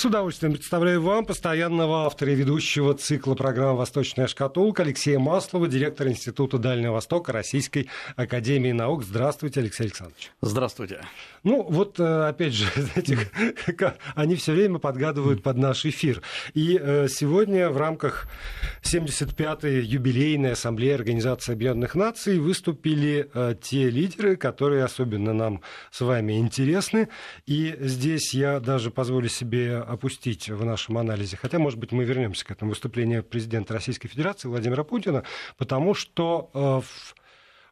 С 0.00 0.04
удовольствием 0.06 0.54
представляю 0.54 1.02
вам 1.02 1.26
постоянного 1.26 2.06
автора 2.06 2.32
и 2.32 2.34
ведущего 2.34 2.94
цикла 2.94 3.34
программы 3.34 3.76
«Восточная 3.76 4.28
шкатулка» 4.28 4.82
Алексея 4.82 5.18
Маслова, 5.18 5.68
директор 5.68 6.08
Института 6.08 6.56
Дальнего 6.56 6.94
Востока 6.94 7.32
Российской 7.32 7.90
Академии 8.16 8.72
Наук. 8.72 9.04
Здравствуйте, 9.04 9.60
Алексей 9.60 9.82
Александрович. 9.82 10.32
Здравствуйте. 10.40 11.02
Ну, 11.42 11.62
вот, 11.64 12.00
э, 12.00 12.28
опять 12.28 12.54
же, 12.54 12.64
знаете, 12.76 13.18
они 14.14 14.36
все 14.36 14.52
время 14.52 14.78
подгадывают 14.78 15.42
под 15.42 15.58
наш 15.58 15.84
эфир. 15.84 16.22
И 16.54 16.80
э, 16.80 17.06
сегодня 17.08 17.68
в 17.68 17.76
рамках 17.76 18.26
75-й 18.82 19.84
юбилейной 19.84 20.52
ассамблеи 20.52 20.92
Организации 20.92 21.52
Объединенных 21.52 21.94
Наций 21.94 22.38
выступили 22.38 23.28
э, 23.34 23.54
те 23.60 23.90
лидеры, 23.90 24.36
которые 24.36 24.82
особенно 24.82 25.34
нам 25.34 25.60
с 25.90 26.00
вами 26.00 26.38
интересны. 26.38 27.10
И 27.44 27.76
здесь 27.80 28.32
я 28.32 28.60
даже 28.60 28.90
позволю 28.90 29.28
себе 29.28 29.84
опустить 29.90 30.48
в 30.48 30.64
нашем 30.64 30.98
анализе, 30.98 31.36
хотя, 31.36 31.58
может 31.58 31.78
быть, 31.78 31.92
мы 31.92 32.04
вернемся 32.04 32.44
к 32.44 32.50
этому 32.50 32.70
выступлению 32.70 33.24
президента 33.24 33.74
Российской 33.74 34.08
Федерации 34.08 34.48
Владимира 34.48 34.84
Путина, 34.84 35.24
потому 35.56 35.94
что 35.94 36.50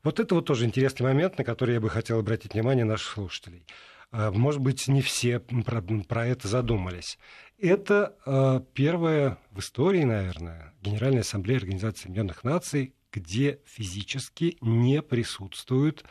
вот 0.05 0.21
это 0.21 0.35
вот 0.35 0.47
тоже 0.47 0.65
интересный 0.65 1.05
момент, 1.05 1.39
на 1.39 1.45
который 1.45 1.75
я 1.75 1.81
бы 1.81 1.91
хотел 1.91 2.21
обратить 2.21 2.55
внимание 2.55 2.85
наших 2.85 3.13
слушателей. 3.13 3.67
Э, 4.13 4.31
может 4.31 4.61
быть, 4.61 4.89
не 4.89 5.03
все 5.03 5.41
про, 5.41 5.83
про 5.83 6.27
это 6.27 6.49
задумались. 6.49 7.19
Это 7.59 8.17
э, 8.25 8.61
первая 8.75 9.39
в 9.51 9.59
истории, 9.59 10.05
наверное, 10.05 10.73
Генеральная 10.83 11.21
Ассамблея 11.21 11.59
Организации 11.59 12.07
Объединенных 12.07 12.45
Наций, 12.45 12.95
где 13.13 13.61
физически 13.67 14.57
не 14.61 15.03
присутствуют 15.03 16.05
э, 16.05 16.07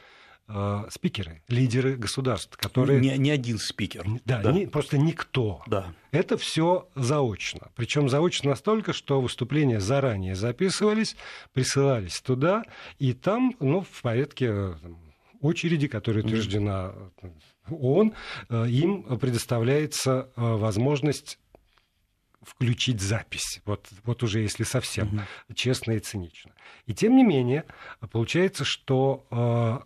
спикеры, 0.89 1.41
лидеры 1.49 1.97
государств, 1.97 2.55
которые... 2.55 3.01
Не, 3.01 3.17
не 3.17 3.31
один 3.31 3.57
спикер. 3.57 4.05
Да, 4.23 4.41
да. 4.41 4.51
Не, 4.53 4.65
просто 4.65 4.97
никто. 4.97 5.61
Да. 5.67 5.93
Это 6.11 6.37
все 6.37 6.87
заочно. 6.95 7.69
Причем 7.75 8.09
заочно 8.09 8.51
настолько, 8.51 8.93
что 8.93 9.19
выступления 9.19 9.79
заранее 9.79 10.35
записывались, 10.35 11.15
присылались 11.53 12.21
туда, 12.21 12.63
и 12.97 13.13
там, 13.13 13.55
ну, 13.59 13.81
в 13.81 14.01
порядке 14.01 14.47
э, 14.49 14.73
очереди, 15.41 15.87
которая 15.87 16.23
утверждена 16.23 16.93
э, 17.21 17.29
ООН, 17.69 18.13
э, 18.49 18.69
им 18.69 19.03
предоставляется 19.19 20.29
возможность 20.35 21.39
включить 22.41 23.01
запись. 23.01 23.61
Вот, 23.65 23.87
вот 24.05 24.23
уже 24.23 24.39
если 24.39 24.63
совсем 24.63 25.07
угу. 25.07 25.53
честно 25.53 25.91
и 25.91 25.99
цинично. 25.99 26.51
И 26.85 26.93
тем 26.93 27.17
не 27.17 27.23
менее, 27.23 27.65
получается, 28.11 28.63
что 28.63 29.85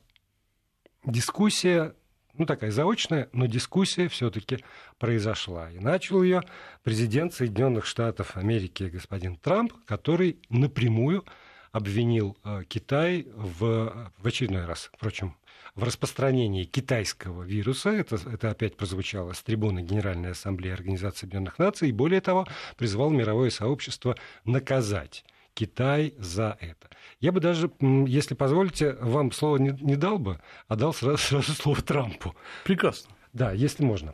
дискуссия, 1.05 1.95
ну 2.33 2.45
такая 2.45 2.71
заочная, 2.71 3.29
но 3.33 3.45
дискуссия 3.45 4.07
все-таки 4.07 4.59
произошла. 4.97 5.69
И 5.71 5.79
начал 5.79 6.23
ее 6.23 6.43
президент 6.83 7.33
Соединенных 7.33 7.85
Штатов 7.85 8.37
Америки 8.37 8.83
господин 8.83 9.35
Трамп, 9.37 9.73
который 9.85 10.39
напрямую 10.49 11.25
обвинил 11.71 12.37
э, 12.43 12.63
Китай 12.67 13.27
в, 13.33 14.11
в 14.17 14.27
очередной 14.27 14.65
раз, 14.65 14.89
впрочем, 14.93 15.35
в 15.75 15.83
распространении 15.83 16.65
китайского 16.65 17.43
вируса. 17.43 17.91
Это, 17.91 18.17
это 18.29 18.51
опять 18.51 18.75
прозвучало 18.75 19.33
с 19.33 19.41
трибуны 19.41 19.81
Генеральной 19.81 20.31
Ассамблеи 20.31 20.71
Организации 20.71 21.25
Объединенных 21.25 21.59
Наций. 21.59 21.89
И 21.89 21.93
более 21.93 22.21
того, 22.21 22.45
призвал 22.77 23.09
мировое 23.09 23.49
сообщество 23.49 24.17
наказать 24.43 25.23
Китай 25.53 26.13
за 26.17 26.57
это. 26.59 26.89
Я 27.19 27.31
бы 27.31 27.39
даже, 27.39 27.71
если 27.79 28.35
позволите, 28.35 28.93
вам 28.93 29.31
слово 29.31 29.57
не, 29.57 29.77
не 29.81 29.95
дал 29.95 30.17
бы, 30.17 30.39
а 30.67 30.75
дал 30.75 30.93
сразу, 30.93 31.17
сразу 31.17 31.53
слово 31.53 31.81
Трампу. 31.81 32.35
Прекрасно. 32.63 33.11
Да, 33.33 33.51
если 33.51 33.83
можно. 33.83 34.13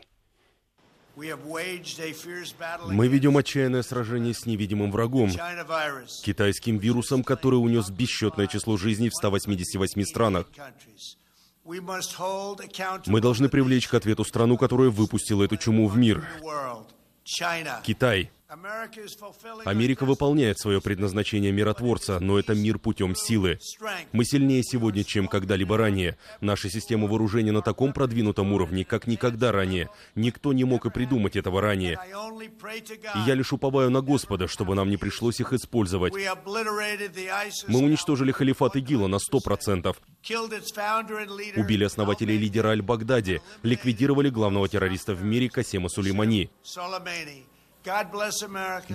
Мы 1.15 3.07
ведем 3.07 3.37
отчаянное 3.37 3.81
сражение 3.81 4.35
с 4.35 4.45
невидимым 4.45 4.91
врагом, 4.91 5.31
китайским 6.23 6.77
вирусом, 6.77 7.23
который 7.23 7.55
унес 7.55 7.89
бесчетное 7.89 8.45
число 8.45 8.77
жизней 8.77 9.09
в 9.09 9.15
188 9.15 10.03
странах. 10.03 10.47
Мы 13.07 13.19
должны 13.19 13.49
привлечь 13.49 13.87
к 13.87 13.95
ответу 13.95 14.23
страну, 14.23 14.57
которая 14.57 14.89
выпустила 14.89 15.43
эту 15.43 15.57
чуму 15.57 15.87
в 15.87 15.97
мир. 15.97 16.23
Китай. 17.83 18.31
Америка 19.65 20.05
выполняет 20.05 20.57
свое 20.57 20.79
предназначение 20.79 21.51
миротворца, 21.51 22.19
но 22.21 22.39
это 22.39 22.55
мир 22.55 22.79
путем 22.79 23.13
силы. 23.13 23.59
Мы 24.13 24.23
сильнее 24.23 24.63
сегодня, 24.63 25.03
чем 25.03 25.27
когда-либо 25.27 25.75
ранее. 25.75 26.17
Наша 26.39 26.69
система 26.69 27.07
вооружения 27.07 27.51
на 27.51 27.61
таком 27.61 27.91
продвинутом 27.91 28.53
уровне, 28.53 28.85
как 28.85 29.05
никогда 29.05 29.51
ранее. 29.51 29.89
Никто 30.15 30.53
не 30.53 30.63
мог 30.63 30.85
и 30.85 30.89
придумать 30.89 31.35
этого 31.35 31.59
ранее. 31.59 31.99
И 33.15 33.19
я 33.27 33.33
лишь 33.33 33.51
уповаю 33.51 33.89
на 33.89 34.01
Господа, 34.01 34.47
чтобы 34.47 34.75
нам 34.75 34.89
не 34.89 34.95
пришлось 34.95 35.41
их 35.41 35.51
использовать. 35.51 36.13
Мы 37.67 37.79
уничтожили 37.79 38.31
халифат 38.31 38.77
ИГИЛа 38.77 39.07
на 39.07 39.19
сто 39.19 39.41
процентов. 39.41 39.97
Убили 41.57 41.83
основателя 41.83 42.33
и 42.33 42.37
лидера 42.37 42.69
Аль-Багдади, 42.69 43.41
ликвидировали 43.63 44.29
главного 44.29 44.69
террориста 44.69 45.15
в 45.15 45.23
мире 45.23 45.49
Касема 45.49 45.89
Сулеймани. 45.89 46.49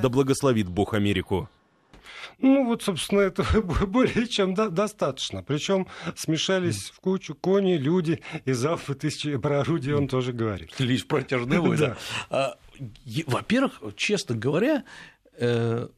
Да 0.00 0.08
благословит 0.08 0.68
Бог 0.68 0.94
Америку. 0.94 1.48
Ну, 2.38 2.66
вот, 2.66 2.82
собственно, 2.82 3.20
этого 3.20 3.60
более 3.86 4.26
чем 4.26 4.54
до- 4.54 4.68
достаточно. 4.70 5.42
Причем 5.42 5.86
смешались 6.16 6.90
в 6.90 7.00
кучу 7.00 7.34
кони, 7.34 7.74
люди, 7.74 8.22
и 8.44 8.52
залпы 8.52 8.94
тысячи 8.94 9.36
про 9.36 9.60
орудие 9.60 9.96
он 9.96 10.08
тоже 10.08 10.32
говорит. 10.32 10.72
Лишь 10.78 11.06
протяжные 11.06 11.60
войны. 11.60 11.94
А, 12.30 12.56
во-первых, 13.26 13.80
честно 13.96 14.34
говоря, 14.34 14.84
э, 15.38 15.88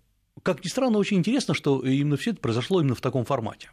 как 0.43 0.65
ни 0.65 0.69
странно, 0.69 0.99
очень 0.99 1.19
интересно, 1.19 1.55
что 1.55 1.81
именно 1.81 2.17
все 2.17 2.33
это 2.33 2.41
произошло 2.41 2.81
именно 2.81 2.95
в 2.95 3.01
таком 3.01 3.25
формате. 3.25 3.71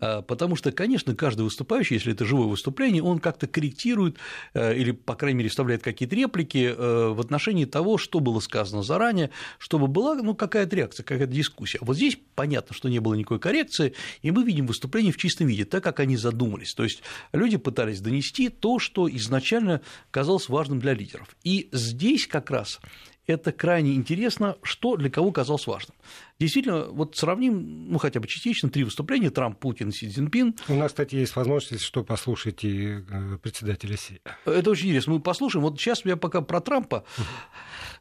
А, 0.00 0.22
потому 0.22 0.56
что, 0.56 0.72
конечно, 0.72 1.14
каждый 1.14 1.42
выступающий, 1.42 1.94
если 1.94 2.12
это 2.12 2.24
живое 2.24 2.46
выступление, 2.48 3.02
он 3.02 3.18
как-то 3.18 3.46
корректирует 3.46 4.16
э, 4.54 4.76
или, 4.76 4.92
по 4.92 5.14
крайней 5.14 5.38
мере, 5.38 5.50
вставляет 5.50 5.82
какие-то 5.82 6.16
реплики 6.16 6.74
э, 6.76 7.08
в 7.08 7.20
отношении 7.20 7.66
того, 7.66 7.98
что 7.98 8.20
было 8.20 8.40
сказано 8.40 8.82
заранее, 8.82 9.30
чтобы 9.58 9.86
была 9.86 10.14
ну, 10.14 10.34
какая-то 10.34 10.74
реакция, 10.74 11.04
какая-то 11.04 11.32
дискуссия. 11.32 11.78
Вот 11.82 11.96
здесь 11.96 12.18
понятно, 12.34 12.74
что 12.74 12.88
не 12.88 13.00
было 13.00 13.14
никакой 13.14 13.38
коррекции, 13.38 13.94
и 14.22 14.30
мы 14.30 14.44
видим 14.44 14.66
выступление 14.66 15.12
в 15.12 15.18
чистом 15.18 15.46
виде, 15.46 15.66
так, 15.66 15.84
как 15.84 16.00
они 16.00 16.16
задумались. 16.16 16.74
То 16.74 16.84
есть 16.84 17.02
люди 17.32 17.58
пытались 17.58 18.00
донести 18.00 18.48
то, 18.48 18.78
что 18.78 19.08
изначально 19.10 19.82
казалось 20.10 20.48
важным 20.48 20.80
для 20.80 20.94
лидеров. 20.94 21.36
И 21.44 21.68
здесь 21.72 22.26
как 22.26 22.50
раз 22.50 22.80
это 23.28 23.52
крайне 23.52 23.94
интересно, 23.94 24.56
что 24.62 24.96
для 24.96 25.10
кого 25.10 25.30
казалось 25.30 25.66
важным. 25.66 25.94
Действительно, 26.40 26.86
вот 26.86 27.16
сравним, 27.16 27.90
ну, 27.90 27.98
хотя 27.98 28.20
бы 28.20 28.26
частично, 28.26 28.70
три 28.70 28.84
выступления, 28.84 29.30
Трамп, 29.30 29.58
Путин, 29.58 29.92
Си 29.92 30.08
Цзиньпин. 30.08 30.54
У 30.68 30.74
нас, 30.74 30.92
кстати, 30.92 31.16
есть 31.16 31.36
возможность, 31.36 31.82
что 31.82 32.02
послушать 32.02 32.64
и 32.64 33.04
э, 33.08 33.38
председателя 33.42 33.96
Си. 33.96 34.20
Это 34.46 34.70
очень 34.70 34.88
интересно, 34.88 35.14
мы 35.14 35.20
послушаем. 35.20 35.62
Вот 35.62 35.78
сейчас 35.78 36.04
я 36.06 36.16
пока 36.16 36.40
про 36.40 36.60
Трампа. 36.60 37.04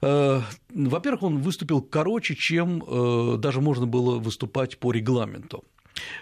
Э, 0.02 0.42
во-первых, 0.70 1.24
он 1.24 1.42
выступил 1.42 1.82
короче, 1.82 2.36
чем 2.36 2.82
э, 2.88 3.38
даже 3.38 3.60
можно 3.60 3.86
было 3.86 4.20
выступать 4.20 4.78
по 4.78 4.94
регламенту 4.94 5.66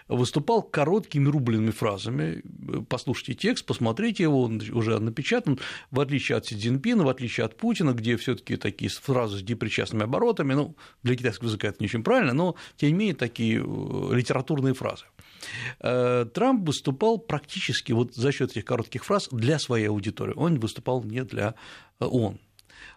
выступал 0.08 0.62
короткими 0.62 1.28
рубленными 1.28 1.72
фразами. 1.72 2.44
Послушайте 2.90 3.34
текст, 3.34 3.66
посмотрите 3.66 4.24
его, 4.24 4.44
он 4.44 4.62
уже 4.72 5.00
напечатан, 5.00 5.60
в 5.92 6.00
отличие 6.00 6.38
от 6.38 6.46
Си 6.46 6.56
Цзиньпина, 6.56 7.04
в 7.04 7.10
отличие 7.10 7.46
от 7.46 7.58
Путина, 7.58 7.92
где 7.92 8.18
все 8.18 8.36
таки 8.36 8.56
такие 8.56 8.90
фразы 8.90 9.40
с 9.40 9.42
депричастными 9.42 10.04
оборотами, 10.04 10.54
ну, 10.54 10.76
для 11.04 11.16
китайского 11.16 11.48
языка 11.48 11.70
это 11.70 11.78
не 11.80 11.86
очень 11.86 12.04
правильно, 12.04 12.34
но, 12.34 12.56
тем 12.78 12.90
не 12.90 12.96
менее, 12.96 13.16
такие 13.16 13.60
э, 13.60 14.16
литературные 14.16 14.74
фразы. 14.74 15.06
Э, 15.80 16.26
Трамп 16.34 16.68
выступал 16.68 17.18
практически 17.18 17.92
вот 17.92 18.16
за 18.16 18.32
счет 18.32 18.52
этих 18.52 18.66
коротких 18.66 19.06
фраз 19.06 19.30
для 19.32 19.60
своей 19.60 19.88
аудитории, 19.88 20.34
он 20.36 20.60
выступал 20.60 21.04
не 21.04 21.24
для 21.24 21.56
э, 22.00 22.06
ООН. 22.06 22.40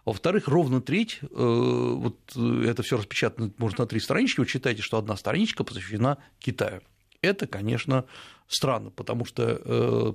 Во-вторых, 0.09 0.47
ровно 0.47 0.81
треть, 0.81 1.19
вот 1.31 2.17
это 2.35 2.83
все 2.83 2.97
распечатано, 2.97 3.51
можно 3.57 3.83
на 3.83 3.87
три 3.87 3.99
странички, 3.99 4.39
вы 4.39 4.47
читаете, 4.47 4.81
что 4.81 4.97
одна 4.97 5.15
страничка 5.15 5.63
посвящена 5.63 6.17
Китаю. 6.39 6.81
Это, 7.21 7.47
конечно, 7.47 8.05
странно, 8.47 8.89
потому 8.91 9.25
что 9.25 9.61
э, 9.63 10.13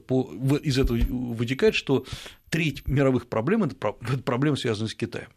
из 0.63 0.79
этого 0.79 0.99
вытекает, 0.99 1.75
что 1.75 2.07
треть 2.51 2.87
мировых 2.89 3.29
проблем– 3.29 3.63
это 3.65 3.77
проблемы, 4.25 4.57
связанные 4.57 4.91
с 4.91 4.95
Китаем. 4.95 5.29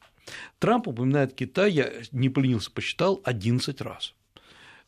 Трамп 0.60 0.88
упоминает 0.88 1.34
Китай, 1.34 1.72
я 1.72 1.92
не 2.12 2.30
поленился, 2.30 2.72
посчитал 2.72 3.22
11 3.24 3.82
раз. 3.82 4.14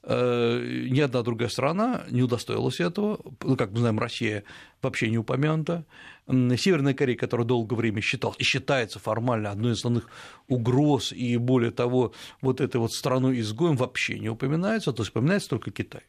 Э, 0.04 0.88
ни 0.90 1.00
одна 1.02 1.22
другая 1.22 1.50
страна 1.50 2.04
не 2.10 2.22
удостоилась 2.24 2.80
этого. 2.80 3.20
Ну, 3.44 3.58
как 3.58 3.72
мы 3.72 3.80
знаем, 3.80 4.00
Россия 4.00 4.44
вообще 4.82 5.10
не 5.10 5.18
упомянута. 5.18 5.86
Северная 6.30 6.94
Корея, 6.94 7.18
которая 7.18 7.48
долгое 7.48 7.76
время 7.76 8.02
считалась 8.02 8.38
и 8.40 8.44
считается 8.44 9.00
формально 9.00 9.52
одной 9.52 9.72
из 9.72 9.78
основных 9.78 10.08
угроз, 10.48 11.12
и 11.12 11.38
более 11.38 11.72
того, 11.72 12.14
вот 12.42 12.62
этой 12.62 12.78
вот 12.78 12.94
страной 12.94 13.40
изгоем 13.40 13.76
вообще 13.76 14.20
не 14.20 14.30
упоминается, 14.30 14.94
то 14.94 15.02
есть 15.02 15.12
упоминается 15.12 15.50
только 15.50 15.72
Китай. 15.72 16.02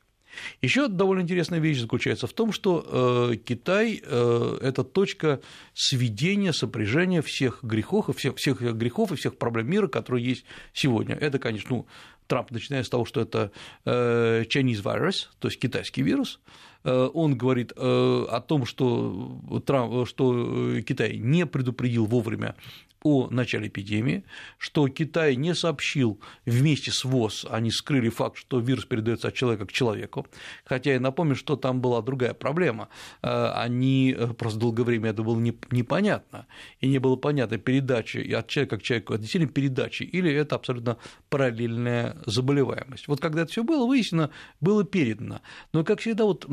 Еще 0.63 0.89
довольно 0.89 1.23
интересная 1.23 1.59
вещь 1.59 1.81
заключается 1.81 2.27
в 2.27 2.33
том, 2.33 2.53
что 2.53 3.31
э, 3.33 3.37
Китай 3.37 4.03
э,– 4.05 4.59
это 4.63 4.85
точка 4.85 5.41
сведения, 5.75 6.53
сопряжения 6.53 7.23
всех 7.23 7.61
грехов, 7.63 8.09
и 8.09 8.13
всех, 8.13 8.37
всех 8.37 8.61
грехов 8.61 9.13
и 9.13 9.17
всех 9.17 9.37
проблем 9.37 9.71
мира, 9.71 9.89
которые 9.89 10.25
есть 10.25 10.45
сегодня. 10.73 11.15
Это, 11.15 11.39
конечно, 11.39 11.77
ну, 11.77 11.87
Трамп, 12.27 12.51
начиная 12.51 12.85
с 12.85 12.89
того, 12.89 13.05
что 13.05 13.21
это 13.21 13.51
э, 13.85 14.45
Chinese 14.49 14.83
virus, 14.83 15.29
то 15.39 15.49
есть 15.49 15.61
китайский 15.61 16.03
вирус, 16.03 16.41
он 16.83 17.37
говорит 17.37 17.75
о 17.77 18.41
том, 18.41 18.65
что, 18.65 19.39
Трамп, 19.67 20.09
что 20.09 20.81
Китай 20.81 21.19
не 21.19 21.45
предупредил 21.45 22.07
вовремя 22.07 22.55
о 23.03 23.29
начале 23.31 23.69
эпидемии, 23.69 24.25
что 24.59 24.89
Китай 24.89 25.37
не 25.37 25.55
сообщил 25.55 26.21
вместе 26.45 26.91
с 26.91 27.05
ВОЗ, 27.05 27.47
они 27.51 27.71
скрыли 27.71 28.09
факт, 28.09 28.37
что 28.37 28.61
вирус 28.61 28.85
передается 28.85 29.29
от 29.29 29.35
человека 29.35 29.67
к 29.67 29.73
человеку, 29.73 30.27
хотя 30.65 30.93
я 30.93 31.01
напомню, 31.01 31.35
что 31.35 31.57
там 31.57 31.81
была 31.81 32.03
другая 32.03 32.35
проблема, 32.35 32.89
э, 33.23 33.53
они 33.55 34.15
э, 34.17 34.29
просто 34.29 34.59
долгое 34.59 34.85
время 34.85 35.11
это 35.11 35.23
было 35.23 35.39
непонятно, 35.39 36.47
и 36.81 36.89
не 36.89 36.99
было 36.99 37.17
понятно, 37.17 37.59
передачи 37.59 38.19
от 38.33 38.49
человека 38.49 38.79
к 38.79 38.83
человеку, 38.83 39.15
это 39.15 39.23
действительно 39.23 39.53
передачи, 39.53 40.03
или 40.03 40.33
это 40.33 40.57
абсолютно 40.57 40.99
параллельная 41.29 42.17
заболеваемость. 42.27 43.09
Вот 43.09 43.21
когда 43.21 43.43
это 43.43 43.51
все 43.51 43.65
было 43.65 43.87
выяснено, 43.87 44.31
было 44.61 44.85
передано, 44.85 45.41
но, 45.73 45.85
как 45.85 46.01
всегда, 46.01 46.25
вот 46.25 46.47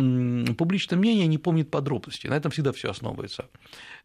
публичное 0.57 0.97
мнение 0.97 1.27
не 1.27 1.37
помнит 1.37 1.69
подробностей, 1.69 2.29
на 2.29 2.35
этом 2.35 2.51
всегда 2.51 2.71
все 2.71 2.89
основывается. 2.91 3.49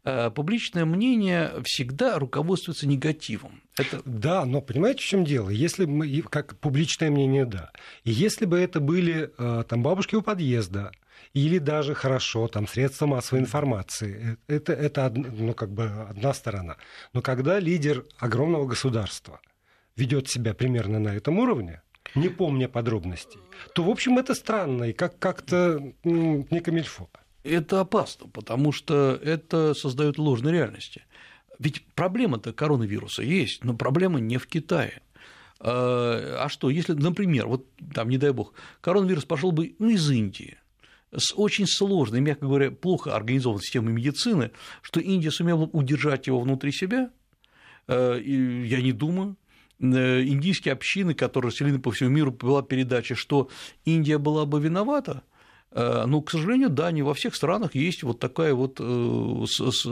Э, 0.05 0.29
публичное 0.31 0.83
мнение 0.83 1.53
всегда 1.63 2.19
руководствуется 2.19 2.87
негативом. 2.87 3.61
Это... 3.77 4.01
Да, 4.03 4.45
но 4.45 4.61
понимаете, 4.61 4.99
в 4.99 5.05
чем 5.05 5.23
дело? 5.23 5.49
Если 5.49 5.85
мы, 5.85 6.21
как 6.23 6.57
публичное 6.59 7.09
мнение, 7.09 7.45
да. 7.45 7.71
И 8.03 8.11
если 8.11 8.45
бы 8.45 8.59
это 8.59 8.81
были 8.81 9.31
э, 9.37 9.63
там 9.67 9.81
бабушки 9.81 10.15
у 10.15 10.21
подъезда, 10.21 10.91
или 11.33 11.57
даже 11.57 11.93
хорошо, 11.95 12.47
там, 12.49 12.67
средства 12.67 13.05
массовой 13.05 13.41
информации. 13.41 14.37
Э, 14.47 14.55
это, 14.55 14.73
это 14.73 15.09
ну, 15.09 15.53
как 15.53 15.71
бы 15.71 15.85
одна 16.09 16.33
сторона. 16.33 16.75
Но 17.13 17.21
когда 17.21 17.59
лидер 17.59 18.05
огромного 18.17 18.65
государства 18.65 19.39
ведет 19.95 20.27
себя 20.27 20.53
примерно 20.53 20.99
на 20.99 21.15
этом 21.15 21.39
уровне, 21.39 21.81
не 22.13 22.27
помня 22.27 22.67
подробностей, 22.67 23.39
то, 23.73 23.83
в 23.83 23.89
общем, 23.89 24.19
это 24.19 24.35
странно 24.35 24.83
и 24.83 24.93
как- 24.93 25.17
как-то 25.17 25.93
не 26.03 26.59
камильфо 26.59 27.09
это 27.43 27.81
опасно, 27.81 28.27
потому 28.27 28.71
что 28.71 29.19
это 29.21 29.73
создает 29.73 30.17
ложные 30.17 30.53
реальности. 30.53 31.03
Ведь 31.59 31.85
проблема-то 31.95 32.53
коронавируса 32.53 33.23
есть, 33.23 33.63
но 33.63 33.75
проблема 33.75 34.19
не 34.19 34.37
в 34.37 34.47
Китае. 34.47 35.01
А, 35.59 36.43
а 36.45 36.49
что, 36.49 36.69
если, 36.69 36.93
например, 36.93 37.47
вот 37.47 37.67
там, 37.93 38.09
не 38.09 38.17
дай 38.17 38.31
бог, 38.31 38.53
коронавирус 38.81 39.25
пошел 39.25 39.51
бы 39.51 39.75
ну, 39.79 39.89
из 39.89 40.09
Индии, 40.09 40.57
с 41.15 41.33
очень 41.35 41.67
сложной, 41.67 42.21
мягко 42.21 42.45
говоря, 42.45 42.71
плохо 42.71 43.15
организованной 43.15 43.63
системой 43.63 43.93
медицины, 43.93 44.51
что 44.81 44.99
Индия 44.99 45.31
сумела 45.31 45.63
удержать 45.63 46.27
его 46.27 46.39
внутри 46.39 46.71
себя, 46.71 47.11
э, 47.87 48.19
я 48.23 48.81
не 48.81 48.91
думаю. 48.91 49.37
Э, 49.79 50.23
индийские 50.23 50.73
общины, 50.73 51.13
которые 51.13 51.49
расселены 51.49 51.79
по 51.79 51.91
всему 51.91 52.09
миру, 52.09 52.31
была 52.31 52.63
передача, 52.63 53.15
что 53.15 53.49
Индия 53.85 54.17
была 54.17 54.45
бы 54.45 54.59
виновата, 54.59 55.23
Э, 55.73 56.05
ну, 56.05 56.21
к 56.21 56.31
сожалению, 56.31 56.69
да, 56.69 56.91
не 56.91 57.01
во 57.01 57.13
всех 57.13 57.35
странах 57.35 57.75
есть 57.75 58.03
вот 58.03 58.19
такая 58.19 58.53
вот 58.53 58.77
э, 58.79 59.45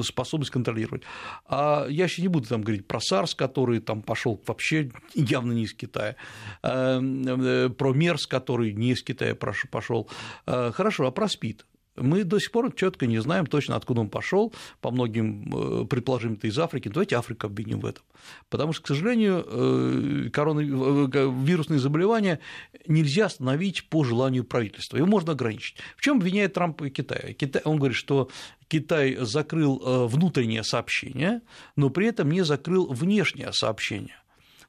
способность 0.03 0.51
контролировать. 0.51 1.03
А 1.47 1.85
я 1.89 2.05
еще 2.05 2.21
не 2.21 2.27
буду 2.27 2.47
там 2.47 2.61
говорить 2.61 2.87
про 2.87 2.99
САРС, 2.99 3.35
который 3.35 3.79
там 3.79 4.01
пошел 4.01 4.41
вообще 4.45 4.91
явно 5.13 5.53
не 5.53 5.63
из 5.63 5.73
Китая, 5.73 6.15
э, 6.63 7.69
про 7.77 7.93
МЕРС, 7.93 8.27
который 8.27 8.73
не 8.73 8.91
из 8.91 9.03
Китая 9.03 9.35
пошел. 9.35 10.09
Хорошо, 10.45 11.07
а 11.07 11.11
про 11.11 11.27
СПИД? 11.27 11.65
Мы 11.95 12.23
до 12.23 12.39
сих 12.39 12.51
пор 12.51 12.73
четко 12.73 13.05
не 13.05 13.19
знаем 13.19 13.45
точно, 13.45 13.75
откуда 13.75 14.01
он 14.01 14.09
пошел. 14.09 14.53
По 14.79 14.91
многим 14.91 15.83
э, 15.83 15.85
предположим, 15.85 16.33
это 16.33 16.47
из 16.47 16.57
Африки. 16.57 16.87
Давайте 16.87 17.17
Африку 17.17 17.47
обвиним 17.47 17.81
в 17.81 17.85
этом. 17.85 18.03
Потому 18.49 18.71
что, 18.71 18.83
к 18.83 18.87
сожалению, 18.87 19.45
э, 19.45 20.29
коронавирусные 20.31 21.79
заболевания 21.79 22.39
нельзя 22.87 23.25
остановить 23.25 23.89
по 23.89 24.05
желанию 24.05 24.45
правительства. 24.45 24.97
Его 24.97 25.07
можно 25.07 25.33
ограничить. 25.33 25.77
В 25.97 26.01
чем 26.01 26.17
обвиняет 26.17 26.53
Трамп 26.53 26.81
и 26.83 26.89
Китай? 26.89 27.33
Китай 27.33 27.61
он 27.65 27.77
говорит, 27.77 27.97
что 27.97 28.29
Китай 28.69 29.17
закрыл 29.19 29.81
э, 29.83 30.07
внутреннее 30.07 30.63
сообщение, 30.63 31.41
но 31.75 31.89
при 31.89 32.07
этом 32.07 32.31
не 32.31 32.43
закрыл 32.43 32.87
внешнее 32.87 33.51
сообщение. 33.51 34.15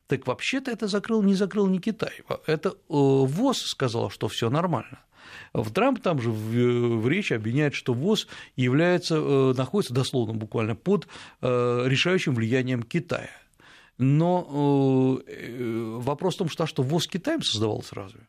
Так 0.08 0.26
вообще-то 0.26 0.72
это 0.72 0.88
закрыл, 0.88 1.22
не 1.22 1.34
закрыл 1.34 1.68
не 1.68 1.78
Китай. 1.78 2.22
Это 2.46 2.74
ВОЗ 2.88 3.62
сказал, 3.62 4.10
что 4.10 4.26
все 4.26 4.50
нормально. 4.50 4.98
В 5.52 5.70
Трамп 5.72 6.00
там 6.00 6.20
же 6.20 6.30
в, 6.30 7.00
в 7.00 7.08
речи 7.08 7.32
обвиняет, 7.34 7.74
что 7.74 7.92
ВОЗ 7.92 8.26
является, 8.56 9.16
э, 9.16 9.54
находится 9.56 9.92
дословно 9.92 10.34
буквально 10.34 10.74
под 10.74 11.08
э, 11.40 11.84
решающим 11.86 12.34
влиянием 12.34 12.82
Китая. 12.82 13.30
Но 13.98 15.20
э, 15.26 15.98
вопрос 16.00 16.36
в 16.36 16.38
том, 16.38 16.48
что, 16.48 16.64
а 16.64 16.66
что 16.66 16.82
ВОЗ 16.82 17.06
Китаем 17.06 17.42
создавался 17.42 17.94
разве? 17.94 18.20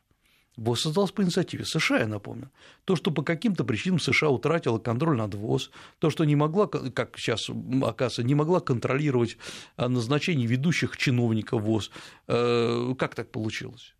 ВОЗ 0.56 0.82
создался 0.82 1.14
по 1.14 1.22
инициативе 1.22 1.64
США, 1.64 2.00
я 2.00 2.06
напомню. 2.06 2.50
То, 2.84 2.94
что 2.94 3.10
по 3.10 3.22
каким-то 3.22 3.64
причинам 3.64 3.98
США 3.98 4.28
утратила 4.28 4.78
контроль 4.78 5.16
над 5.16 5.34
ВОЗ, 5.34 5.70
то, 5.98 6.10
что 6.10 6.24
не 6.24 6.36
могла, 6.36 6.68
как 6.68 7.18
сейчас 7.18 7.48
оказывается, 7.48 8.22
не 8.22 8.36
могла 8.36 8.60
контролировать 8.60 9.36
назначение 9.76 10.46
ведущих 10.46 10.96
чиновников 10.96 11.62
ВОЗ, 11.62 11.90
как 12.26 13.14
так 13.16 13.32
получилось? 13.32 13.94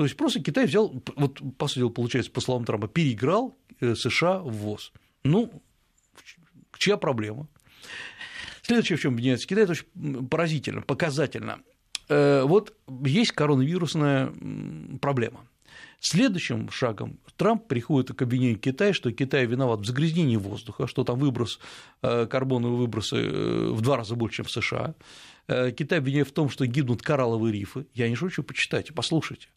То 0.00 0.04
есть 0.04 0.16
просто 0.16 0.40
Китай 0.40 0.64
взял, 0.64 1.02
вот 1.14 1.42
по 1.58 1.68
сути 1.68 1.80
дела, 1.80 1.90
получается, 1.90 2.32
по 2.32 2.40
словам 2.40 2.64
Трампа, 2.64 2.88
переиграл 2.88 3.54
э, 3.80 3.94
США 3.94 4.38
в 4.38 4.50
ВОЗ. 4.50 4.94
Ну, 5.24 5.62
чья 6.78 6.96
проблема? 6.96 7.48
Следующее, 8.62 8.96
в 8.96 9.02
чем 9.02 9.12
объединяется 9.12 9.46
Китай, 9.46 9.64
это 9.64 9.72
очень 9.72 10.26
поразительно, 10.26 10.80
показательно. 10.80 11.58
Э, 12.08 12.44
вот 12.44 12.74
есть 13.04 13.32
коронавирусная 13.32 14.32
проблема. 15.02 15.46
Следующим 15.98 16.70
шагом 16.70 17.18
Трамп 17.36 17.68
приходит 17.68 18.16
к 18.16 18.22
обвинению 18.22 18.58
Китая, 18.58 18.94
что 18.94 19.12
Китай 19.12 19.44
виноват 19.44 19.80
в 19.80 19.84
загрязнении 19.84 20.36
воздуха, 20.36 20.86
что 20.86 21.04
там 21.04 21.18
выброс, 21.18 21.60
э, 22.00 22.24
карбоновые 22.24 22.78
выбросы 22.78 23.16
в 23.22 23.82
два 23.82 23.98
раза 23.98 24.14
больше, 24.14 24.36
чем 24.36 24.46
в 24.46 24.50
США. 24.50 24.94
Китай 25.46 25.98
обвиняет 25.98 26.28
в 26.28 26.32
том, 26.32 26.48
что 26.48 26.64
гибнут 26.64 27.02
коралловые 27.02 27.52
рифы. 27.52 27.84
Я 27.92 28.08
не 28.08 28.14
шучу, 28.14 28.42
почитайте, 28.42 28.94
послушайте. 28.94 29.48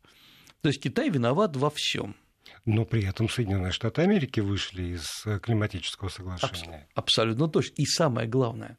То 0.64 0.70
есть 0.70 0.82
Китай 0.82 1.10
виноват 1.10 1.58
во 1.58 1.70
всем. 1.70 2.16
Но 2.64 2.86
при 2.86 3.06
этом 3.06 3.28
Соединенные 3.28 3.74
Штаты 3.74 4.02
Америки 4.02 4.40
вышли 4.40 4.94
из 4.96 5.26
э, 5.26 5.38
климатического 5.40 6.08
соглашения. 6.08 6.88
Абсолютно 6.96 7.50
точно. 7.50 7.74
И 7.76 7.86
самое 7.86 8.30
главное, 8.30 8.78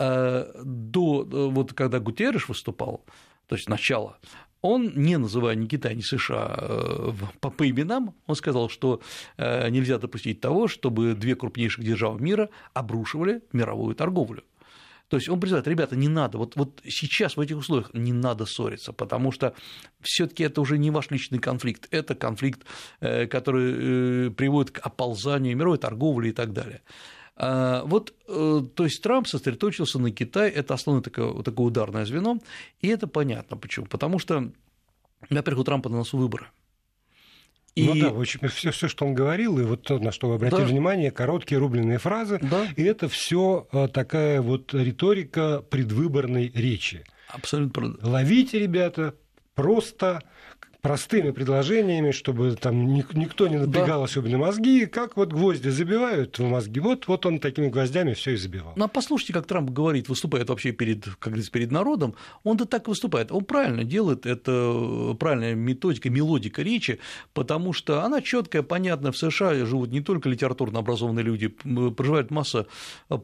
э, 0.00 0.52
до, 0.64 1.22
э, 1.22 1.26
вот 1.48 1.74
когда 1.74 2.00
Гутерреш 2.00 2.48
выступал, 2.48 3.04
то 3.46 3.54
есть 3.54 3.68
начало, 3.68 4.18
он, 4.62 4.94
не 4.96 5.16
называя 5.16 5.54
ни 5.54 5.66
Китай, 5.66 5.94
ни 5.94 6.00
США 6.00 7.14
по, 7.40 7.50
по 7.50 7.70
именам, 7.70 8.16
он 8.26 8.34
сказал, 8.34 8.68
что 8.68 9.00
нельзя 9.38 9.98
допустить 9.98 10.40
того, 10.40 10.66
чтобы 10.66 11.14
две 11.14 11.36
крупнейших 11.36 11.84
державы 11.84 12.20
мира 12.20 12.48
обрушивали 12.74 13.42
мировую 13.52 13.94
торговлю. 13.94 14.42
То 15.08 15.16
есть 15.16 15.28
он 15.28 15.38
призывает, 15.38 15.68
ребята, 15.68 15.94
не 15.94 16.08
надо, 16.08 16.38
вот, 16.38 16.56
вот 16.56 16.80
сейчас 16.84 17.36
в 17.36 17.40
этих 17.40 17.58
условиях 17.58 17.94
не 17.94 18.12
надо 18.12 18.44
ссориться, 18.44 18.92
потому 18.92 19.30
что 19.30 19.54
все 20.00 20.26
таки 20.26 20.42
это 20.42 20.60
уже 20.60 20.78
не 20.78 20.90
ваш 20.90 21.10
личный 21.10 21.38
конфликт, 21.38 21.86
это 21.92 22.14
конфликт, 22.14 22.62
э, 23.00 23.26
который 23.26 24.28
э, 24.28 24.30
приводит 24.30 24.72
к 24.72 24.84
оползанию 24.84 25.56
мировой 25.56 25.78
торговли 25.78 26.30
и 26.30 26.32
так 26.32 26.52
далее. 26.52 26.82
А, 27.36 27.84
вот, 27.84 28.14
э, 28.26 28.62
то 28.74 28.84
есть 28.84 29.02
Трамп 29.02 29.28
сосредоточился 29.28 29.98
на 29.98 30.10
Китае, 30.10 30.50
это 30.50 30.74
основное 30.74 31.02
такое, 31.02 31.42
такое 31.42 31.66
ударное 31.66 32.04
звено, 32.04 32.40
и 32.80 32.88
это 32.88 33.06
понятно 33.06 33.56
почему. 33.56 33.86
Потому 33.86 34.18
что, 34.18 34.50
во-первых, 35.30 35.60
у 35.60 35.64
Трампа 35.64 35.88
на 35.88 35.98
носу 35.98 36.16
выборы. 36.16 36.46
И... 37.76 37.86
Ну 37.86 37.94
да, 37.94 38.10
в 38.10 38.18
общем, 38.18 38.40
все, 38.48 38.70
все, 38.70 38.88
что 38.88 39.04
он 39.04 39.14
говорил, 39.14 39.58
и 39.58 39.62
вот 39.62 39.82
то, 39.82 39.98
на 39.98 40.10
что 40.10 40.28
вы 40.28 40.36
обратили 40.36 40.62
да. 40.62 40.66
внимание, 40.66 41.10
короткие 41.10 41.58
рубленые 41.58 41.98
фразы, 41.98 42.38
да. 42.40 42.66
и 42.74 42.82
это 42.82 43.06
все 43.06 43.68
э, 43.70 43.86
такая 43.88 44.40
вот 44.40 44.72
риторика 44.72 45.62
предвыборной 45.68 46.50
речи. 46.54 47.04
Абсолютно. 47.28 47.96
Ловите, 48.00 48.58
ребята, 48.58 49.14
просто 49.54 50.22
простыми 50.86 51.32
предложениями, 51.32 52.12
чтобы 52.12 52.54
там 52.54 52.94
никто 52.94 53.48
не 53.48 53.56
напрягал 53.56 53.98
да. 53.98 54.04
особенно 54.04 54.38
мозги, 54.38 54.86
как 54.86 55.16
вот 55.16 55.32
гвозди 55.32 55.68
забивают 55.68 56.38
в 56.38 56.44
мозги. 56.44 56.78
Вот, 56.78 57.08
вот 57.08 57.26
он 57.26 57.40
такими 57.40 57.66
гвоздями 57.66 58.14
все 58.14 58.34
и 58.34 58.36
забивал. 58.36 58.72
Ну, 58.76 58.84
а 58.84 58.88
послушайте, 58.88 59.32
как 59.32 59.46
Трамп 59.46 59.70
говорит, 59.70 60.08
выступает 60.08 60.48
вообще 60.48 60.70
перед, 60.70 61.04
как 61.04 61.32
говорится, 61.32 61.50
перед 61.50 61.72
народом, 61.72 62.14
он-то 62.44 62.66
так 62.66 62.86
выступает. 62.86 63.32
Он 63.32 63.44
правильно 63.44 63.82
делает, 63.82 64.26
это 64.26 65.16
правильная 65.18 65.56
методика, 65.56 66.08
мелодика 66.08 66.62
речи, 66.62 67.00
потому 67.34 67.72
что 67.72 68.04
она 68.04 68.22
четкая, 68.22 68.62
понятная. 68.62 69.10
В 69.10 69.18
США 69.18 69.54
живут 69.66 69.90
не 69.90 70.02
только 70.02 70.28
литературно 70.28 70.78
образованные 70.78 71.24
люди, 71.24 71.48
проживает 71.48 72.30
масса 72.30 72.68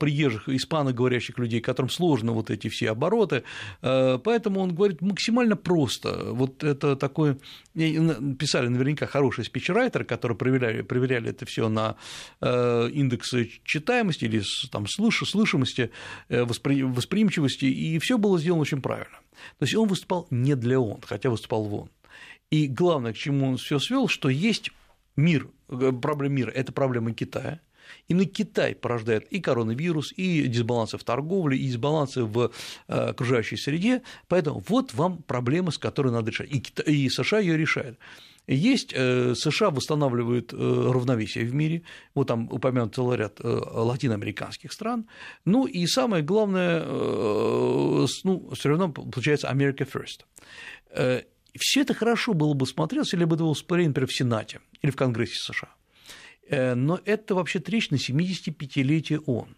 приезжих, 0.00 0.48
испаноговорящих 0.48 1.38
людей, 1.38 1.60
которым 1.60 1.90
сложно 1.90 2.32
вот 2.32 2.50
эти 2.50 2.66
все 2.68 2.90
обороты, 2.90 3.44
э, 3.82 4.18
поэтому 4.18 4.60
он 4.60 4.74
говорит 4.74 5.00
максимально 5.00 5.54
просто. 5.54 6.32
Вот 6.32 6.64
это 6.64 6.96
такой 6.96 7.36
писали 7.74 8.68
наверняка 8.68 9.06
хорошие 9.06 9.44
спичрайтеры, 9.44 10.04
которые 10.04 10.36
проверяли, 10.36 10.82
проверяли 10.82 11.30
это 11.30 11.46
все 11.46 11.68
на 11.68 11.96
э, 12.40 12.90
индексы 12.92 13.50
читаемости 13.64 14.24
или 14.24 14.42
там, 14.70 14.86
слыш, 14.86 15.22
слышимости, 15.26 15.90
э, 16.28 16.44
воспри, 16.44 16.82
восприимчивости, 16.82 17.64
и 17.64 17.98
все 17.98 18.18
было 18.18 18.38
сделано 18.38 18.62
очень 18.62 18.82
правильно. 18.82 19.18
То 19.58 19.64
есть 19.64 19.74
он 19.74 19.88
выступал 19.88 20.26
не 20.30 20.54
для 20.54 20.78
ООН, 20.78 21.02
хотя 21.06 21.30
выступал 21.30 21.64
в. 21.64 21.88
И 22.50 22.66
главное, 22.66 23.12
к 23.12 23.16
чему 23.16 23.48
он 23.48 23.56
все 23.56 23.78
свел, 23.78 24.08
что 24.08 24.28
есть 24.28 24.70
мир, 25.16 25.48
проблема 25.68 26.34
мира– 26.34 26.50
это 26.54 26.72
проблема 26.72 27.12
Китая– 27.12 27.60
Именно 28.08 28.26
Китай 28.26 28.74
порождает 28.74 29.26
и 29.32 29.40
коронавирус, 29.40 30.12
и 30.16 30.46
дисбалансы 30.46 30.98
в 30.98 31.04
торговле, 31.04 31.56
и 31.56 31.66
дисбалансы 31.66 32.24
в 32.24 32.50
э, 32.88 32.94
окружающей 32.94 33.56
среде. 33.56 34.02
Поэтому 34.28 34.62
вот 34.68 34.94
вам 34.94 35.22
проблема, 35.22 35.70
с 35.70 35.78
которой 35.78 36.12
надо 36.12 36.30
решать. 36.30 36.50
И, 36.50 36.60
Китай, 36.60 36.94
и 36.94 37.08
США 37.08 37.38
ее 37.38 37.56
решает. 37.56 37.98
Есть 38.48 38.92
э, 38.92 39.34
США 39.36 39.70
восстанавливают 39.70 40.52
э, 40.52 40.56
равновесие 40.56 41.44
в 41.44 41.54
мире, 41.54 41.82
вот 42.14 42.26
там 42.26 42.48
упомянут 42.50 42.94
целый 42.94 43.16
ряд 43.16 43.38
латиноамериканских 43.40 44.72
стран, 44.72 45.06
ну 45.44 45.66
и 45.66 45.86
самое 45.86 46.24
главное, 46.24 46.84
ну, 46.84 48.50
все 48.54 48.68
равно 48.68 48.90
получается 48.90 49.48
America 49.48 49.88
First. 49.88 50.24
Все 51.56 51.82
это 51.82 51.94
хорошо 51.94 52.34
было 52.34 52.54
бы 52.54 52.66
смотреться, 52.66 53.16
если 53.16 53.26
бы 53.26 53.36
это 53.36 53.44
было 53.44 53.54
например, 53.54 54.06
в 54.06 54.12
Сенате 54.12 54.60
или 54.80 54.90
в 54.90 54.96
Конгрессе 54.96 55.36
США. 55.36 55.68
Э, 56.52 56.74
но 56.74 57.00
это 57.04 57.34
вообще 57.34 57.60
речь 57.66 57.90
на 57.90 57.96
75-летие 57.96 59.20
ООН. 59.24 59.56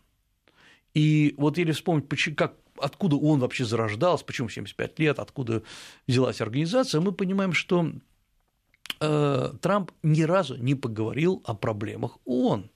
И 0.95 1.35
вот 1.37 1.59
если 1.59 1.73
вспомнить, 1.73 2.07
как, 2.37 2.55
откуда 2.79 3.17
он 3.17 3.41
вообще 3.41 3.65
зарождался, 3.65 4.25
почему 4.25 4.49
75 4.49 4.99
лет, 5.01 5.19
откуда 5.19 5.65
взялась 6.07 6.41
организация, 6.41 7.01
мы 7.01 7.11
понимаем, 7.11 7.53
что 7.53 7.91
э, 9.01 9.53
Трамп 9.61 9.91
ни 10.05 10.23
разу 10.23 10.57
не 10.57 10.77
поговорил 10.77 11.43
о 11.45 11.55
проблемах 11.55 12.19
ООН. 12.27 12.71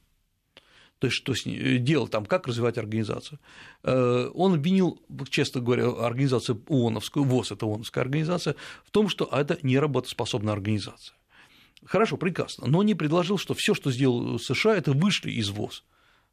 То 0.99 1.07
есть, 1.07 1.17
что 1.17 1.33
с 1.33 1.47
ней 1.47 1.77
э, 1.77 1.79
делать 1.79 2.11
там, 2.11 2.27
как 2.27 2.49
развивать 2.49 2.77
организацию. 2.77 3.39
Он 3.85 4.55
обвинил, 4.55 5.01
честно 5.31 5.61
говоря, 5.61 5.91
организацию 5.91 6.61
ООНовскую, 6.67 7.25
ВОЗ– 7.25 7.53
это 7.53 7.67
ООНовская 7.67 8.03
организация, 8.03 8.57
в 8.85 8.91
том, 8.91 9.09
что 9.09 9.27
это 9.27 9.59
не 9.63 9.79
работоспособная 9.79 10.55
организация. 10.55 11.15
Хорошо, 11.85 12.17
прекрасно, 12.17 12.67
но 12.67 12.83
не 12.83 12.95
предложил, 12.95 13.39
что 13.39 13.55
все, 13.55 13.75
что 13.75 13.91
сделал 13.91 14.39
США, 14.39 14.77
это 14.77 14.93
вышли 14.93 15.31
из 15.31 15.51
ВОЗ. 15.51 15.85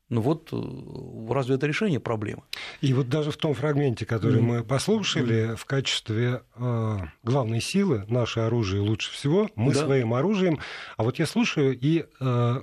Ну 0.07 0.21
вот 0.21 0.49
э, 0.51 1.33
разве 1.33 1.55
это 1.55 1.65
решение 1.65 1.99
проблемы? 1.99 2.43
И 2.81 2.93
вот 2.93 3.09
даже 3.09 3.31
в 3.31 3.37
том 3.37 3.55
фрагменте, 3.55 4.05
который 4.05 4.39
mm. 4.39 4.43
мы 4.43 4.63
послушали, 4.63 5.55
в 5.55 5.65
качестве 5.65 6.43
э, 6.55 6.97
главной 7.23 7.59
силы 7.59 8.05
наше 8.07 8.41
оружие 8.41 8.81
лучше 8.81 9.11
всего, 9.11 9.49
мы 9.55 9.73
да. 9.73 9.79
своим 9.79 10.13
оружием. 10.13 10.59
А 10.97 11.03
вот 11.03 11.17
я 11.17 11.25
слушаю 11.25 11.75
и 11.79 12.05
э, 12.19 12.55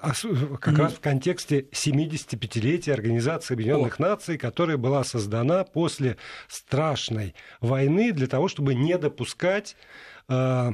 как 0.00 0.74
mm. 0.74 0.76
раз 0.76 0.94
в 0.94 1.00
контексте 1.00 1.66
75-летия 1.72 2.92
Организации 2.92 3.54
Объединенных 3.54 4.00
oh. 4.00 4.02
Наций, 4.02 4.38
которая 4.38 4.76
была 4.76 5.04
создана 5.04 5.62
после 5.62 6.16
страшной 6.48 7.34
войны 7.60 8.12
для 8.12 8.26
того, 8.26 8.48
чтобы 8.48 8.74
не 8.74 8.98
допускать 8.98 9.76
э, 10.28 10.72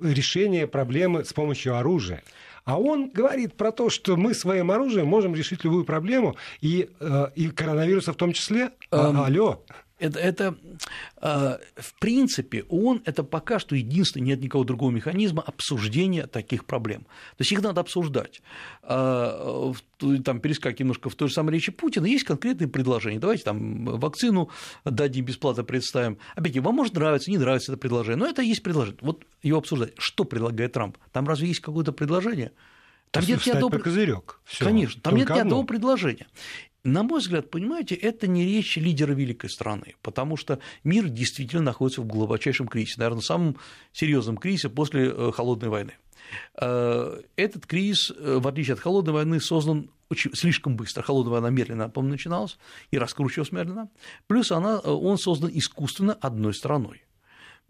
решение 0.00 0.66
проблемы 0.66 1.24
с 1.24 1.32
помощью 1.32 1.76
оружия. 1.76 2.22
А 2.64 2.78
он 2.78 3.10
говорит 3.10 3.54
про 3.54 3.72
то, 3.72 3.90
что 3.90 4.16
мы 4.16 4.34
своим 4.34 4.70
оружием 4.70 5.06
можем 5.06 5.34
решить 5.34 5.64
любую 5.64 5.84
проблему, 5.84 6.36
и, 6.60 6.90
э, 7.00 7.26
и 7.34 7.48
коронавируса 7.48 8.12
в 8.12 8.16
том 8.16 8.32
числе. 8.32 8.70
Эм, 8.90 9.20
алло 9.20 9.64
это, 10.00 10.18
это 10.18 10.56
э, 11.20 11.58
в 11.76 11.94
принципе, 12.00 12.64
ООН– 12.68 13.02
это 13.04 13.22
пока 13.22 13.58
что 13.58 13.76
единственный, 13.76 14.22
нет 14.22 14.40
никакого 14.40 14.64
другого 14.64 14.90
механизма 14.90 15.42
обсуждения 15.42 16.26
таких 16.26 16.64
проблем. 16.64 17.02
То 17.02 17.40
есть 17.40 17.52
их 17.52 17.62
надо 17.62 17.80
обсуждать. 17.80 18.42
Э, 18.82 19.72
там, 20.24 20.40
перескакивая 20.40 20.80
немножко 20.80 21.10
в 21.10 21.14
той 21.14 21.28
же 21.28 21.34
самой 21.34 21.54
речи 21.54 21.70
Путина, 21.70 22.06
есть 22.06 22.24
конкретные 22.24 22.68
предложения. 22.68 23.18
Давайте 23.18 23.44
там 23.44 23.84
вакцину 23.84 24.50
дадим 24.84 25.26
бесплатно 25.26 25.62
представим. 25.62 26.18
Опять, 26.34 26.56
вам 26.58 26.74
может 26.74 26.94
нравиться, 26.94 27.30
не 27.30 27.38
нравится 27.38 27.72
это 27.72 27.80
предложение, 27.80 28.16
но 28.16 28.26
это 28.26 28.42
есть 28.42 28.62
предложение. 28.62 28.98
Вот 29.02 29.24
его 29.42 29.58
обсуждать. 29.58 29.92
Что 29.98 30.24
предлагает 30.24 30.72
Трамп? 30.72 30.96
Там 31.12 31.28
разве 31.28 31.48
есть 31.48 31.60
какое-то 31.60 31.92
предложение? 31.92 32.52
Там 33.10 33.24
нет 33.26 33.44
ни 33.44 33.50
одного... 33.50 33.78
козырек. 33.78 34.40
Конечно, 34.58 35.02
там 35.02 35.16
нет 35.16 35.28
ни 35.28 35.38
одного 35.38 35.64
предложения. 35.64 36.28
На 36.82 37.02
мой 37.02 37.20
взгляд, 37.20 37.50
понимаете, 37.50 37.94
это 37.94 38.26
не 38.26 38.44
речь 38.44 38.76
лидера 38.76 39.12
великой 39.12 39.50
страны, 39.50 39.94
потому 40.02 40.36
что 40.36 40.60
мир 40.82 41.08
действительно 41.08 41.62
находится 41.62 42.00
в 42.00 42.06
глубочайшем 42.06 42.68
кризисе, 42.68 42.94
наверное, 42.98 43.20
самом 43.20 43.56
серьезном 43.92 44.38
кризисе 44.38 44.70
после 44.70 45.10
э, 45.10 45.32
холодной 45.32 45.68
войны. 45.68 45.92
Э, 46.58 47.20
этот 47.36 47.66
кризис, 47.66 48.10
э, 48.10 48.38
в 48.38 48.48
отличие 48.48 48.74
от 48.74 48.80
холодной 48.80 49.12
войны, 49.12 49.40
создан 49.40 49.90
очень, 50.08 50.34
слишком 50.34 50.76
быстро. 50.76 51.02
Холодная 51.02 51.32
война 51.32 51.50
медленно, 51.50 51.88
по 51.90 52.02
начиналась 52.02 52.58
и 52.90 52.98
раскручивалась 52.98 53.52
медленно. 53.52 53.90
Плюс 54.26 54.50
она, 54.50 54.78
он 54.78 55.18
создан 55.18 55.50
искусственно 55.52 56.14
одной 56.14 56.54
страной. 56.54 57.02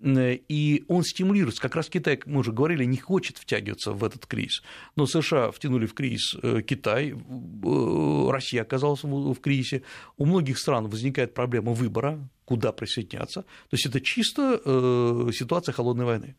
Э, 0.03 0.35
и 0.49 0.85
он 0.89 1.03
стимулируется. 1.03 1.61
Как 1.61 1.77
раз 1.77 1.89
Китай, 1.89 2.21
мы 2.27 2.41
уже 2.41 2.53
говорили, 2.53 2.85
не 2.85 2.97
хочет 2.97 3.39
втягиваться 3.39 3.93
в 3.93 4.03
этот 4.05 4.27
кризис. 4.27 4.63
Но 4.97 5.07
США 5.07 5.51
втянули 5.51 5.87
в 5.87 5.95
кризис 5.95 6.37
э, 6.43 6.63
Китай, 6.63 7.11
э, 7.13 8.31
Россия 8.31 8.63
оказалась 8.63 9.03
в 9.03 9.35
кризисе. 9.37 9.83
У 10.17 10.27
многих 10.27 10.59
стран 10.59 10.89
возникает 10.89 11.35
проблема 11.35 11.73
выбора, 11.73 12.29
куда 12.45 12.73
присоединяться. 12.73 13.43
То 13.43 13.75
есть 13.75 13.87
это 13.87 14.01
чисто 14.01 14.61
ситуация 15.33 15.73
холодной 15.73 16.05
войны. 16.05 16.37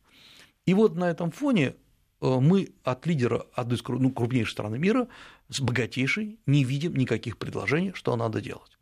И 0.66 0.74
вот 0.74 0.96
на 0.96 1.10
этом 1.10 1.32
фоне 1.32 1.76
мы 2.20 2.70
от 2.84 3.06
лидера 3.08 3.46
одной 3.54 3.78
из 3.78 3.84
ну, 3.88 4.12
крупнейших 4.12 4.52
стран 4.52 4.80
мира, 4.80 5.08
с 5.50 5.62
богатейшей, 5.62 6.38
не 6.46 6.64
видим 6.64 6.96
никаких 6.96 7.38
предложений, 7.38 7.94
что 7.96 8.16
надо 8.16 8.42
делать. 8.42 8.78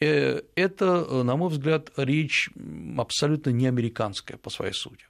Э, 0.00 0.40
это, 0.54 1.06
э, 1.08 1.22
на 1.22 1.36
мой 1.36 1.50
взгляд, 1.50 1.92
речь 1.96 2.50
абсолютно 2.96 3.50
не 3.50 3.66
американская 3.66 4.38
по 4.38 4.48
своей 4.48 4.72
сути. 4.72 5.09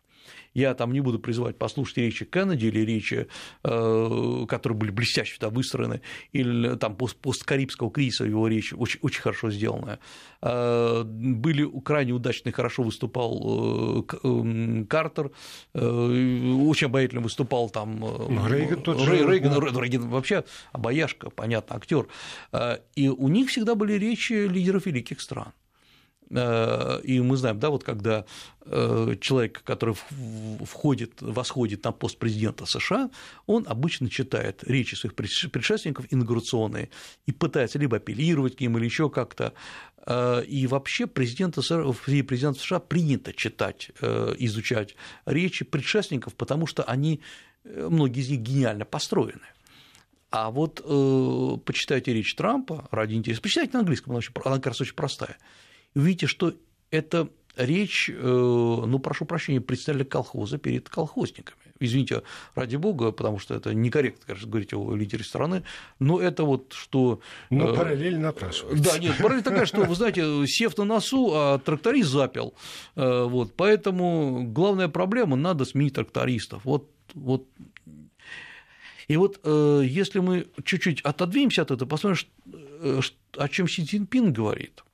Я 0.55 0.75
там 0.75 0.93
не 0.93 1.01
буду 1.01 1.19
призывать 1.19 1.57
послушать 1.59 1.99
речи 1.99 2.25
Кеннеди 2.25 2.67
или 2.67 2.81
речи, 2.81 3.29
э, 3.63 4.47
которые 4.49 4.77
были 4.77 4.91
блестяще 4.91 5.37
да, 5.41 5.49
выстроены, 5.49 6.01
или 6.33 6.77
там 6.77 6.97
посткарибского 6.97 7.91
кризиса 7.91 8.25
его 8.25 8.49
речь 8.49 8.73
очень, 8.73 8.99
очень 9.03 9.21
хорошо 9.21 9.51
сделанная. 9.51 10.01
Э, 10.43 11.03
были 11.05 11.69
крайне 11.83 12.13
удачные, 12.13 12.53
хорошо 12.53 12.83
выступал 12.83 14.05
э, 14.23 14.85
Картер, 14.89 15.31
очень 15.75 16.87
обаятельно 16.87 17.21
выступал 17.21 17.71
там 17.71 18.01
ну, 18.01 18.49
Рейган, 18.49 18.83
тот 18.83 18.99
же, 18.99 19.17
Рейган, 19.17 19.53
да. 19.53 19.81
Рейган 19.81 20.09
вообще 20.09 20.45
обаяшка, 20.73 21.31
понятно, 21.31 21.77
актер. 21.77 22.07
И 22.97 23.09
у 23.09 23.29
них 23.29 23.51
всегда 23.51 23.75
были 23.75 23.95
речи 23.95 24.33
лидеров 24.33 24.87
великих 24.87 25.21
стран. 25.21 25.53
Э, 26.31 27.01
и 27.03 27.21
мы 27.21 27.37
знаем, 27.37 27.59
да, 27.59 27.71
вот 27.71 27.85
когда 27.85 28.25
э, 28.65 29.17
человек, 29.21 29.63
который 29.65 29.97
входит, 30.65 31.21
восходит 31.21 31.85
на 31.85 31.93
пост 31.93 32.19
президента 32.19 32.67
США, 32.67 33.11
он 33.47 33.65
обычно 33.69 34.09
читает 34.09 34.63
речи 34.65 34.95
своих 34.95 35.15
предшественников 35.15 36.07
инаугурационные 36.11 36.91
и 37.27 37.33
пытается 37.33 37.79
либо 37.79 37.97
апеллировать 37.97 38.57
к 38.57 38.61
ним 38.61 38.79
или 38.79 38.85
еще 38.85 39.11
как-то. 39.11 39.55
Э, 40.07 40.45
и 40.45 40.67
вообще 40.67 41.07
президента, 41.07 41.63
президента 41.93 42.61
США 42.61 42.79
принято 42.79 43.33
читать, 43.33 43.91
изучать 44.39 44.95
речи 45.27 45.65
предшественников, 45.65 46.35
потому 46.35 46.67
что 46.67 46.85
они, 46.85 47.21
многие 47.65 48.21
из 48.21 48.31
них 48.31 48.41
гениально 48.41 48.85
построены. 48.85 49.47
А 50.31 50.53
вот 50.53 50.81
э, 50.85 51.57
почитайте 51.65 52.15
речь 52.15 52.37
Трампа 52.37 52.87
ради 52.93 53.15
интереса, 53.15 53.43
почитайте 53.43 53.73
на 53.73 53.81
английском, 53.81 54.13
она, 54.13 54.19
очень, 54.19 54.33
она 54.45 54.57
как 54.57 54.67
раз 54.69 54.81
очень 54.81 54.95
простая 54.95 55.37
увидите, 55.95 56.27
что 56.27 56.55
это 56.91 57.29
речь, 57.57 58.11
э, 58.11 58.23
ну, 58.23 58.99
прошу 58.99 59.25
прощения, 59.25 59.61
представили 59.61 60.05
колхоза 60.05 60.59
перед 60.59 60.89
колхозниками. 60.89 61.59
Извините, 61.79 62.23
ради 62.55 62.77
бога, 62.77 63.11
потому 63.11 63.39
что 63.39 63.55
это 63.55 63.75
некорректно, 63.75 64.25
конечно, 64.27 64.49
говорить 64.49 64.75
о 64.75 64.95
лидере 64.95 65.25
страны, 65.25 65.63
но 65.99 66.21
это 66.21 66.45
вот 66.45 66.75
что... 66.75 67.21
Но 67.49 67.71
э, 67.71 67.77
параллель 67.77 68.19
напрашивается. 68.19 68.85
Да, 68.85 68.99
нет, 68.99 69.17
параллель 69.19 69.43
такая, 69.43 69.67
что, 69.67 69.85
вы 69.85 69.95
знаете, 69.95 70.47
сев 70.47 70.77
на 70.77 70.85
носу, 70.85 71.31
а 71.35 71.59
тракторист 71.59 72.11
запел. 72.11 72.55
Э, 72.97 73.25
вот, 73.25 73.55
поэтому 73.57 74.45
главная 74.45 74.89
проблема– 74.89 75.37
надо 75.41 75.65
сменить 75.65 75.95
трактористов. 75.95 76.65
Вот, 76.65 76.91
вот 77.15 77.47
и 79.09 79.17
вот 79.17 79.41
если 79.45 80.21
мы 80.21 80.47
чуть-чуть 80.63 81.01
отодвинемся 81.01 81.63
от 81.63 81.73
этого, 81.73 81.89
посмотрим, 81.89 82.25
о 83.37 83.49
чем 83.49 83.67
Си 83.67 83.85
Цзиньпин 83.85 84.33
говорит– 84.33 84.85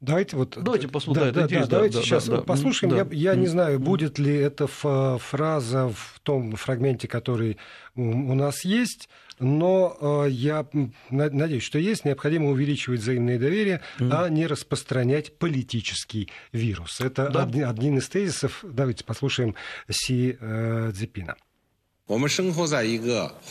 Давайте 0.00 0.36
вот. 0.36 0.58
Давайте 0.60 0.88
послушаем. 0.88 1.32
Да, 1.32 1.40
да, 1.40 1.48
да, 1.48 1.66
давайте 1.66 1.98
да, 1.98 2.02
сейчас 2.02 2.28
да, 2.28 2.42
послушаем. 2.42 2.90
Да. 2.90 2.98
Я, 2.98 3.32
я 3.32 3.34
не 3.34 3.46
знаю, 3.46 3.80
будет 3.80 4.18
ли 4.18 4.34
эта 4.34 4.66
фраза 4.66 5.88
в 5.88 6.20
том 6.22 6.54
фрагменте, 6.56 7.08
который 7.08 7.56
у 7.94 8.34
нас 8.34 8.64
есть. 8.64 9.08
но 9.38 10.24
э, 10.26 10.30
я 10.30 10.66
надеюсь, 11.10 11.62
что 11.62 11.78
есть, 11.78 12.04
необходимо 12.04 12.50
увеличивать 12.50 13.00
взаимное 13.00 13.38
доверие, 13.38 13.80
mm. 13.98 14.10
а 14.12 14.28
не 14.28 14.46
распространять 14.46 15.38
политический 15.38 16.30
вирус. 16.52 17.00
Это 17.00 17.28
да. 17.28 17.42
один, 17.44 17.64
один 17.64 17.98
из 17.98 18.08
тезисов. 18.08 18.64
Давайте 18.64 19.04
послушаем 19.04 19.54
Си 19.90 20.36
э, 20.40 20.92
Цзепина. 20.94 21.36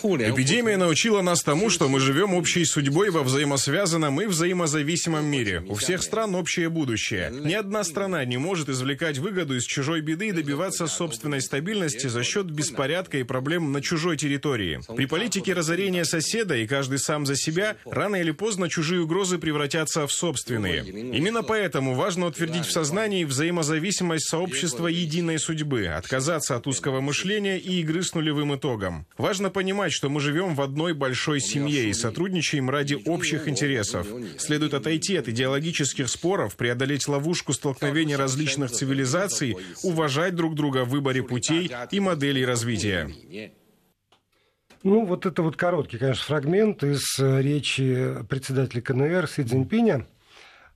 Эпидемия 0.02 0.78
научила 0.78 1.22
нас 1.22 1.44
тому, 1.44 1.70
что 1.70 1.90
мы 1.90 2.00
живем 2.00 2.34
общей 2.34 2.64
судьбой 2.64 3.10
во 3.10 3.22
взаимосвязанном 3.22 4.22
и 4.22 4.28
взаимозависимом 4.28 5.26
мире. 5.26 5.62
У 5.68 5.76
всех 5.76 6.02
стран 6.02 6.36
общее 6.36 6.70
будущее. 6.70 7.32
Ни 7.34 7.54
одна 7.54 7.84
страна 7.84 8.24
не 8.24 8.38
может 8.38 8.70
извлекать 8.70 9.18
выгоду 9.18 9.58
из 9.58 9.66
чужой 9.66 10.00
беды 10.00 10.30
и 10.30 10.32
добиваться 10.32 10.88
собственной 10.88 11.42
стабильности 11.42 12.08
за 12.08 12.24
счет 12.24 12.46
беспорядка 12.46 13.18
и 13.18 13.24
проблем 13.24 13.74
на 13.74 13.82
чужой 13.82 14.16
территории. 14.16 14.80
При 14.96 15.06
политике 15.06 15.52
разорения 15.52 16.06
соседа 16.06 16.56
и 16.56 16.66
каждый 16.66 17.00
сам 17.00 17.26
за 17.26 17.36
себя, 17.36 17.76
рано 17.84 18.16
или 18.16 18.32
поздно 18.32 18.70
чужие 18.70 19.02
угрозы 19.02 19.38
превратятся 19.38 20.08
в 20.08 20.14
собственные. 20.14 20.86
Именно 20.86 21.44
поэтому 21.44 21.94
важно 21.94 22.28
утвердить 22.28 22.66
в 22.66 22.72
сознании 22.72 23.26
взаимозависимость 23.26 24.30
сообщества 24.30 24.88
единой 24.88 25.40
судьбы, 25.40 25.88
отказаться 25.88 26.56
от 26.56 26.68
узкого 26.68 27.02
мышления 27.02 27.60
и 27.60 27.82
игры 27.82 28.02
с 28.02 28.14
нулевым 28.14 28.45
ключевым 28.46 28.56
итогам. 28.56 29.06
Важно 29.18 29.50
понимать, 29.50 29.92
что 29.92 30.10
мы 30.10 30.20
живем 30.20 30.56
в 30.56 30.62
одной 30.62 30.94
большой 30.94 31.40
семье 31.40 31.90
и 31.90 31.94
сотрудничаем 31.94 32.70
ради 32.70 32.98
общих 33.06 33.48
интересов. 33.48 34.08
Следует 34.38 34.74
отойти 34.74 35.18
от 35.18 35.28
идеологических 35.28 36.10
споров, 36.10 36.56
преодолеть 36.56 37.08
ловушку 37.08 37.54
столкновения 37.54 38.18
различных 38.18 38.72
цивилизаций, 38.72 39.58
уважать 39.84 40.36
друг 40.36 40.56
друга 40.56 40.86
в 40.86 40.90
выборе 40.90 41.24
путей 41.24 41.72
и 41.92 42.00
моделей 42.00 42.46
развития. 42.46 43.10
Ну, 44.84 45.06
вот 45.06 45.26
это 45.26 45.42
вот 45.42 45.56
короткий, 45.56 45.98
конечно, 45.98 46.24
фрагмент 46.24 46.84
из 46.84 47.20
э, 47.20 47.42
речи 47.42 48.18
председателя 48.30 48.84
КНР 48.84 49.28
Си 49.28 49.44
Цзиньпиня. 49.44 50.06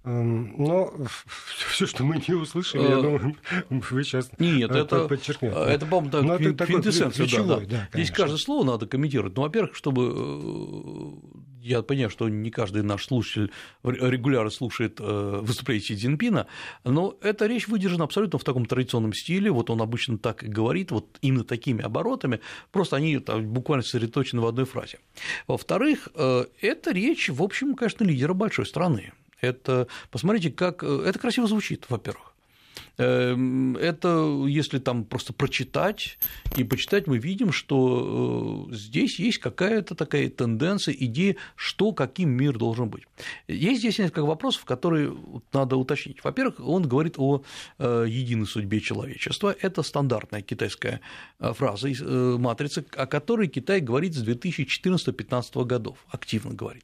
Эм, 0.05 0.55
но 0.57 0.93
все, 1.67 1.85
что 1.85 2.05
мы 2.05 2.21
не 2.25 2.33
услышали, 2.33 2.83
я 2.83 2.99
э, 2.99 3.01
думаю, 3.01 3.35
вы 3.69 4.03
сейчас 4.03 4.31
Нет, 4.39 4.71
э, 4.71 4.79
это, 4.79 5.07
подчеркнете. 5.07 5.55
Это, 5.55 5.85
по-моему, 5.85 6.37
квин, 6.37 6.57
квинтэссенция. 6.57 7.27
Да, 7.27 7.59
да. 7.59 7.65
Да, 7.65 7.89
Здесь 7.93 8.11
каждое 8.11 8.37
слово 8.37 8.65
надо 8.65 8.87
комментировать. 8.87 9.35
Ну, 9.35 9.41
во-первых, 9.41 9.75
чтобы 9.75 10.13
э, 10.15 11.39
я 11.59 11.81
понимаю, 11.81 12.09
что 12.09 12.29
не 12.29 12.49
каждый 12.49 12.81
наш 12.81 13.07
слушатель 13.07 13.51
регулярно 13.83 14.49
слушает 14.49 15.01
выступление 15.01 15.85
Си 15.85 15.97
Цзиньпина, 15.97 16.47
но 16.85 17.17
эта 17.21 17.47
речь 17.47 17.67
выдержана 17.67 18.05
абсолютно 18.05 18.39
в 18.39 18.45
таком 18.45 18.65
традиционном 18.65 19.11
стиле, 19.13 19.51
вот 19.51 19.69
он 19.69 19.81
обычно 19.81 20.17
так 20.17 20.43
и 20.43 20.47
говорит, 20.47 20.91
вот 20.91 21.17
именно 21.21 21.43
такими 21.43 21.83
оборотами, 21.83 22.39
просто 22.71 22.95
они 22.95 23.19
там, 23.19 23.45
буквально 23.45 23.83
сосредоточены 23.83 24.41
в 24.41 24.47
одной 24.47 24.65
фразе. 24.65 24.99
Во-вторых, 25.47 26.07
это 26.15 26.91
речь, 26.91 27.29
в 27.29 27.43
общем, 27.43 27.75
конечно, 27.75 28.05
лидера 28.05 28.33
большой 28.33 28.65
страны. 28.65 29.11
Это, 29.41 29.87
посмотрите, 30.11 30.51
как 30.51 30.83
э, 30.83 31.03
это 31.05 31.19
красиво 31.19 31.47
звучит, 31.47 31.85
во-первых. 31.89 32.29
Эм, 32.97 33.77
это, 33.77 34.43
если 34.45 34.77
там 34.79 35.05
просто 35.05 35.31
прочитать 35.31 36.17
и 36.57 36.65
почитать, 36.65 37.07
мы 37.07 37.17
видим, 37.17 37.53
что 37.53 38.67
э, 38.69 38.75
здесь 38.75 39.19
есть 39.19 39.37
какая-то 39.37 39.95
такая 39.95 40.29
тенденция, 40.29 40.93
идея, 40.99 41.37
что, 41.55 41.93
каким 41.93 42.29
мир 42.31 42.57
должен 42.57 42.89
быть. 42.89 43.03
Есть 43.47 43.79
здесь 43.79 43.99
несколько 43.99 44.25
вопросов, 44.25 44.65
которые 44.65 45.15
надо 45.53 45.77
уточнить. 45.77 46.23
Во-первых, 46.23 46.59
он 46.59 46.89
говорит 46.89 47.15
о 47.17 47.41
э, 47.77 48.05
единой 48.07 48.45
судьбе 48.45 48.81
человечества. 48.81 49.55
Это 49.61 49.81
стандартная 49.81 50.41
китайская 50.41 50.99
фраза, 51.39 51.87
матрица, 52.37 52.83
о 52.97 53.07
которой 53.07 53.47
Китай 53.47 53.79
говорит 53.79 54.13
с 54.13 54.23
2014-2015 54.27 55.65
годов, 55.65 55.97
активно 56.11 56.53
говорит. 56.53 56.83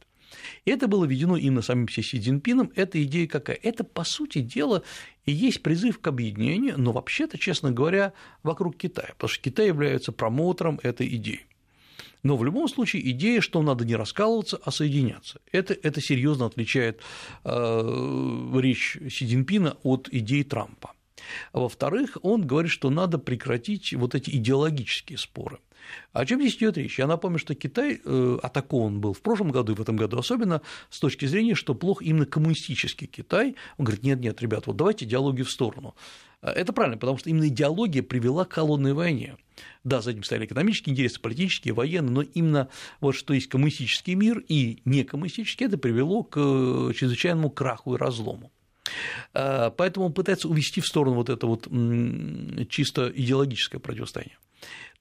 И 0.66 0.72
это 0.72 0.88
было 0.88 1.06
введено 1.06 1.38
именно 1.38 1.62
самим 1.62 1.88
Си 1.88 2.02
Цзиньпином. 2.02 2.72
Эта 2.76 3.02
идея 3.04 3.28
какая? 3.28 3.60
Это, 3.62 3.84
по 3.84 4.04
сути 4.04 4.40
дела, 4.40 4.84
и 5.26 5.32
есть 5.32 5.64
призыв 5.64 6.00
к 6.00 6.08
объединению, 6.08 6.76
но 6.78 6.92
вообще-то, 6.92 7.38
честно 7.38 7.72
говоря, 7.72 8.14
вокруг 8.44 8.78
Китая, 8.78 9.10
потому 9.14 9.30
что 9.30 9.44
Китай 9.44 9.68
является 9.68 10.12
промоутером 10.12 10.80
этой 10.84 11.08
идеи. 11.16 11.46
Но 12.24 12.38
в 12.38 12.44
любом 12.44 12.68
случае 12.68 13.08
идея, 13.12 13.40
что 13.40 13.62
надо 13.62 13.86
не 13.86 13.96
раскалываться, 13.96 14.60
а 14.64 14.72
соединяться. 14.72 15.42
Это, 15.52 15.76
это 15.76 16.02
серьезно 16.02 16.48
отличает 16.48 17.02
э, 17.44 18.52
речь 18.60 18.98
Си 19.12 19.28
Цзиньпина 19.28 19.78
от 19.84 20.10
идеи 20.12 20.42
Трампа. 20.42 20.94
Во-вторых, 21.54 22.18
он 22.24 22.46
говорит, 22.46 22.72
что 22.72 22.90
надо 22.90 23.20
прекратить 23.20 23.94
вот 23.94 24.16
эти 24.16 24.32
идеологические 24.32 25.18
споры. 25.18 25.60
О 26.14 26.26
чем 26.26 26.40
здесь 26.40 26.56
идет 26.56 26.78
речь? 26.78 26.98
Я 26.98 27.08
напомню, 27.08 27.40
что 27.40 27.56
Китай 27.56 28.00
э, 28.04 28.38
атакован 28.42 29.00
был 29.00 29.14
в 29.14 29.22
прошлом 29.22 29.52
году 29.52 29.74
и 29.74 29.76
в 29.76 29.82
этом 29.82 29.96
году, 29.96 30.18
особенно 30.18 30.62
с 30.90 31.00
точки 31.00 31.26
зрения, 31.26 31.56
что 31.56 31.76
плох 31.76 32.02
именно 32.02 32.26
коммунистический 32.26 33.08
Китай. 33.08 33.56
Он 33.78 33.86
говорит, 33.86 34.04
нет, 34.04 34.20
нет, 34.20 34.42
ребят, 34.42 34.68
вот 34.68 34.78
давайте 34.78 35.06
идеологию 35.06 35.46
в 35.46 35.52
сторону. 35.52 35.96
Э, 36.42 36.52
это 36.52 36.74
правильно, 36.74 36.98
потому 36.98 37.18
что 37.18 37.30
именно 37.30 37.48
идеология 37.48 38.04
привела 38.04 38.46
к 38.46 38.54
холодной 38.54 38.94
войне. 38.94 39.36
Да, 39.84 40.02
за 40.02 40.12
этим 40.12 40.24
стояли 40.24 40.46
экономические 40.46 40.94
интересы, 40.94 41.20
политические, 41.20 41.74
военные, 41.74 42.12
но 42.12 42.22
именно 42.22 42.70
вот 43.02 43.16
что 43.16 43.34
есть 43.34 43.48
коммунистический 43.48 44.16
мир 44.16 44.44
и 44.48 44.82
некоммунистический, 44.86 45.66
это 45.66 45.78
привело 45.78 46.24
к 46.24 46.38
э, 46.38 46.94
чрезвычайному 46.96 47.50
краху 47.50 47.96
и 47.96 47.98
разлому. 47.98 48.52
Поэтому 49.34 50.06
он 50.06 50.14
пытается 50.14 50.48
увести 50.48 50.80
в 50.80 50.86
сторону 50.86 51.16
вот 51.16 51.30
это 51.30 51.48
вот 51.48 51.68
чисто 52.70 53.12
идеологическое 53.14 53.82
противостояние. 53.82 54.38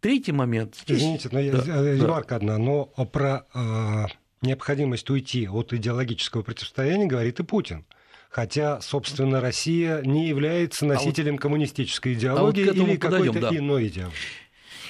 Третий 0.00 0.32
момент. 0.32 0.76
Извините, 0.86 1.28
но 1.32 1.40
да, 1.40 1.94
ремарка 1.94 2.30
да. 2.30 2.36
одна, 2.36 2.58
но 2.58 2.84
про 2.84 3.46
э, 3.54 4.04
необходимость 4.42 5.08
уйти 5.10 5.48
от 5.48 5.72
идеологического 5.72 6.42
противостояния 6.42 7.06
говорит 7.06 7.40
и 7.40 7.42
Путин. 7.42 7.84
Хотя, 8.28 8.80
собственно, 8.80 9.40
Россия 9.40 10.02
не 10.02 10.26
является 10.26 10.84
носителем 10.86 11.34
а 11.34 11.36
вот, 11.36 11.40
коммунистической 11.42 12.14
идеологии 12.14 12.64
а 12.64 12.74
вот 12.74 12.88
или 12.88 12.96
какой-то 12.96 13.40
да. 13.40 13.56
иной 13.56 13.86
идеологии. 13.86 14.16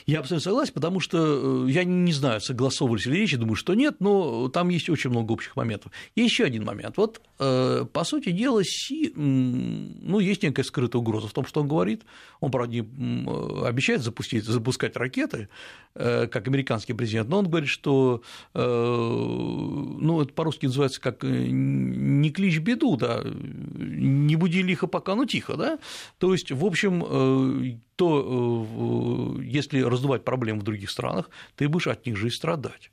Я 0.06 0.20
абсолютно 0.20 0.44
согласен, 0.44 0.74
потому 0.74 1.00
что 1.00 1.66
э, 1.66 1.70
я 1.70 1.84
не 1.84 2.12
знаю, 2.12 2.40
согласовывались 2.40 3.06
ли 3.06 3.20
речи, 3.20 3.38
думаю, 3.38 3.54
что 3.54 3.74
нет, 3.74 3.96
но 4.00 4.48
там 4.48 4.68
есть 4.68 4.90
очень 4.90 5.08
много 5.08 5.32
общих 5.32 5.56
моментов. 5.56 5.92
Еще 6.14 6.44
один 6.44 6.64
момент. 6.64 6.98
Вот, 6.98 7.22
э, 7.38 7.86
по 7.90 8.04
сути 8.04 8.30
дела, 8.30 8.62
Си, 8.64 9.12
ну, 9.16 10.18
есть 10.18 10.42
некая 10.42 10.62
скрытая 10.62 11.00
угроза 11.00 11.28
в 11.28 11.32
том, 11.32 11.46
что 11.46 11.62
он 11.62 11.68
говорит. 11.68 12.02
Он, 12.40 12.50
правда, 12.50 12.74
не 12.74 12.80
э, 12.80 13.66
обещает 13.66 14.02
запустить, 14.02 14.44
запускать 14.44 14.96
ракеты, 14.96 15.48
как 15.94 16.48
американский 16.48 16.92
президент, 16.92 17.28
но 17.28 17.38
он 17.38 17.48
говорит, 17.48 17.68
что, 17.68 18.22
ну, 18.52 20.20
это 20.20 20.32
по-русски 20.32 20.66
называется 20.66 21.00
как 21.00 21.22
не 21.22 22.30
клич 22.32 22.58
беду, 22.58 22.96
да, 22.96 23.22
не 23.24 24.34
буди 24.34 24.62
лихо 24.62 24.88
пока, 24.88 25.14
ну, 25.14 25.24
тихо, 25.24 25.54
да. 25.56 25.78
То 26.18 26.32
есть, 26.32 26.50
в 26.50 26.64
общем, 26.64 27.80
то 27.96 29.38
если 29.42 29.80
раздувать 29.80 30.24
проблемы 30.24 30.60
в 30.60 30.64
других 30.64 30.90
странах, 30.90 31.30
ты 31.56 31.68
будешь 31.68 31.86
от 31.86 32.06
них 32.06 32.16
же 32.16 32.28
и 32.28 32.30
страдать. 32.30 32.90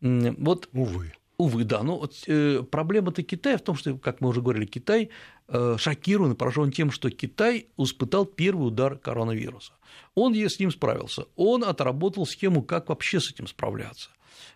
Вот, 0.00 0.68
Увы. 0.72 1.12
Увы, 1.38 1.64
да. 1.64 1.82
Но 1.82 1.98
вот, 1.98 2.14
э, 2.26 2.62
проблема-то 2.62 3.22
Китая 3.22 3.58
в 3.58 3.62
том, 3.62 3.76
что, 3.76 3.98
как 3.98 4.20
мы 4.20 4.28
уже 4.28 4.40
говорили, 4.40 4.64
Китай 4.64 5.10
э, 5.48 5.76
шокирован 5.78 6.32
и 6.32 6.34
поражен 6.34 6.72
тем, 6.72 6.90
что 6.90 7.10
Китай 7.10 7.66
испытал 7.76 8.24
первый 8.24 8.68
удар 8.68 8.96
коронавируса. 8.96 9.74
Он 10.14 10.34
с 10.34 10.58
ним 10.58 10.70
справился. 10.70 11.26
Он 11.36 11.62
отработал 11.64 12.26
схему, 12.26 12.62
как 12.62 12.88
вообще 12.88 13.20
с 13.20 13.30
этим 13.30 13.46
справляться. 13.46 14.10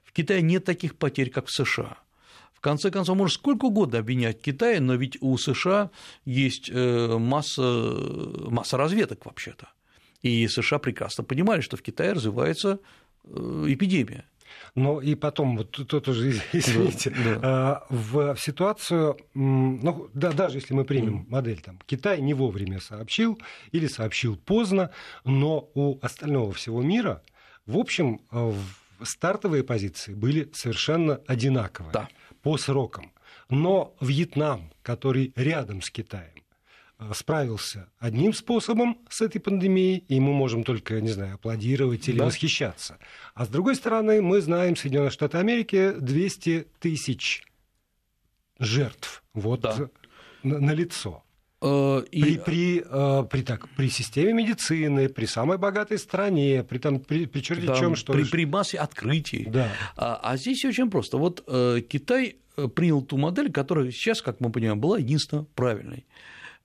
В 0.04 0.12
Китае 0.12 0.40
нет 0.40 0.64
таких 0.64 0.96
потерь, 0.96 1.30
как 1.30 1.46
в 1.46 1.50
США. 1.50 1.98
В 2.60 2.62
конце 2.62 2.90
концов, 2.90 3.16
можно 3.16 3.34
сколько 3.34 3.64
угодно 3.64 4.00
обвинять 4.00 4.42
Китай, 4.42 4.80
но 4.80 4.94
ведь 4.94 5.16
у 5.22 5.34
США 5.38 5.90
есть 6.26 6.68
э, 6.70 7.16
масса, 7.16 7.62
масса 7.62 8.76
разведок 8.76 9.24
вообще-то. 9.24 9.70
И 10.20 10.46
США 10.46 10.78
прекрасно 10.78 11.24
понимали, 11.24 11.62
что 11.62 11.78
в 11.78 11.82
Китае 11.82 12.12
развивается 12.12 12.78
э, 13.24 13.64
эпидемия. 13.66 14.26
Но 14.74 15.00
и 15.00 15.14
потом, 15.14 15.56
вот 15.56 15.70
тут 15.70 16.06
уже, 16.06 16.32
извините, 16.52 17.14
да, 17.24 17.36
да. 17.36 17.82
В, 17.88 18.34
в 18.34 18.38
ситуацию, 18.38 19.16
ну, 19.32 20.10
да, 20.12 20.30
даже 20.30 20.58
если 20.58 20.74
мы 20.74 20.84
примем 20.84 21.24
модель, 21.30 21.62
там, 21.62 21.78
Китай 21.86 22.20
не 22.20 22.34
вовремя 22.34 22.78
сообщил 22.78 23.40
или 23.72 23.86
сообщил 23.86 24.36
поздно, 24.36 24.90
но 25.24 25.70
у 25.72 25.98
остального 26.02 26.52
всего 26.52 26.82
мира, 26.82 27.22
в 27.64 27.78
общем, 27.78 28.20
стартовые 29.02 29.64
позиции 29.64 30.12
были 30.12 30.50
совершенно 30.52 31.22
одинаковые 31.26 31.92
да. 31.94 32.08
По 32.42 32.57
срокам. 32.57 33.12
Но 33.48 33.94
Вьетнам, 34.00 34.70
который 34.83 35.33
рядом 35.37 35.83
с 35.83 35.90
Китаем, 35.90 36.40
Э, 37.00 37.12
справился 37.14 37.88
одним 37.98 38.35
способом 38.35 38.98
с 39.09 39.22
этой 39.22 39.40
пандемией, 39.40 40.05
и 40.09 40.20
мы 40.20 40.33
можем 40.33 40.64
только, 40.64 41.00
не 41.00 41.09
знаю, 41.09 41.37
аплодировать 41.37 42.07
или 42.09 42.18
да. 42.18 42.26
восхищаться. 42.26 42.98
А 43.35 43.46
с 43.46 43.48
другой 43.48 43.74
стороны, 43.74 44.20
мы 44.20 44.42
знаем 44.42 44.76
Соединенные 44.76 45.11
Штаты 45.11 45.38
Америки 45.38 45.92
200 45.98 46.66
тысяч 46.79 47.42
жертв 48.59 49.22
вот 49.33 49.61
да. 49.61 49.88
на, 50.42 50.59
на 50.59 50.72
лицо. 50.72 51.24
Э, 51.62 52.02
и... 52.10 52.22
При, 52.22 52.38
при, 52.38 52.84
э, 52.84 53.24
при, 53.30 53.42
так, 53.42 53.68
при 53.76 53.90
системе 53.90 54.32
медицины, 54.32 55.08
при 55.08 55.26
самой 55.26 55.58
богатой 55.58 55.98
стране, 55.98 56.64
при, 56.68 56.78
там, 56.78 57.00
при, 57.00 57.26
при 57.26 57.40
черти 57.40 57.66
да, 57.66 57.76
чем, 57.76 57.96
что 57.96 58.12
при, 58.12 58.24
при 58.24 58.46
массе 58.46 58.78
открытий. 58.78 59.44
Да. 59.46 59.68
А, 59.96 60.20
а 60.22 60.36
здесь 60.36 60.64
очень 60.64 60.90
просто. 60.90 61.18
Вот 61.18 61.44
э, 61.46 61.80
Китай 61.86 62.36
принял 62.74 63.02
ту 63.02 63.16
модель, 63.16 63.52
которая 63.52 63.90
сейчас, 63.90 64.22
как 64.22 64.40
мы 64.40 64.50
понимаем, 64.50 64.80
была 64.80 64.98
единственно 64.98 65.44
правильной. 65.54 66.06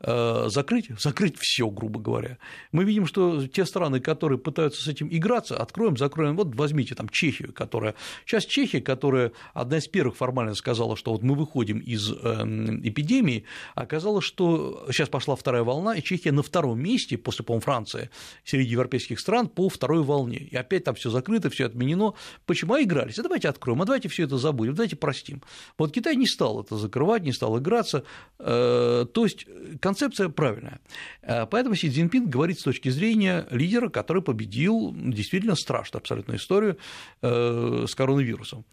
Э, 0.08 0.50
закрыть, 0.50 0.90
закрыть 1.00 1.36
все, 1.40 1.68
грубо 1.68 2.00
говоря. 2.00 2.38
Мы 2.72 2.84
видим, 2.84 3.08
что 3.08 3.48
те 3.48 3.66
страны, 3.66 4.00
которые 4.00 4.38
пытаются 4.38 4.84
с 4.84 4.88
этим 4.88 5.08
играться, 5.10 5.58
откроем, 5.58 5.98
закроем, 5.98 6.36
вот 6.36 6.54
возьмите 6.54 6.94
там 6.94 7.10
Чехию, 7.10 7.52
которая, 7.52 7.96
сейчас 8.24 8.46
Чехия, 8.46 8.82
которая 8.82 9.32
одна 9.56 9.78
из 9.78 9.88
первых 9.88 10.16
формально 10.16 10.54
сказала, 10.54 10.96
что 10.96 11.12
вот 11.12 11.24
мы 11.24 11.34
выходим 11.34 11.80
из 11.80 12.12
эм, 12.12 12.88
эпидемии, 12.88 13.46
оказалось, 13.74 14.26
что 14.26 14.86
сейчас 14.92 15.10
пошла 15.10 15.36
вторая 15.36 15.64
волна, 15.64 15.96
и 15.96 16.04
Чехия 16.04 16.32
на 16.32 16.44
втором 16.44 16.80
месте, 16.80 17.18
после, 17.18 17.44
по-моему, 17.44 17.62
Франции, 17.62 18.12
среди 18.44 18.70
европейских 18.70 19.20
стран 19.20 19.48
по 19.48 19.70
второй 19.70 20.04
волне. 20.04 20.38
И 20.38 20.56
опять 20.56 20.84
там 20.84 20.94
все 20.94 21.10
закрыто, 21.10 21.50
все 21.50 21.66
отменено. 21.66 22.14
Почему? 22.46 22.76
А 22.76 22.82
игрались. 22.82 23.18
А 23.18 23.24
давайте 23.24 23.50
откроем, 23.50 23.82
а 23.82 23.86
давайте 23.86 24.08
все 24.10 24.26
это 24.26 24.38
забудем, 24.38 24.76
давайте 24.76 24.98
простим. 24.98 25.42
Вот 25.80 25.92
Китай 25.92 26.16
не 26.16 26.28
стал 26.28 26.62
это 26.62 26.78
закрывать, 26.78 27.24
не 27.24 27.32
стал 27.32 27.58
играться. 27.58 28.04
Э, 28.38 29.08
то 29.12 29.24
есть 29.24 29.48
концепция 29.96 30.30
правильная. 30.30 30.80
Э, 31.22 31.46
поэтому 31.46 31.76
Си 31.76 31.90
Цзиньпин 31.90 32.30
говорит 32.30 32.60
с 32.60 32.64
точки 32.64 32.90
зрения 32.90 33.48
лидера, 33.50 33.90
который 33.90 34.22
победил 34.22 34.94
действительно 34.94 35.56
страшную 35.56 36.02
абсолютную 36.02 36.38
историю 36.38 36.78
э, 37.22 37.86
с 37.88 37.96
коронавирусом. 37.96 38.66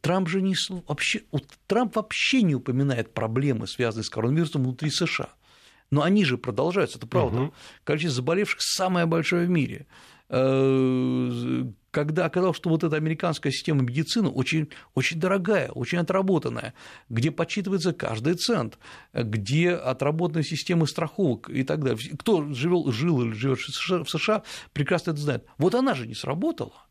Трамп 0.00 0.28
же 0.28 0.40
не 0.40 0.54
вообще, 0.86 1.22
Трамп 1.66 1.96
вообще 1.96 2.42
не 2.42 2.54
упоминает 2.54 3.12
проблемы, 3.12 3.66
связанные 3.66 4.04
с 4.04 4.10
коронавирусом 4.10 4.62
внутри 4.62 4.90
США. 4.90 5.30
Но 5.90 6.02
они 6.02 6.24
же 6.24 6.38
продолжаются, 6.38 6.98
это 6.98 7.08
правда. 7.08 7.42
Угу. 7.42 7.54
Количество 7.82 8.14
заболевших 8.14 8.62
самое 8.62 9.06
большое 9.06 9.46
в 9.46 9.50
мире. 9.50 9.86
Э, 10.30 11.64
когда 11.90 12.24
оказалось, 12.24 12.56
что 12.56 12.70
вот 12.70 12.84
эта 12.84 12.96
американская 12.96 13.52
система 13.52 13.82
медицины 13.82 14.28
очень, 14.28 14.68
очень 14.94 15.18
дорогая, 15.18 15.70
очень 15.70 15.98
отработанная, 15.98 16.72
где 17.08 17.32
подсчитывается 17.32 17.92
каждый 17.92 18.34
цент, 18.34 18.78
где 19.12 19.72
отработаны 19.72 20.44
системы 20.44 20.86
страховок 20.86 21.50
и 21.50 21.64
так 21.64 21.82
далее. 21.82 21.98
Кто 22.16 22.52
жил, 22.52 22.92
жил 22.92 23.22
или 23.22 23.32
живет 23.32 23.58
в 23.58 24.08
США, 24.08 24.44
прекрасно 24.72 25.10
это 25.10 25.20
знает. 25.20 25.46
Вот 25.58 25.74
она 25.74 25.94
же 25.94 26.06
не 26.06 26.14
сработала. 26.14 26.86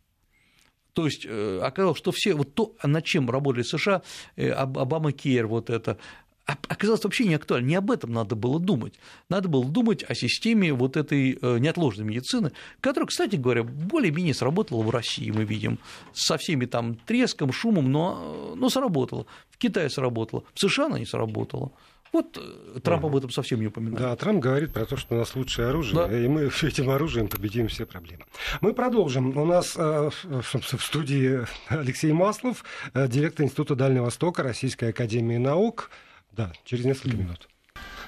То 0.91 1.05
есть 1.05 1.25
э, 1.25 1.61
оказалось, 1.63 1.97
что 1.97 2.11
все, 2.11 2.33
вот 2.33 2.55
то, 2.55 2.75
над 2.83 3.05
чем 3.05 3.29
работали 3.29 3.63
США, 3.63 4.01
э, 4.35 4.49
Обама 4.49 5.13
Кейр, 5.13 5.47
вот 5.47 5.69
это, 5.69 5.97
оказалось 6.67 7.03
вообще 7.03 7.25
не 7.25 7.35
актуально. 7.35 7.67
Не 7.67 7.75
об 7.75 7.91
этом 7.91 8.11
надо 8.11 8.35
было 8.35 8.59
думать. 8.59 8.93
Надо 9.29 9.49
было 9.49 9.65
думать 9.65 10.03
о 10.07 10.15
системе 10.15 10.73
вот 10.73 10.97
этой 10.97 11.37
э, 11.41 11.57
неотложной 11.59 12.05
медицины, 12.05 12.51
которая, 12.81 13.07
кстати 13.07 13.35
говоря, 13.35 13.63
более-менее 13.63 14.33
сработала 14.33 14.81
в 14.81 14.89
России, 14.89 15.31
мы 15.31 15.43
видим, 15.43 15.79
со 16.13 16.37
всеми 16.37 16.65
там 16.65 16.95
треском, 16.95 17.51
шумом, 17.51 17.91
но, 17.91 18.53
но 18.55 18.69
сработала. 18.69 19.25
В 19.49 19.57
Китае 19.57 19.89
сработала, 19.89 20.43
в 20.53 20.59
США 20.59 20.85
она 20.85 20.99
не 20.99 21.05
сработала. 21.05 21.71
Вот 22.11 22.37
э, 22.37 22.79
Трамп 22.79 23.05
об 23.05 23.15
этом 23.15 23.29
совсем 23.29 23.59
не 23.59 23.67
упоминает. 23.67 23.99
Да, 23.99 24.15
Трамп 24.15 24.39
говорит 24.39 24.73
про 24.73 24.85
то, 24.85 24.97
что 24.97 25.13
у 25.13 25.17
нас 25.19 25.35
лучшее 25.35 25.69
оружие, 25.69 25.95
да. 25.95 26.17
и 26.17 26.27
мы 26.27 26.49
этим 26.63 26.89
оружием 26.89 27.27
победим 27.27 27.67
все 27.67 27.85
проблемы. 27.85 28.23
Мы 28.61 28.73
продолжим. 28.73 29.37
У 29.37 29.45
нас 29.45 29.75
э, 29.77 30.09
в 30.23 30.83
студии 30.83 31.45
Алексей 31.67 32.11
Маслов, 32.11 32.63
директор 32.95 33.45
Института 33.45 33.75
Дальнего 33.75 34.05
Востока 34.05 34.41
Российской 34.41 34.89
Академии 34.89 35.37
Наук. 35.37 35.91
Да, 36.39 36.53
через 36.63 36.85
несколько 36.85 37.17
минут. 37.17 37.49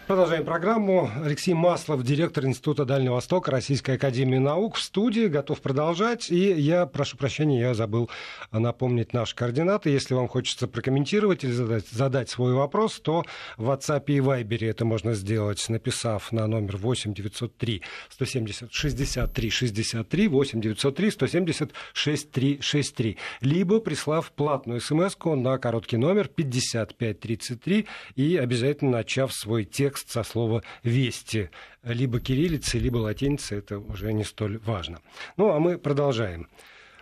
Продолжаем 0.08 0.44
программу. 0.44 1.10
Алексей 1.24 1.54
Маслов, 1.54 2.04
директор 2.04 2.46
Института 2.46 2.86
Дальнего 2.86 3.14
Востока 3.14 3.52
Российской 3.52 3.96
Академии 3.96 4.40
Наук 4.40 4.76
в 4.76 4.82
студии, 4.82 5.28
готов 5.28 5.62
продолжать. 5.62 6.30
И 6.32 6.52
я 6.52 6.86
прошу 6.86 7.18
прощения, 7.18 7.62
я 7.62 7.74
забыл 7.74 8.10
напомнить 8.52 9.14
наши 9.14 9.36
координаты. 9.36 9.90
Если 9.92 10.14
вам 10.14 10.28
хочется 10.28 10.68
прокомментировать 10.68 11.44
или 11.44 11.52
задать, 11.52 11.88
задать 11.88 12.30
свой 12.30 12.54
вопрос, 12.54 13.00
то 13.00 13.24
в 13.58 13.70
WhatsApp 13.70 14.04
и 14.08 14.18
Viber 14.18 14.68
это 14.68 14.86
можно 14.86 15.14
сделать, 15.14 15.64
написав 15.70 16.32
на 16.32 16.48
номер 16.48 16.78
8 16.78 17.14
903 17.14 17.82
170 18.10 18.74
63 18.74 19.50
63 19.50 20.28
8 20.28 20.62
903 20.62 21.12
170 21.12 21.72
63 21.94 22.60
63. 22.60 23.18
Либо 23.42 23.80
прислав 23.80 24.32
платную 24.32 24.82
смс 24.82 25.16
на 25.24 25.58
короткий 25.58 25.98
номер 25.98 26.28
5533 26.28 27.88
и 28.16 28.36
обязательно 28.36 28.92
начав 28.92 29.32
свой 29.32 29.64
текст 29.64 29.91
текст 29.92 30.10
со 30.10 30.24
слова 30.24 30.64
«вести». 30.84 31.50
Либо 31.84 32.20
кириллицы, 32.22 32.80
либо 32.80 32.98
латиницы, 32.98 33.56
это 33.56 33.80
уже 33.80 34.14
не 34.14 34.24
столь 34.24 34.58
важно. 34.60 35.00
Ну, 35.36 35.50
а 35.50 35.60
мы 35.60 35.78
продолжаем 35.78 36.48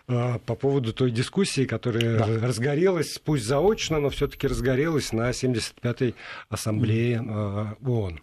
а, 0.07 0.39
по 0.39 0.55
поводу 0.55 0.91
той 0.91 1.11
дискуссии, 1.11 1.65
которая 1.65 2.17
да. 2.17 2.47
разгорелась, 2.47 3.19
пусть 3.23 3.45
заочно, 3.45 3.99
но 3.99 4.09
все-таки 4.09 4.47
разгорелась 4.47 5.13
на 5.13 5.29
75-й 5.29 6.15
ассамблее 6.49 7.19
mm. 7.19 7.87
ООН. 7.87 8.21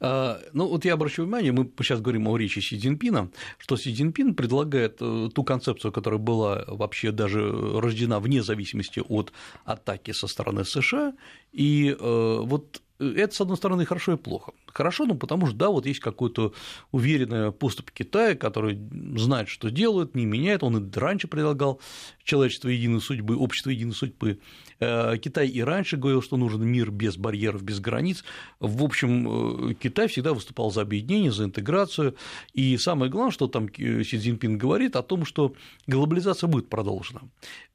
А, 0.00 0.38
ну, 0.52 0.68
вот 0.68 0.84
я 0.84 0.92
обращу 0.92 1.22
внимание, 1.22 1.52
мы 1.52 1.70
сейчас 1.78 2.02
говорим 2.02 2.28
о 2.28 2.36
речи 2.36 2.58
Си 2.58 2.78
Цзиньпина, 2.78 3.30
что 3.56 3.78
Си 3.78 3.94
Цзиньпин 3.94 4.34
предлагает 4.34 4.98
э, 5.00 5.30
ту 5.34 5.42
концепцию, 5.42 5.90
которая 5.90 6.18
была 6.18 6.64
вообще 6.66 7.12
даже 7.12 7.50
рождена 7.80 8.20
вне 8.20 8.42
зависимости 8.42 9.02
от 9.08 9.32
атаки 9.64 10.10
со 10.10 10.26
стороны 10.26 10.66
США, 10.66 11.14
и 11.52 11.96
э, 11.98 12.38
вот 12.42 12.82
это, 13.02 13.34
с 13.34 13.40
одной 13.40 13.56
стороны, 13.56 13.84
хорошо 13.84 14.12
и 14.12 14.16
плохо. 14.16 14.52
Хорошо, 14.72 15.06
ну, 15.06 15.14
потому 15.14 15.46
что, 15.46 15.56
да, 15.56 15.68
вот 15.68 15.86
есть 15.86 16.00
какой-то 16.00 16.52
уверенный 16.90 17.52
поступ 17.52 17.90
Китая, 17.90 18.34
который 18.34 18.78
знает, 19.16 19.48
что 19.48 19.70
делает, 19.70 20.14
не 20.14 20.24
меняет, 20.24 20.62
он 20.62 20.76
и 20.76 20.98
раньше 20.98 21.28
предлагал 21.28 21.80
человечество 22.24 22.68
единой 22.68 23.00
судьбы, 23.00 23.36
общество 23.36 23.70
единой 23.70 23.94
судьбы. 23.94 24.38
Э, 24.80 25.16
Китай 25.18 25.48
и 25.48 25.60
раньше 25.60 25.96
говорил, 25.96 26.22
что 26.22 26.36
нужен 26.36 26.64
мир 26.66 26.90
без 26.90 27.16
барьеров, 27.16 27.62
без 27.62 27.80
границ. 27.80 28.24
В 28.60 28.82
общем, 28.82 29.70
э, 29.70 29.74
Китай 29.74 30.08
всегда 30.08 30.32
выступал 30.32 30.70
за 30.70 30.82
объединение, 30.82 31.32
за 31.32 31.44
интеграцию. 31.44 32.16
И 32.52 32.76
самое 32.78 33.10
главное, 33.10 33.32
что 33.32 33.48
там 33.48 33.68
Си 33.68 34.18
Цзиньпин 34.18 34.58
говорит 34.58 34.96
о 34.96 35.02
том, 35.02 35.24
что 35.24 35.54
глобализация 35.86 36.48
будет 36.48 36.68
продолжена. 36.68 37.22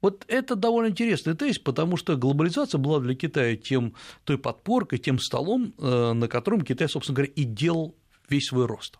Вот 0.00 0.24
это 0.28 0.54
довольно 0.54 0.90
интересный 0.90 1.34
тезис, 1.34 1.58
потому 1.58 1.96
что 1.96 2.16
глобализация 2.16 2.78
была 2.78 3.00
для 3.00 3.14
Китая 3.14 3.56
тем, 3.56 3.94
той 4.24 4.38
подпоркой, 4.38 4.98
тем 4.98 5.18
столом, 5.18 5.74
э, 5.78 6.12
на 6.12 6.28
котором 6.28 6.60
Китай, 6.60 6.87
собственно 6.88 7.16
говоря, 7.16 7.32
и 7.34 7.44
делал 7.44 7.94
весь 8.28 8.46
свой 8.46 8.66
рост. 8.66 8.98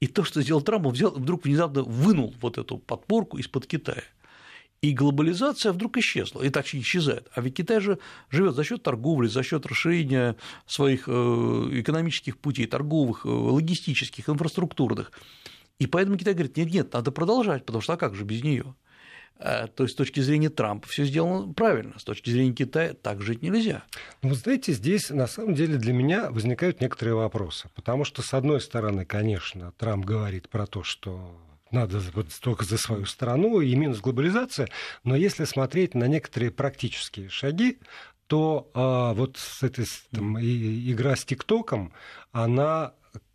И 0.00 0.06
то, 0.06 0.24
что 0.24 0.42
сделал 0.42 0.60
Трамп, 0.60 0.86
он 0.86 0.92
взял, 0.92 1.10
вдруг 1.10 1.44
внезапно 1.44 1.82
вынул 1.82 2.34
вот 2.40 2.58
эту 2.58 2.78
подпорку 2.78 3.38
из-под 3.38 3.66
Китая. 3.66 4.04
И 4.82 4.92
глобализация 4.92 5.72
вдруг 5.72 5.96
исчезла, 5.96 6.42
и 6.42 6.50
так 6.50 6.66
исчезает. 6.66 7.28
А 7.34 7.40
ведь 7.40 7.56
Китай 7.56 7.80
же 7.80 7.98
живет 8.30 8.54
за 8.54 8.62
счет 8.62 8.82
торговли, 8.82 9.26
за 9.26 9.42
счет 9.42 9.64
расширения 9.64 10.36
своих 10.66 11.08
э, 11.08 11.12
экономических 11.12 12.36
путей, 12.36 12.66
торговых, 12.66 13.24
э, 13.24 13.28
логистических, 13.28 14.28
инфраструктурных. 14.28 15.12
И 15.78 15.86
поэтому 15.86 16.18
Китай 16.18 16.34
говорит, 16.34 16.56
нет, 16.58 16.72
нет, 16.72 16.92
надо 16.92 17.10
продолжать, 17.10 17.64
потому 17.64 17.80
что 17.80 17.94
а 17.94 17.96
как 17.96 18.14
же 18.14 18.24
без 18.24 18.42
нее? 18.42 18.74
Э, 19.38 19.66
то 19.68 19.84
есть 19.84 19.94
с 19.94 19.96
точки 19.96 20.20
зрения 20.20 20.48
Трампа 20.48 20.88
все 20.88 21.04
сделано 21.04 21.52
правильно, 21.52 21.98
с 21.98 22.04
точки 22.04 22.30
зрения 22.30 22.52
Китая 22.52 22.94
так 22.94 23.22
жить 23.22 23.42
нельзя. 23.42 23.82
Ну, 24.22 24.30
вы 24.30 24.34
знаете, 24.34 24.72
здесь 24.72 25.10
на 25.10 25.26
самом 25.26 25.54
деле 25.54 25.76
для 25.76 25.92
меня 25.92 26.30
возникают 26.30 26.80
некоторые 26.80 27.14
вопросы, 27.14 27.68
потому 27.74 28.04
что, 28.04 28.22
с 28.22 28.32
одной 28.34 28.60
стороны, 28.60 29.04
конечно, 29.04 29.72
Трамп 29.78 30.04
говорит 30.04 30.48
про 30.48 30.66
то, 30.66 30.82
что 30.82 31.36
надо 31.70 32.00
только 32.40 32.64
за 32.64 32.78
свою 32.78 33.06
страну, 33.06 33.60
и 33.60 33.74
минус 33.74 34.00
глобализация. 34.00 34.68
Но 35.04 35.16
если 35.16 35.44
смотреть 35.44 35.94
на 35.94 36.06
некоторые 36.06 36.50
практические 36.50 37.28
шаги, 37.28 37.78
то 38.26 38.70
а, 38.74 39.14
вот 39.14 39.36
с 39.36 39.62
этой 39.62 39.86
там, 40.10 40.38
игра 40.40 41.16
с 41.16 41.24
ТикТоком, 41.24 41.92
она 42.32 42.94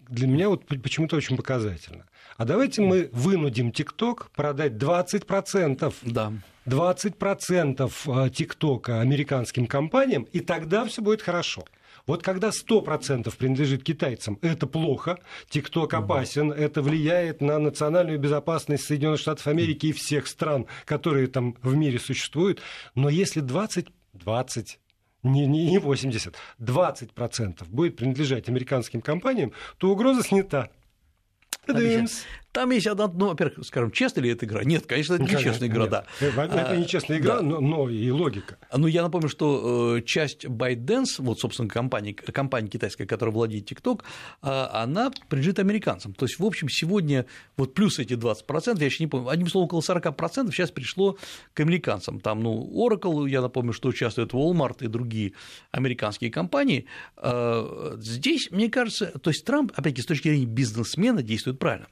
для 0.09 0.27
меня 0.27 0.49
вот 0.49 0.65
почему-то 0.65 1.15
очень 1.15 1.37
показательна. 1.37 2.05
А 2.37 2.45
давайте 2.45 2.81
мы 2.81 3.09
вынудим 3.11 3.71
ТикТок 3.71 4.31
продать 4.31 4.73
20%. 4.73 5.93
Да. 6.03 6.33
20% 6.65 7.91
а, 8.07 8.29
ТикТока 8.29 9.01
американским 9.01 9.67
компаниям, 9.67 10.23
и 10.23 10.39
тогда 10.39 10.85
все 10.85 11.01
будет 11.01 11.21
хорошо. 11.21 11.63
Вот 12.07 12.23
когда 12.23 12.49
100% 12.49 13.35
принадлежит 13.37 13.83
китайцам, 13.83 14.39
это 14.41 14.67
плохо, 14.67 15.19
ТикТок 15.49 15.93
опасен, 15.93 16.51
это 16.51 16.81
влияет 16.81 17.41
на 17.41 17.59
национальную 17.59 18.19
безопасность 18.19 18.85
Соединенных 18.85 19.19
Штатов 19.19 19.47
Америки 19.47 19.87
и 19.87 19.91
всех 19.91 20.27
стран, 20.27 20.65
которые 20.85 21.27
там 21.27 21.55
в 21.61 21.75
мире 21.75 21.99
существуют. 21.99 22.59
Но 22.95 23.09
если 23.09 23.39
20, 23.39 23.87
20 24.13 24.79
не, 25.23 25.45
не 25.45 25.77
80, 25.77 26.35
20% 26.59 27.65
будет 27.69 27.97
принадлежать 27.97 28.49
американским 28.49 29.01
компаниям, 29.01 29.53
то 29.77 29.89
угроза 29.89 30.23
снята. 30.23 30.69
Там 32.51 32.71
есть 32.71 32.87
одна, 32.87 33.07
ну, 33.07 33.29
во-первых, 33.29 33.65
скажем, 33.65 33.91
честная 33.91 34.25
ли 34.25 34.31
эта 34.31 34.45
игра? 34.45 34.63
Нет, 34.63 34.85
конечно, 34.85 35.13
это 35.13 35.23
не 35.23 35.29
честная 35.29 35.69
игра, 35.69 35.87
да. 35.87 36.05
Это 36.19 36.75
не 36.75 36.85
честная 36.85 37.19
игра, 37.19 37.37
да. 37.37 37.41
но, 37.41 37.61
но 37.61 37.89
и 37.89 38.09
логика. 38.09 38.57
Ну, 38.75 38.87
я 38.87 39.03
напомню, 39.03 39.29
что 39.29 39.97
э, 39.97 40.01
часть 40.01 40.45
ByteDance, 40.45 41.19
вот, 41.19 41.39
собственно, 41.39 41.69
компания, 41.69 42.13
компания 42.13 42.67
китайская, 42.67 43.05
которая 43.05 43.33
владеет 43.33 43.71
TikTok, 43.71 44.01
а, 44.41 44.83
она 44.83 45.11
принадлежит 45.29 45.59
американцам. 45.59 46.13
То 46.13 46.25
есть, 46.25 46.39
в 46.39 46.45
общем, 46.45 46.67
сегодня 46.69 47.25
вот 47.55 47.73
плюс 47.73 47.99
эти 47.99 48.13
20%, 48.13 48.79
я 48.79 48.85
еще 48.85 49.03
не 49.03 49.07
помню, 49.07 49.29
одним 49.29 49.47
словом, 49.47 49.67
около 49.67 49.79
40% 49.79 50.51
сейчас 50.51 50.71
пришло 50.71 51.17
к 51.53 51.59
американцам. 51.61 52.19
Там, 52.19 52.41
ну, 52.41 52.69
Oracle, 52.73 53.29
я 53.29 53.41
напомню, 53.41 53.71
что 53.71 53.89
участвует 53.89 54.33
Walmart 54.33 54.83
и 54.83 54.87
другие 54.87 55.33
американские 55.71 56.31
компании. 56.31 56.85
А, 57.15 57.95
здесь, 57.97 58.51
мне 58.51 58.69
кажется, 58.69 59.17
то 59.19 59.29
есть 59.29 59.45
Трамп, 59.45 59.71
опять-таки, 59.71 60.01
с 60.01 60.05
точки 60.05 60.27
зрения 60.27 60.45
бизнесмена 60.45 61.23
действует 61.23 61.57
правильно. 61.57 61.87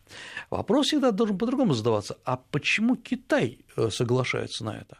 Вопрос 0.49 0.87
всегда 0.87 1.11
должен 1.11 1.37
по-другому 1.37 1.73
задаваться. 1.73 2.17
А 2.25 2.37
почему 2.37 2.95
Китай 2.95 3.59
э, 3.75 3.89
соглашается 3.89 4.63
на 4.63 4.77
это? 4.77 4.97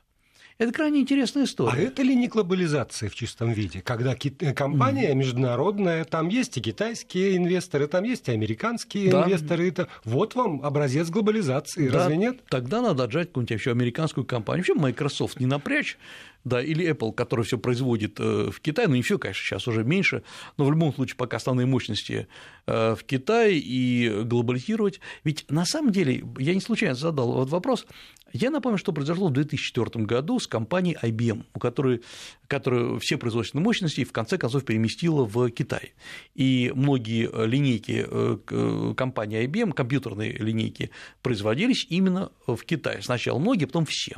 Это 0.60 0.74
крайне 0.74 1.00
интересная 1.00 1.46
история. 1.46 1.72
А 1.72 1.78
это 1.78 2.02
ли 2.02 2.14
не 2.14 2.28
глобализация 2.28 3.08
в 3.08 3.16
чистом 3.16 3.54
виде? 3.54 3.82
Когда 3.82 4.14
э, 4.14 4.54
компания 4.54 5.16
международная, 5.16 6.04
там 6.04 6.28
есть 6.28 6.58
и 6.58 6.62
китайские 6.62 7.38
инвесторы, 7.38 7.88
там 7.88 8.04
есть 8.04 8.28
и 8.28 8.34
американские 8.34 9.10
да. 9.10 9.24
инвесторы. 9.24 9.70
Это... 9.70 9.88
Вот 10.04 10.36
вам 10.36 10.62
образец 10.66 11.10
глобализации, 11.10 11.88
да, 11.88 12.00
разве 12.00 12.18
нет? 12.18 12.44
Тогда 12.50 12.82
надо 12.82 13.06
отжать 13.06 13.30
какую-нибудь 13.30 13.58
еще 13.58 13.72
американскую 13.72 14.26
компанию. 14.26 14.66
Вообще 14.68 14.74
Microsoft 14.74 15.40
не 15.40 15.46
напрячь, 15.46 15.98
да, 16.44 16.62
или 16.62 16.90
Apple, 16.90 17.14
который 17.14 17.46
все 17.46 17.58
производит 17.58 18.20
э, 18.20 18.50
в 18.52 18.60
Китае, 18.62 18.88
ну 18.88 18.96
не 18.96 19.02
все, 19.02 19.18
конечно, 19.18 19.44
сейчас 19.44 19.68
уже 19.68 19.84
меньше, 19.84 20.24
но 20.58 20.66
в 20.66 20.72
любом 20.72 20.94
случае 20.94 21.18
пока 21.18 21.38
основные 21.38 21.66
мощности 21.66 22.28
э, 22.66 22.96
в 22.96 23.04
Китае 23.04 23.60
и 23.60 24.24
глобализировать. 24.24 25.00
Ведь 25.24 25.46
на 25.50 25.66
самом 25.66 25.92
деле, 25.92 26.24
я 26.38 26.54
не 26.54 26.62
случайно 26.62 26.96
задал 26.96 27.34
вот 27.34 27.50
вопрос, 27.50 27.86
я 28.32 28.52
напомню, 28.52 28.78
что 28.78 28.94
произошло 28.94 29.30
в 29.30 29.34
2004 29.34 30.06
году 30.06 30.40
с 30.40 30.48
компанией 30.48 30.98
IBM, 31.02 31.46
у 31.54 31.60
которой, 31.60 32.04
которая 32.48 33.00
все 33.00 33.18
производственные 33.18 33.64
мощности 33.64 34.04
в 34.04 34.12
конце 34.12 34.38
концов 34.38 34.66
переместила 34.66 35.26
в 35.26 35.50
Китай. 35.50 35.94
И 36.36 36.72
многие 36.76 37.30
линейки 37.46 38.06
э, 38.08 38.94
компании 38.96 39.46
IBM, 39.48 39.74
компьютерные 39.74 40.34
линейки, 40.34 40.92
производились 41.22 41.88
именно 41.90 42.32
в 42.46 42.64
Китае. 42.64 43.02
Сначала 43.02 43.40
многие, 43.40 43.66
потом 43.66 43.86
все. 43.88 44.18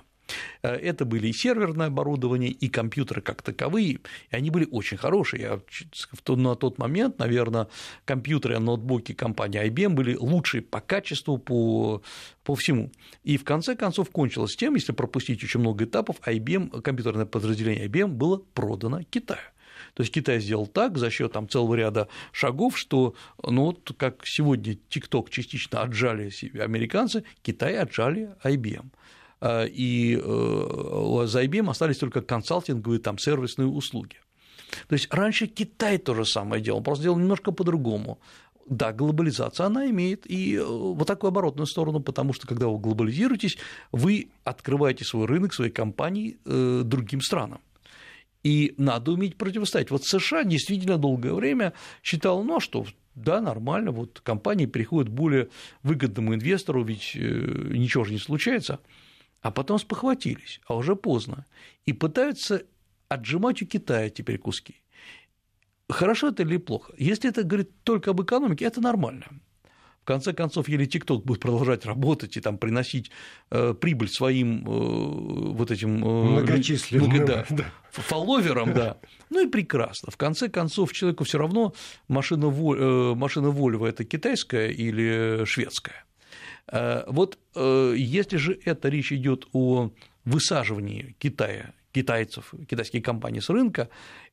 Э, 0.61 0.75
это 0.75 1.05
были 1.05 1.27
и 1.27 1.33
серверное 1.33 1.87
оборудование, 1.87 2.49
и 2.49 2.69
компьютеры 2.69 3.21
как 3.21 3.41
таковые, 3.41 3.93
и 3.93 3.99
они 4.31 4.49
были 4.49 4.67
очень 4.71 4.97
хорошие. 4.97 5.41
Я 5.41 6.35
на 6.35 6.55
тот 6.55 6.77
момент, 6.77 7.19
наверное, 7.19 7.67
компьютеры 8.05 8.59
ноутбуки 8.59 9.13
компании 9.13 9.61
IBM 9.67 9.89
были 9.89 10.15
лучшие 10.15 10.61
по 10.61 10.79
качеству, 10.79 11.37
по, 11.37 12.01
по 12.43 12.55
всему. 12.55 12.91
И 13.23 13.37
в 13.37 13.43
конце 13.43 13.75
концов 13.75 14.09
кончилось 14.11 14.55
тем, 14.55 14.75
если 14.75 14.91
пропустить 14.91 15.43
очень 15.43 15.59
много 15.59 15.85
этапов, 15.85 16.17
IBM, 16.25 16.81
компьютерное 16.81 17.25
подразделение 17.25 17.87
IBM 17.87 18.07
было 18.07 18.37
продано 18.53 19.03
Китаю. 19.03 19.41
То 19.93 20.03
есть 20.03 20.13
Китай 20.13 20.39
сделал 20.39 20.67
так 20.67 20.97
за 20.97 21.09
счет 21.09 21.33
там, 21.33 21.49
целого 21.49 21.75
ряда 21.75 22.07
шагов, 22.31 22.77
что, 22.77 23.15
ну 23.43 23.65
вот 23.65 23.91
как 23.97 24.25
сегодня 24.25 24.77
TikTok 24.89 25.29
частично 25.29 25.81
отжали 25.81 26.31
американцы, 26.57 27.23
Китай 27.41 27.77
отжали 27.77 28.35
IBM. 28.43 28.85
А, 29.41 29.65
и 29.65 30.19
э, 30.21 31.23
за 31.25 31.43
IBM 31.43 31.69
остались 31.71 31.97
только 31.97 32.21
консалтинговые 32.21 32.99
там 32.99 33.17
сервисные 33.17 33.67
услуги. 33.67 34.17
То 34.87 34.93
есть 34.93 35.11
раньше 35.11 35.47
Китай 35.47 35.97
то 35.97 36.13
же 36.13 36.25
самое 36.25 36.61
делал, 36.61 36.77
он 36.77 36.83
просто 36.83 37.03
делал 37.03 37.17
немножко 37.17 37.51
по-другому. 37.51 38.19
Да, 38.69 38.93
глобализация, 38.93 39.65
она 39.65 39.89
имеет 39.89 40.29
и 40.29 40.55
э, 40.55 40.63
вот 40.63 41.07
такую 41.07 41.29
оборотную 41.29 41.65
сторону, 41.65 41.99
потому 41.99 42.33
что 42.33 42.45
когда 42.45 42.67
вы 42.67 42.77
глобализируетесь, 42.77 43.57
вы 43.91 44.29
открываете 44.43 45.05
свой 45.05 45.25
рынок, 45.25 45.55
своей 45.55 45.71
компании 45.71 46.37
э, 46.45 46.83
другим 46.85 47.21
странам. 47.21 47.61
И 48.43 48.75
надо 48.77 49.11
уметь 49.11 49.37
противостоять. 49.37 49.89
Вот 49.89 50.03
США 50.05 50.43
действительно 50.43 50.99
долгое 50.99 51.33
время 51.33 51.73
считал, 52.03 52.43
ну 52.43 52.57
а 52.57 52.59
что, 52.59 52.85
да, 53.15 53.41
нормально, 53.41 53.91
вот 53.91 54.19
компании 54.21 54.67
переходят 54.67 55.09
более 55.09 55.49
выгодному 55.81 56.35
инвестору, 56.35 56.83
ведь 56.83 57.13
ничего 57.15 58.03
же 58.03 58.13
не 58.13 58.19
случается– 58.19 58.79
а 59.41 59.51
потом 59.51 59.79
спохватились, 59.79 60.61
а 60.67 60.75
уже 60.75 60.95
поздно, 60.95 61.45
и 61.85 61.93
пытаются 61.93 62.63
отжимать 63.09 63.61
у 63.61 63.65
Китая 63.65 64.09
теперь 64.09 64.37
куски. 64.37 64.81
Хорошо 65.89 66.29
это 66.29 66.43
или 66.43 66.57
плохо? 66.57 66.93
Если 66.97 67.29
это 67.29 67.43
говорит 67.43 67.71
только 67.83 68.11
об 68.11 68.21
экономике, 68.21 68.65
это 68.65 68.79
нормально. 68.79 69.25
В 70.01 70.05
конце 70.05 70.33
концов, 70.33 70.67
если 70.67 70.87
TikTok 70.87 71.23
будет 71.25 71.41
продолжать 71.41 71.85
работать 71.85 72.35
и 72.35 72.41
там 72.41 72.57
приносить 72.57 73.11
э, 73.51 73.75
прибыль 73.79 74.09
своим 74.09 74.65
э, 74.65 75.53
вот 75.53 75.69
этим 75.69 76.03
э, 76.03 76.23
многочисленным 76.23 77.25
да, 77.25 77.45
да. 77.51 77.65
фолловерам, 77.91 78.73
да, 78.73 78.97
ну 79.29 79.45
и 79.45 79.47
прекрасно. 79.47 80.09
В 80.11 80.17
конце 80.17 80.49
концов, 80.49 80.91
человеку 80.91 81.23
все 81.23 81.37
равно 81.37 81.75
машина, 82.07 82.45
э, 82.45 83.13
машина 83.15 83.47
Volvo 83.47 83.87
это 83.87 84.03
китайская 84.03 84.69
или 84.69 85.45
шведская. 85.45 86.03
Э, 86.67 87.03
вот 87.07 87.37
э, 87.55 87.93
если 87.97 88.37
же 88.37 88.59
это 88.65 88.89
речь 88.89 89.11
идет 89.11 89.47
о 89.53 89.91
высаживании 90.25 91.15
Китая, 91.19 91.73
китайцев, 91.91 92.53
китайских 92.69 93.03
компаний 93.03 93.41
с 93.41 93.49
рынка, 93.49 93.89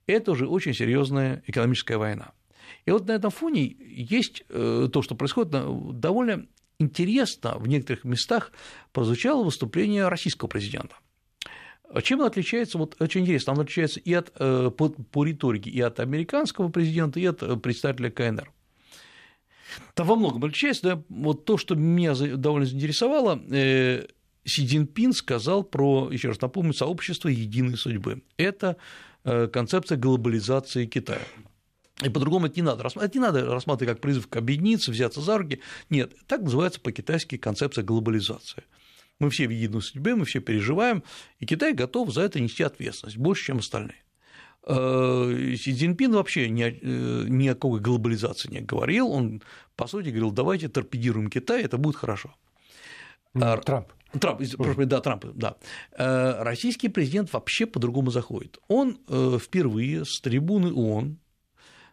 это 0.06 0.32
уже 0.32 0.46
очень 0.46 0.74
серьезная 0.74 1.42
экономическая 1.46 1.96
война. 1.96 2.32
И 2.86 2.90
вот 2.90 3.06
на 3.06 3.12
этом 3.12 3.30
фоне 3.30 3.74
есть 3.80 4.44
э, 4.48 4.88
то, 4.92 5.02
что 5.02 5.14
происходит, 5.14 5.50
довольно 6.00 6.46
интересно 6.78 7.56
в 7.58 7.66
некоторых 7.66 8.04
местах 8.04 8.52
прозвучало 8.92 9.42
выступление 9.42 10.08
российского 10.08 10.48
президента. 10.48 10.96
Чем 12.02 12.20
он 12.20 12.26
отличается, 12.26 12.76
вот 12.76 12.96
очень 13.00 13.22
интересно, 13.22 13.54
он 13.54 13.60
отличается 13.60 13.98
и 13.98 14.12
от, 14.12 14.32
по, 14.34 14.70
по 14.70 15.24
риторике 15.24 15.70
и 15.70 15.80
от 15.80 15.98
американского 16.00 16.68
президента, 16.68 17.18
и 17.18 17.24
от 17.24 17.62
представителя 17.62 18.10
КНР. 18.10 18.52
Там 19.94 20.06
во 20.06 20.16
многом 20.16 20.44
отличается, 20.44 20.82
да, 20.82 21.02
вот 21.08 21.44
то, 21.44 21.56
что 21.56 21.74
меня 21.74 22.14
довольно 22.14 22.66
заинтересовало, 22.66 23.40
э, 23.50 24.06
Си 24.44 24.66
Цзиньпин 24.66 25.12
сказал 25.12 25.62
про, 25.62 26.10
еще 26.10 26.28
раз 26.28 26.40
напомню, 26.40 26.72
сообщество 26.72 27.28
единой 27.28 27.76
судьбы. 27.76 28.22
Это 28.36 28.76
э, 29.24 29.46
концепция 29.48 29.98
глобализации 29.98 30.86
Китая. 30.86 31.20
И 32.02 32.08
по-другому 32.08 32.46
это 32.46 32.56
не 32.56 32.62
надо 32.62 32.82
рассматривать. 32.82 33.10
Это 33.10 33.18
не 33.18 33.24
надо 33.24 33.52
рассматривать 33.52 33.94
как 33.94 34.00
призыв 34.00 34.28
к 34.28 34.36
объединиться, 34.36 34.90
взяться 34.90 35.20
за 35.20 35.38
руки. 35.38 35.60
Нет, 35.90 36.12
так 36.26 36.42
называется 36.42 36.80
по-китайски 36.80 37.36
концепция 37.36 37.84
глобализации. 37.84 38.64
Мы 39.18 39.30
все 39.30 39.48
в 39.48 39.50
единой 39.50 39.82
судьбе, 39.82 40.14
мы 40.14 40.24
все 40.24 40.40
переживаем, 40.40 41.02
и 41.40 41.46
Китай 41.46 41.72
готов 41.72 42.12
за 42.12 42.22
это 42.22 42.38
нести 42.38 42.62
ответственность 42.62 43.16
больше, 43.16 43.46
чем 43.46 43.58
остальные. 43.58 43.96
Э, 44.68 45.54
Си 45.56 45.74
Цзиньпин 45.74 46.12
вообще 46.12 46.50
ни 46.50 46.62
о, 46.62 46.68
э, 46.68 47.24
ни 47.28 47.48
о 47.48 47.54
какой 47.54 47.80
глобализации 47.80 48.50
не 48.50 48.60
говорил, 48.60 49.10
он, 49.10 49.42
по 49.76 49.86
сути, 49.86 50.08
говорил, 50.08 50.30
давайте 50.30 50.68
торпедируем 50.68 51.30
Китай, 51.30 51.62
это 51.62 51.78
будет 51.78 51.96
хорошо. 51.96 52.34
А, 53.34 53.56
Трамп. 53.56 53.88
Трамп, 54.20 54.42
да, 54.84 55.00
Трамп, 55.00 55.24
да. 55.34 55.56
Э, 55.92 56.42
российский 56.42 56.88
президент 56.88 57.32
вообще 57.32 57.64
по-другому 57.64 58.10
заходит. 58.10 58.58
Он 58.68 58.98
впервые 59.38 60.04
с 60.04 60.20
трибуны 60.20 60.72
ООН 60.72 61.18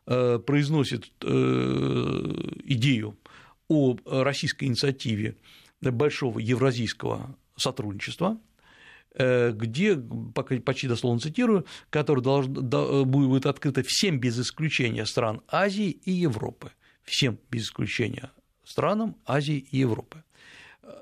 произносит 0.06 1.12
идею 2.68 3.18
о 3.70 3.96
российской 4.06 4.66
инициативе 4.66 5.36
большого 5.82 6.38
евразийского 6.38 7.36
сотрудничества– 7.56 8.38
где, 9.18 9.96
почти 9.96 10.88
дословно 10.88 11.20
цитирую, 11.20 11.66
который 11.90 12.22
должен, 12.22 12.54
будет 12.54 13.46
открыто 13.46 13.84
всем 13.84 14.20
без 14.20 14.40
исключения 14.40 15.06
стран 15.06 15.42
Азии 15.48 15.90
и 15.90 16.12
Европы. 16.12 16.72
Всем 17.04 17.38
без 17.50 17.66
исключения 17.66 18.32
странам 18.66 19.16
Азии 19.26 19.66
и 19.72 19.78
Европы. 19.78 20.24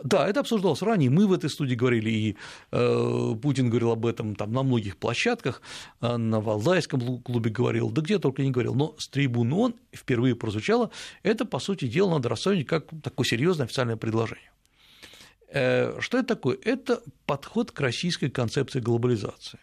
Да, 0.01 0.29
это 0.29 0.39
обсуждалось 0.39 0.81
ранее, 0.81 1.09
мы 1.09 1.27
в 1.27 1.33
этой 1.33 1.49
студии 1.49 1.75
говорили, 1.75 2.09
и 2.09 2.37
э, 2.71 3.35
Путин 3.41 3.69
говорил 3.69 3.91
об 3.91 4.05
этом 4.05 4.33
там, 4.33 4.53
на 4.53 4.63
многих 4.63 4.95
площадках, 4.95 5.61
э, 5.99 6.15
на 6.15 6.39
Валдайском 6.39 7.21
клубе 7.21 7.51
говорил, 7.51 7.89
да 7.89 8.01
где 8.01 8.17
только 8.17 8.43
не 8.43 8.51
говорил, 8.51 8.75
но 8.75 8.95
с 8.97 9.09
трибуны 9.09 9.55
он 9.55 9.75
впервые 9.93 10.37
прозвучало, 10.37 10.91
это, 11.21 11.43
по 11.43 11.59
сути 11.59 11.87
дела, 11.87 12.11
надо 12.11 12.29
расценивать 12.29 12.65
как 12.65 12.85
такое 13.03 13.25
серьезное 13.25 13.65
официальное 13.65 13.97
предложение. 13.97 14.52
Э, 15.53 15.99
что 15.99 16.17
это 16.17 16.29
такое? 16.29 16.57
Это 16.63 17.01
подход 17.25 17.71
к 17.71 17.79
российской 17.79 18.29
концепции 18.29 18.79
глобализации. 18.79 19.59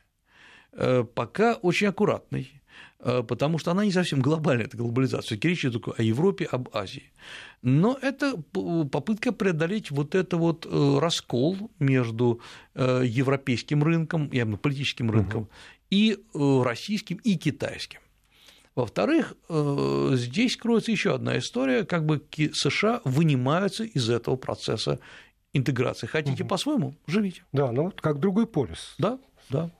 Э, 0.73 1.05
пока 1.15 1.55
очень 1.55 1.89
аккуратный, 1.89 2.63
э, 3.01 3.25
потому 3.27 3.59
что 3.59 3.73
она 3.73 3.85
не 3.85 3.91
совсем 3.91 4.21
глобальная, 4.21 4.67
эта 4.67 4.77
глобализация. 4.77 5.39
Речь 5.43 5.65
идет 5.65 5.83
только 5.83 6.01
о 6.01 6.03
Европе, 6.05 6.45
об 6.45 6.69
Азии. 6.73 7.11
Но 7.63 7.99
это 8.01 8.37
попытка 8.37 9.33
преодолеть 9.33 9.91
вот 9.91 10.15
это 10.15 10.37
вот 10.37 10.67
раскол 10.71 11.71
между 11.79 12.41
европейским 12.75 13.83
рынком, 13.83 14.31
я 14.33 14.43
имею 14.43 14.57
политическим 14.57 15.11
рынком, 15.11 15.43
угу. 15.43 15.51
и 15.91 16.19
российским, 16.33 17.19
и 17.19 17.37
китайским. 17.37 18.01
Во-вторых, 18.77 19.35
здесь 20.13 20.57
кроется 20.57 20.91
еще 20.91 21.15
одна 21.15 21.37
история, 21.37 21.85
как 21.85 22.07
бы 22.07 22.23
США 22.55 23.03
вынимаются 23.05 23.85
из 23.85 24.09
этого 24.09 24.37
процесса 24.37 25.01
интеграции. 25.53 26.07
Хотите 26.07 26.43
угу. 26.43 26.51
по-своему, 26.51 26.95
живите. 27.07 27.43
Да, 27.53 27.73
ну 27.73 27.85
вот 27.85 28.01
как 28.01 28.21
другой 28.21 28.47
полюс. 28.47 28.95
Да, 28.99 29.19
да. 29.49 29.71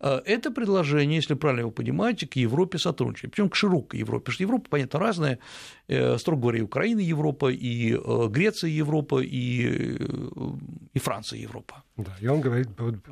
Э, 0.00 0.20
это 0.24 0.50
предложение, 0.50 1.16
если 1.16 1.34
правильно 1.34 1.60
его 1.60 1.70
понимаете, 1.70 2.26
к 2.26 2.36
Европе 2.36 2.78
сотрудничать, 2.78 3.30
причем 3.30 3.48
к 3.48 3.56
широкой 3.56 4.00
Европе, 4.00 4.24
потому 4.24 4.34
что 4.34 4.42
Европа, 4.42 4.70
понятно, 4.70 4.98
разная, 4.98 5.38
э, 5.88 6.18
строго 6.18 6.42
говоря, 6.42 6.58
и 6.58 6.62
Украина 6.62 7.00
Европа, 7.00 7.50
и 7.50 7.94
э, 7.94 8.28
Греция 8.28 8.70
Европа, 8.70 9.20
и, 9.22 9.96
и 10.92 10.98
Франция 10.98 11.38
Европа. 11.38 11.82
Да, 11.96 12.14
и 12.20 12.26
он 12.26 12.40
говорит, 12.40 12.68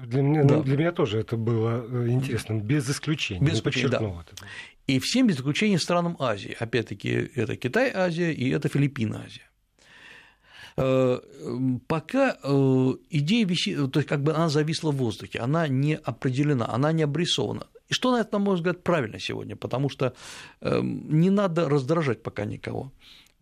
для 0.06 0.22
меня, 0.22 0.44
да. 0.44 0.60
для 0.60 0.76
меня 0.76 0.92
тоже 0.92 1.18
это 1.18 1.36
было 1.36 1.86
интересно, 2.08 2.54
без 2.60 2.88
исключения. 2.90 3.46
Без 3.46 3.54
исключения, 3.54 3.88
да. 3.88 3.98
Это. 3.98 4.44
И 4.86 4.98
всем 4.98 5.26
без 5.26 5.36
исключения 5.36 5.78
странам 5.78 6.16
Азии. 6.18 6.54
Опять-таки, 6.58 7.08
это 7.34 7.56
Китай, 7.56 7.90
Азия, 7.94 8.32
и 8.32 8.50
это 8.50 8.68
Филиппины, 8.68 9.16
Азия. 9.24 9.48
Э, 10.76 11.20
пока 11.86 12.36
э, 12.42 12.92
идея 13.10 13.46
висит, 13.46 13.92
то 13.92 14.00
есть 14.00 14.08
как 14.08 14.22
бы 14.22 14.32
она 14.32 14.48
зависла 14.48 14.90
в 14.90 14.96
воздухе, 14.96 15.38
она 15.38 15.68
не 15.68 15.96
определена, 15.96 16.68
она 16.68 16.92
не 16.92 17.04
обрисована. 17.04 17.66
И 17.88 17.94
что 17.94 18.12
на 18.12 18.20
это, 18.20 18.38
на 18.38 18.44
мой 18.44 18.56
взгляд, 18.56 18.82
правильно 18.82 19.20
сегодня, 19.20 19.56
потому 19.56 19.90
что 19.90 20.14
не 20.62 21.28
надо 21.30 21.68
раздражать 21.68 22.22
пока 22.22 22.46
никого. 22.46 22.90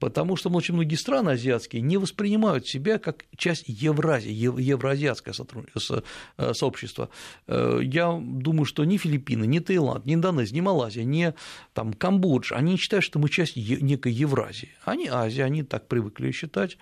Потому 0.00 0.34
что 0.34 0.50
очень 0.50 0.74
многие 0.74 0.96
страны 0.96 1.30
азиатские 1.30 1.80
не 1.80 1.96
воспринимают 1.96 2.66
себя 2.66 2.98
как 2.98 3.24
часть 3.36 3.64
Евразии, 3.68 4.32
евроазиатское 4.32 5.32
э, 5.32 6.54
сообщество. 6.54 7.08
Я 7.46 8.20
думаю, 8.20 8.64
что 8.64 8.84
ни 8.84 8.96
Филиппины, 8.96 9.46
ни 9.46 9.60
Таиланд, 9.60 10.04
ни 10.04 10.14
Индонезия, 10.14 10.56
ни 10.56 10.60
Малайзия, 10.60 11.04
ни 11.04 11.32
там, 11.72 11.92
Камбоджа, 11.92 12.56
они 12.56 12.76
считают, 12.78 13.04
что 13.04 13.20
мы 13.20 13.28
часть 13.28 13.56
некой 13.56 14.12
Евразии. 14.12 14.70
Они 14.84 15.06
Азия, 15.06 15.44
они 15.44 15.62
так 15.62 15.86
привыкли 15.86 16.32
считать. 16.32 16.78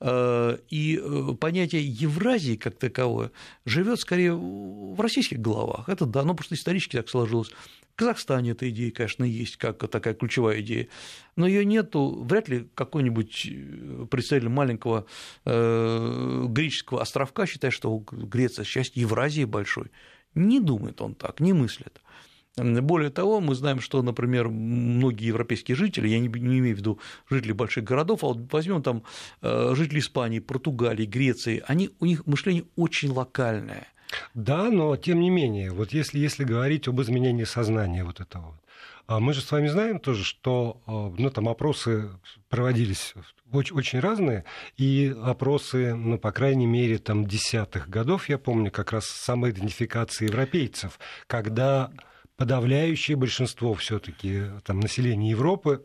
Э, 0.00 0.58
и 0.70 1.00
э, 1.00 1.34
понятие 1.40 1.86
Евразии 1.86 2.56
как 2.56 2.76
таковое 2.76 3.30
живет 3.64 4.00
скорее 4.00 4.34
в 4.34 5.00
российских 5.00 5.40
головах. 5.40 5.88
Это 5.88 6.04
да, 6.04 6.24
ну 6.24 6.34
просто 6.34 6.56
исторически 6.56 6.96
так 6.96 7.08
сложилось. 7.08 7.50
В 7.50 7.96
Казахстане 7.96 8.50
эта 8.50 8.68
идея, 8.70 8.90
конечно, 8.90 9.22
есть 9.22 9.56
как 9.56 9.88
такая 9.88 10.14
ключевая 10.14 10.60
идея, 10.62 10.88
но 11.36 11.46
ее 11.46 11.64
нету. 11.64 12.24
Вряд 12.28 12.48
ли 12.48 12.68
какой-нибудь 12.74 13.46
э, 13.46 14.06
представитель 14.10 14.48
маленького 14.48 15.06
греческого 15.44 17.00
островка 17.00 17.46
считает, 17.46 17.72
что 17.72 18.04
Греция 18.10 18.64
часть 18.64 18.96
Евразии 18.96 19.44
большой. 19.44 19.90
Не 20.34 20.58
думает 20.58 21.00
он 21.00 21.14
так, 21.14 21.38
не 21.38 21.52
мыслит. 21.52 22.00
Более 22.56 23.10
того, 23.10 23.40
мы 23.40 23.54
знаем, 23.54 23.80
что, 23.80 24.00
например, 24.02 24.48
многие 24.48 25.26
европейские 25.26 25.76
жители, 25.76 26.06
я 26.08 26.20
не, 26.20 26.28
имею 26.28 26.76
в 26.76 26.78
виду 26.78 27.00
жители 27.28 27.52
больших 27.52 27.84
городов, 27.84 28.22
а 28.22 28.28
вот 28.28 28.52
возьмем 28.52 28.82
там 28.82 29.02
э, 29.42 29.74
жители 29.74 29.98
Испании, 29.98 30.38
Португалии, 30.38 31.04
Греции, 31.04 31.64
они, 31.66 31.90
у 31.98 32.06
них 32.06 32.26
мышление 32.26 32.64
очень 32.76 33.10
локальное. 33.10 33.88
Да, 34.34 34.70
но 34.70 34.96
тем 34.96 35.18
не 35.18 35.30
менее, 35.30 35.72
вот 35.72 35.92
если, 35.92 36.18
если 36.20 36.44
говорить 36.44 36.86
об 36.86 37.00
изменении 37.00 37.44
сознания 37.44 38.04
вот 38.04 38.20
этого 38.20 38.60
а 39.06 39.20
мы 39.20 39.34
же 39.34 39.42
с 39.42 39.52
вами 39.52 39.68
знаем 39.68 40.00
тоже, 40.00 40.24
что 40.24 40.80
э, 40.86 41.20
ну, 41.20 41.30
там 41.30 41.48
опросы 41.48 42.10
проводились 42.48 43.14
очень, 43.52 43.76
очень 43.76 44.00
разные, 44.00 44.44
и 44.76 45.14
опросы, 45.22 45.94
ну, 45.94 46.18
по 46.18 46.32
крайней 46.32 46.66
мере, 46.66 46.98
там, 46.98 47.26
десятых 47.26 47.88
годов, 47.88 48.28
я 48.28 48.38
помню, 48.38 48.70
как 48.70 48.92
раз 48.92 49.06
самоидентификации 49.06 50.24
европейцев, 50.24 50.98
когда 51.26 51.90
подавляющее 52.36 53.16
большинство 53.16 53.74
все-таки 53.74 54.44
там, 54.64 54.80
населения 54.80 55.30
Европы 55.30 55.84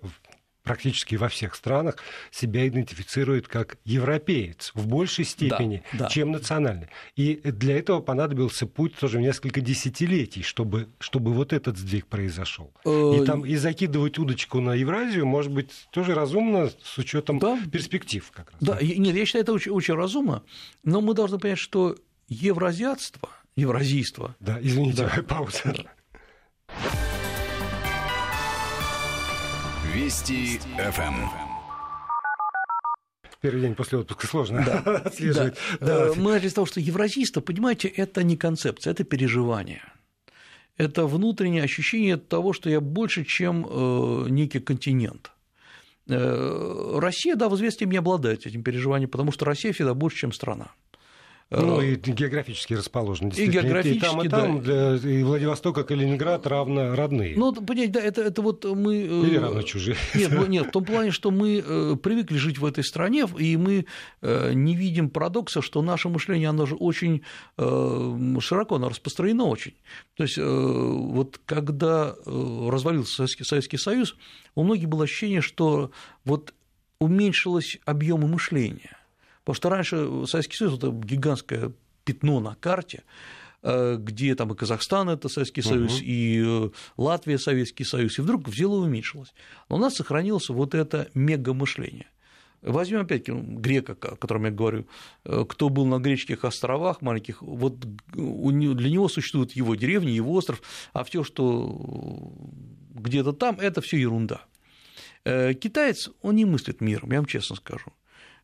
практически 0.69 1.15
во 1.15 1.29
всех 1.29 1.55
странах 1.55 1.97
себя 2.29 2.67
идентифицирует 2.67 3.47
как 3.47 3.77
европеец 3.85 4.71
в 4.75 4.87
большей 4.87 5.25
степени, 5.25 5.81
да, 5.93 5.99
да. 5.99 6.09
чем 6.09 6.31
национальный. 6.31 6.89
И 7.15 7.41
для 7.43 7.79
этого 7.79 8.01
понадобился 8.01 8.67
путь 8.67 8.95
тоже 8.95 9.17
в 9.17 9.21
несколько 9.21 9.61
десятилетий, 9.61 10.43
чтобы, 10.43 10.89
чтобы 10.99 11.33
вот 11.33 11.53
этот 11.53 11.77
сдвиг 11.77 12.05
произошел. 12.05 12.71
Э, 12.85 13.13
и 13.17 13.25
там 13.25 13.45
и 13.45 13.55
закидывать 13.55 14.19
удочку 14.19 14.59
на 14.59 14.75
Евразию, 14.75 15.25
может 15.25 15.51
быть, 15.51 15.71
тоже 15.91 16.13
разумно 16.13 16.69
с 16.83 16.97
учетом 16.99 17.39
да. 17.39 17.59
перспектив 17.71 18.29
как 18.31 18.51
раз. 18.51 18.61
Да, 18.61 18.77
нет, 18.79 19.15
я 19.15 19.25
считаю, 19.25 19.43
это 19.43 19.53
очень, 19.53 19.71
очень 19.71 19.95
разумно, 19.95 20.43
но 20.83 21.01
мы 21.01 21.15
должны 21.15 21.39
понять, 21.39 21.57
что 21.57 21.95
евразиатство, 22.27 23.29
евразийство. 23.55 24.35
Да, 24.39 24.59
извините, 24.61 25.09
да. 25.15 25.23
пауза. 25.27 25.73
Вести 29.93 30.59
ФМ. 30.77 31.49
Первый 33.41 33.61
день 33.61 33.75
после 33.75 33.99
отпуска 33.99 34.27
сложно 34.27 34.63
да. 34.65 34.79
отслеживать. 35.05 35.55
Да. 35.79 36.07
Да. 36.07 36.13
Мы 36.15 36.31
начали 36.31 36.49
с 36.49 36.53
того, 36.53 36.67
что 36.67 36.79
евразийство, 36.79 37.41
понимаете, 37.41 37.87
это 37.87 38.23
не 38.23 38.35
концепция, 38.35 38.91
это 38.91 39.03
переживание. 39.03 39.81
Это 40.77 41.05
внутреннее 41.05 41.63
ощущение 41.63 42.17
того, 42.17 42.53
что 42.53 42.69
я 42.69 42.81
больше, 42.81 43.25
чем 43.25 43.65
э, 43.69 44.29
некий 44.29 44.59
континент. 44.59 45.31
Э, 46.07 46.97
Россия, 46.99 47.35
да, 47.35 47.49
в 47.49 47.55
известии 47.55 47.85
не 47.85 47.97
обладает 47.97 48.45
этим 48.45 48.63
переживанием, 48.63 49.09
потому 49.09 49.31
что 49.31 49.45
Россия 49.45 49.73
всегда 49.73 49.93
больше, 49.93 50.17
чем 50.17 50.31
страна. 50.31 50.71
Ну, 51.51 51.81
и 51.81 51.95
географически 51.95 52.75
расположен. 52.75 53.29
И 53.29 53.47
географически, 53.47 53.97
и 53.97 53.99
там, 53.99 54.21
и 54.21 54.29
там, 54.29 54.61
да. 54.61 54.97
Для, 54.97 55.11
и 55.11 55.23
Владивосток, 55.23 55.79
и 55.79 55.83
Калининград 55.83 56.45
равно 56.45 56.95
родные. 56.95 57.35
Ну, 57.35 57.51
понимаете, 57.53 57.93
да, 57.93 58.01
это, 58.01 58.21
это 58.21 58.43
вот 58.43 58.65
мы... 58.65 58.97
Э, 58.97 59.27
Или 59.27 59.37
равно 59.37 59.63
чужие. 59.63 59.97
Нет, 60.13 60.31
ну, 60.31 60.45
нет, 60.45 60.67
в 60.67 60.71
том 60.71 60.85
плане, 60.85 61.09
что 61.09 61.31
мы 61.31 61.63
э, 61.65 61.95
привыкли 61.95 62.37
жить 62.37 62.59
в 62.59 62.65
этой 62.65 62.83
стране, 62.83 63.27
и 63.39 63.57
мы 63.57 63.87
э, 64.21 64.53
не 64.53 64.75
видим 64.75 65.09
парадокса, 65.09 65.63
что 65.63 65.81
наше 65.81 66.09
мышление, 66.09 66.49
оно 66.49 66.67
же 66.67 66.75
очень 66.75 67.23
широко, 67.57 68.75
оно 68.75 68.89
распространено 68.89 69.45
очень. 69.45 69.73
То 70.15 70.23
есть, 70.23 70.37
вот 70.37 71.39
когда 71.45 72.15
развалился 72.25 73.15
Советский, 73.15 73.43
Советский 73.43 73.77
Союз, 73.77 74.15
у 74.55 74.63
многих 74.63 74.87
было 74.87 75.05
ощущение, 75.05 75.41
что 75.41 75.91
вот 76.25 76.53
уменьшилось 76.99 77.79
объемы 77.85 78.27
мышления. 78.27 78.98
Потому 79.49 79.55
что 79.55 79.69
раньше 79.69 80.27
Советский 80.27 80.57
Союз 80.57 80.77
это 80.77 80.91
гигантское 80.91 81.71
пятно 82.03 82.39
на 82.39 82.53
карте, 82.53 83.01
э, 83.63 83.95
где 83.99 84.35
там 84.35 84.53
и 84.53 84.55
Казахстан 84.55 85.09
это 85.09 85.27
Советский 85.27 85.63
Союз, 85.63 85.95
угу. 85.95 86.03
и 86.03 86.43
э, 86.45 86.69
Латвия 86.97 87.39
Советский 87.39 87.83
Союз, 87.83 88.19
и 88.19 88.21
вдруг 88.21 88.47
взяло 88.47 88.83
и 88.83 88.87
уменьшилось. 88.87 89.33
Но 89.67 89.77
у 89.77 89.79
нас 89.79 89.95
сохранилось 89.95 90.49
вот 90.49 90.75
это 90.75 91.09
мегамышление. 91.15 92.11
Возьмем 92.61 92.99
опять 92.99 93.27
грека, 93.27 93.93
о 93.93 94.15
котором 94.15 94.45
я 94.45 94.51
говорю, 94.51 94.85
э, 95.25 95.43
кто 95.49 95.69
был 95.69 95.87
на 95.87 95.97
греческих 95.97 96.45
островах 96.45 97.01
маленьких, 97.01 97.41
вот 97.41 97.79
для 97.79 98.89
него 98.91 99.09
существует 99.09 99.53
его 99.53 99.73
деревня, 99.73 100.11
его 100.13 100.31
остров, 100.33 100.61
а 100.93 101.03
все, 101.03 101.23
что 101.23 102.31
где-то 102.93 103.33
там, 103.33 103.59
это 103.59 103.81
все 103.81 103.97
ерунда. 103.97 104.41
Китаец, 105.23 106.11
он 106.21 106.35
не 106.35 106.45
мыслит 106.45 106.81
миром, 106.81 107.11
я 107.11 107.17
вам 107.17 107.25
честно 107.25 107.55
скажу. 107.55 107.91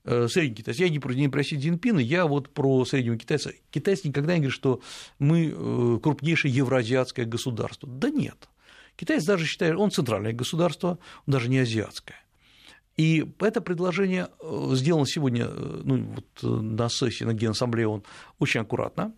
Э, 0.06 0.28
средний 0.30 0.56
китайец. 0.56 0.80
Я 0.80 0.90
не 0.90 1.00
про, 1.00 1.14
не 1.14 1.30
про 1.30 1.44
Си 1.44 1.58
я 1.58 2.26
вот 2.28 2.50
про 2.50 2.86
среднего 2.86 3.18
китайца. 3.18 3.54
Китайец 3.72 4.04
никогда 4.04 4.34
не 4.34 4.42
говорит, 4.42 4.56
что 4.56 4.82
мы 5.18 5.48
э, 5.48 6.00
крупнейшее 6.02 6.54
евроазиатское 6.54 7.26
государство. 7.26 7.90
Да 7.90 8.10
нет. 8.10 8.48
Китаец 8.96 9.26
даже 9.26 9.46
считает, 9.46 9.76
он 9.78 9.90
центральное 9.90 10.32
государство, 10.32 11.00
он 11.26 11.32
даже 11.32 11.50
не 11.50 11.58
азиатское. 11.58 12.18
И 12.98 13.26
это 13.40 13.62
предложение 13.62 14.30
э, 14.40 14.70
сделано 14.74 15.08
сегодня 15.08 15.48
ну, 15.50 16.04
вот 16.04 16.44
на 16.44 16.88
сессии 16.88 17.24
на 17.24 17.34
Генассамблее, 17.34 17.88
он 17.88 18.04
очень 18.40 18.62
аккуратно. 18.62 19.14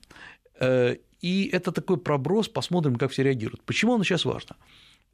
И 1.21 1.50
это 1.52 1.71
такой 1.71 1.97
проброс, 1.97 2.47
посмотрим, 2.47 2.95
как 2.95 3.12
все 3.12 3.23
реагируют. 3.23 3.62
Почему 3.63 3.93
оно 3.93 4.04
сейчас 4.04 4.26
важно? 4.26 4.56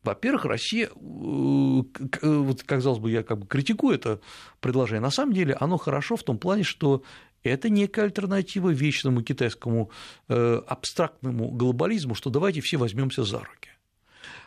Во-первых, 0.03 0.45
Россия, 0.45 0.87
э, 0.87 0.89
вот, 0.91 2.63
казалось 2.63 2.99
бы, 2.99 3.09
я 3.09 3.23
как 3.23 3.39
бы 3.39 3.47
критикую 3.47 3.95
это 3.95 4.19
предложение, 4.59 5.01
на 5.01 5.11
самом 5.11 5.33
деле 5.33 5.55
оно 5.59 5.77
хорошо 5.77 6.17
в 6.17 6.23
том 6.23 6.37
плане, 6.37 6.63
что 6.63 7.03
это 7.41 7.69
некая 7.69 8.05
альтернатива 8.05 8.69
вечному 8.69 9.21
китайскому 9.21 9.91
э, 10.27 10.61
абстрактному 10.67 11.51
глобализму, 11.51 12.15
что 12.15 12.29
давайте 12.29 12.61
все 12.61 12.77
возьмемся 12.77 13.23
за 13.23 13.39
руки. 13.39 13.69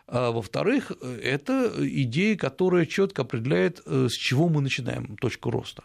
А 0.07 0.31
во-вторых, 0.31 0.93
это 1.03 1.73
идея, 1.79 2.37
которая 2.37 2.87
четко 2.87 3.23
определяет, 3.23 3.81
э, 3.87 4.09
с 4.11 4.13
чего 4.13 4.49
мы 4.49 4.61
начинаем 4.61 5.17
точку 5.17 5.51
роста. 5.51 5.85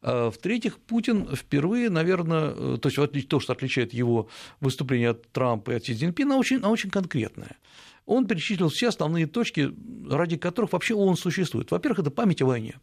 А 0.00 0.30
в-третьих, 0.30 0.78
Путин 0.78 1.28
впервые, 1.34 1.90
наверное, 1.90 2.78
то 2.78 2.88
есть 2.88 3.28
то, 3.28 3.40
что 3.40 3.52
отличает 3.52 3.92
его 3.92 4.28
выступление 4.60 5.10
от 5.10 5.30
Трампа 5.30 5.72
и 5.72 5.74
от 5.74 5.84
Си 5.84 5.94
Цзиньпина, 5.94 6.36
очень, 6.36 6.60
очень 6.64 6.90
конкретное 6.90 7.56
он 8.06 8.26
перечислил 8.26 8.68
все 8.68 8.88
основные 8.88 9.26
точки, 9.26 9.72
ради 10.08 10.36
которых 10.36 10.72
вообще 10.72 10.94
он 10.94 11.16
существует. 11.16 11.70
Во-первых, 11.70 12.00
это 12.00 12.10
память 12.10 12.42
о 12.42 12.46
войне. 12.46 12.76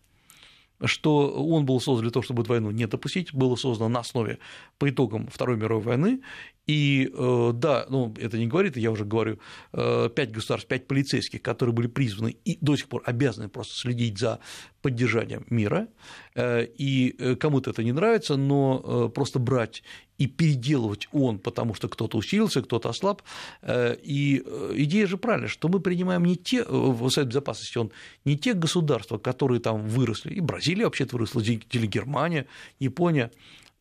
что 0.85 1.29
он 1.29 1.65
был 1.65 1.81
создан 1.81 2.03
для 2.03 2.11
того, 2.11 2.23
чтобы 2.23 2.43
эту 2.43 2.51
войну 2.51 2.71
не 2.71 2.87
допустить, 2.87 3.33
было 3.33 3.55
создано 3.55 3.89
на 3.89 3.99
основе 3.99 4.39
по 4.77 4.89
итогам 4.89 5.27
Второй 5.27 5.57
мировой 5.57 5.83
войны, 5.83 6.21
и 6.67 7.11
э, 7.11 7.51
да, 7.53 7.85
ну, 7.89 8.13
это 8.17 8.37
не 8.37 8.47
говорит, 8.47 8.77
я 8.77 8.91
уже 8.91 9.03
говорю, 9.03 9.39
э, 9.73 10.09
пять 10.15 10.31
государств, 10.31 10.67
пять 10.67 10.87
полицейских, 10.87 11.41
которые 11.41 11.73
были 11.73 11.87
призваны 11.87 12.37
и 12.45 12.57
до 12.61 12.75
сих 12.75 12.87
пор 12.87 13.01
обязаны 13.05 13.49
просто 13.49 13.75
следить 13.75 14.19
за 14.19 14.39
поддержанием 14.81 15.45
мира, 15.49 15.87
э, 16.35 16.65
и 16.65 17.35
кому-то 17.39 17.71
это 17.71 17.83
не 17.83 17.91
нравится, 17.91 18.37
но 18.37 19.09
просто 19.09 19.39
брать 19.39 19.83
и 20.19 20.27
переделывать 20.27 21.07
он, 21.11 21.39
потому 21.39 21.73
что 21.73 21.89
кто-то 21.89 22.17
усилился, 22.17 22.61
кто-то 22.61 22.89
ослаб. 22.89 23.23
И 23.67 24.43
идея 24.75 25.07
же 25.07 25.17
правильная, 25.17 25.49
что 25.49 25.69
мы 25.69 25.79
принимаем 25.79 26.25
не 26.25 26.35
те, 26.35 26.63
в 26.63 27.09
Совет 27.09 27.29
Безопасности 27.29 27.77
он 27.77 27.91
не 28.25 28.37
те 28.37 28.53
государства, 28.53 29.17
которые 29.17 29.59
там 29.61 29.87
выросли, 29.87 30.33
и 30.33 30.41
Бразилия 30.41 30.85
вообще-то 30.85 31.15
выросла, 31.15 31.41
или 31.41 31.87
Германия, 31.87 32.45
Япония, 32.79 33.31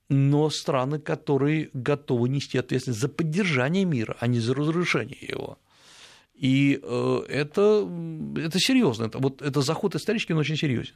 но 0.09 0.49
страны, 0.49 0.99
которые 0.99 1.71
готовы 1.75 2.29
нести 2.29 2.57
ответственность 2.57 3.01
за 3.01 3.09
поддержание 3.09 3.85
мира, 3.85 4.17
а 4.21 4.27
не 4.27 4.41
за 4.41 4.55
разрушение 4.55 5.19
его. 5.21 5.59
И 6.35 6.79
э, 6.81 7.21
это, 7.29 7.89
это 8.37 8.61
серьезно. 8.61 9.07
Это, 9.07 9.19
вот, 9.19 9.43
это 9.43 9.61
заход 9.61 9.97
исторический, 9.97 10.35
но 10.35 10.41
очень 10.41 10.57
серьезен. 10.57 10.95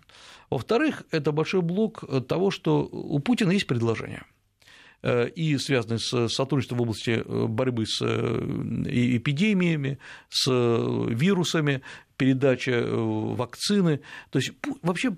Во-вторых, 0.50 1.02
это 1.10 1.32
большой 1.32 1.62
блок 1.62 2.04
того, 2.28 2.52
что 2.52 2.84
у 2.84 3.18
Путина 3.18 3.50
есть 3.50 3.66
предложение 3.66 4.22
э, 4.22 4.41
и 5.02 5.58
связанные 5.58 5.98
с 5.98 6.28
сотрудничеством 6.28 6.78
в 6.78 6.82
области 6.82 7.22
э, 7.24 7.46
борьбы 7.46 7.86
с 7.86 8.02
эпидемиями, 8.02 9.98
с 10.28 10.50
вирусами, 10.50 11.82
передача 12.16 12.84
вакцины. 12.86 14.00
То 14.30 14.38
есть 14.38 14.52
вообще 14.82 15.16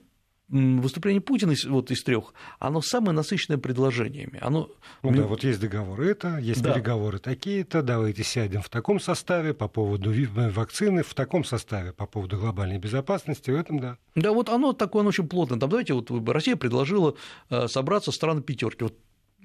выступление 0.49 1.21
Путина 1.21 1.55
вот 1.69 1.91
из 1.91 2.03
трех, 2.03 2.35
оно 2.59 2.81
самое 2.83 3.13
насыщенное 3.13 3.59
предложениями. 3.59 4.39
Оно... 4.41 4.71
Ну 5.03 5.13
да, 5.13 5.23
вот 5.23 5.43
есть 5.43 5.61
договор 5.61 6.01
это, 6.03 6.39
есть 6.39 6.63
да. 6.63 6.75
переговоры 6.75 7.19
такие-то, 7.19 7.83
давайте 7.83 8.23
сядем 8.25 8.63
в 8.63 8.69
таком 8.69 9.01
составе 9.01 9.55
по 9.55 9.69
поводу 9.69 10.13
э, 10.13 10.51
вакцины, 10.51 11.03
в 11.03 11.15
таком 11.15 11.45
составе 11.45 11.93
по 11.93 12.07
поводу 12.07 12.39
глобальной 12.39 12.79
безопасности, 12.79 13.51
в 13.51 13.57
этом 13.57 13.81
да. 13.81 13.99
Да, 14.15 14.33
вот 14.33 14.49
оно 14.49 14.73
такое, 14.73 15.01
оно 15.01 15.09
очень 15.09 15.29
плотное. 15.29 15.59
Там, 15.59 15.71
давайте, 15.71 15.95
вот 15.95 16.11
Россия 16.29 16.57
предложила 16.57 17.15
э, 17.51 17.67
собраться 17.69 18.13
страны 18.13 18.43
пятерки. 18.43 18.85
Вот 18.85 18.95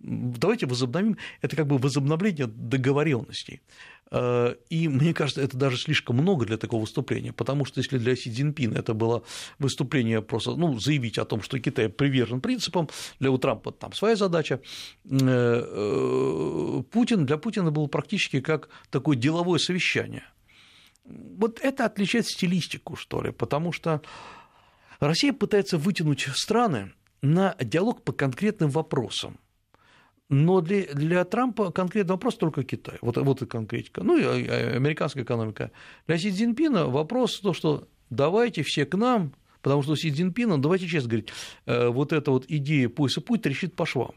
давайте 0.02 0.66
возобновим, 0.66 1.18
это 1.42 1.56
как 1.56 1.68
бы 1.68 1.78
возобновление 1.78 2.48
договоренностей. 2.48 3.62
Э, 4.12 4.56
и 4.70 4.88
мне 4.88 5.14
кажется, 5.14 5.42
это 5.42 5.58
даже 5.58 5.78
слишком 5.78 6.18
много 6.18 6.46
для 6.46 6.58
такого 6.58 6.82
выступления, 6.82 7.34
потому 7.34 7.66
что 7.66 7.80
если 7.80 7.98
для 7.98 8.16
Си 8.16 8.32
Цзиньпина 8.32 8.78
это 8.78 8.94
было 8.94 9.24
выступление 9.60 10.22
просто, 10.22 10.56
ну, 10.56 10.80
заявить 10.80 11.18
о 11.18 11.26
том, 11.26 11.42
что 11.42 11.60
Китай 11.60 11.90
привержен 11.90 12.42
принципам, 12.42 12.90
для 13.20 13.32
у 13.32 13.38
Трампа 13.38 13.72
там 13.72 13.94
своя 13.94 14.16
задача, 14.16 14.62
э, 15.06 15.10
э, 15.12 16.84
Путин, 16.92 17.26
для 17.26 17.38
Путина 17.38 17.72
было 17.72 17.88
практически 17.88 18.42
как 18.42 18.70
такое 18.90 19.16
деловое 19.16 19.60
совещание. 19.60 20.24
Вот 21.06 21.60
это 21.62 21.86
отличает 21.86 22.28
стилистику, 22.28 22.96
что 22.96 23.22
ли, 23.22 23.32
потому 23.32 23.72
что 23.72 24.02
Россия 25.00 25.34
пытается 25.34 25.78
вытянуть 25.78 26.28
страны 26.34 26.92
на 27.22 27.56
диалог 27.60 28.04
по 28.04 28.12
конкретным 28.12 28.70
вопросам. 28.70 29.40
Но 30.30 30.62
для, 30.62 30.86
для 30.94 31.26
Трампа 31.26 31.72
конкретный 31.72 32.14
вопрос 32.14 32.36
только 32.36 32.64
Китай. 32.64 33.00
Вот, 33.02 33.18
вот 33.18 33.42
и 33.42 33.48
конкретика. 33.48 34.04
Ну 34.04 34.16
и 34.16 34.48
а, 34.48 34.76
американская 34.76 35.24
экономика. 35.24 35.72
Для 36.06 36.18
Си 36.20 36.32
Цзиньпина 36.32 36.88
вопрос 36.88 37.40
то, 37.40 37.54
что 37.54 37.88
давайте 38.12 38.62
все 38.62 38.86
к 38.86 38.96
нам, 38.96 39.34
потому 39.64 39.82
что 39.82 39.96
Си 39.96 40.12
Цзиньпина, 40.12 40.62
давайте 40.62 40.88
честно 40.88 41.10
говорить, 41.10 41.30
э, 41.66 41.88
вот 41.88 42.14
эта 42.14 42.30
вот 42.30 42.46
идея 42.48 42.90
пояс 42.90 43.18
и 43.18 43.22
путь 43.22 43.42
трещит 43.42 43.76
по 43.76 43.88
швам. 43.88 44.12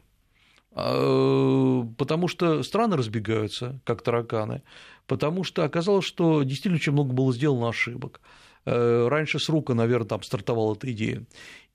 А, 0.74 1.82
потому 1.96 2.28
что 2.28 2.62
страны 2.62 2.96
разбегаются, 2.96 3.80
как 3.84 4.02
тараканы, 4.02 4.62
потому 5.06 5.44
что 5.44 5.64
оказалось, 5.64 6.04
что 6.04 6.42
действительно 6.42 6.76
очень 6.76 6.92
много 6.92 7.14
было 7.14 7.32
сделано 7.32 7.70
ошибок. 7.70 8.20
Э, 8.64 9.08
раньше 9.08 9.38
с 9.38 9.48
рука, 9.48 9.74
наверное, 9.74 10.08
там 10.08 10.22
стартовала 10.22 10.74
эта 10.74 10.90
идея. 10.92 11.24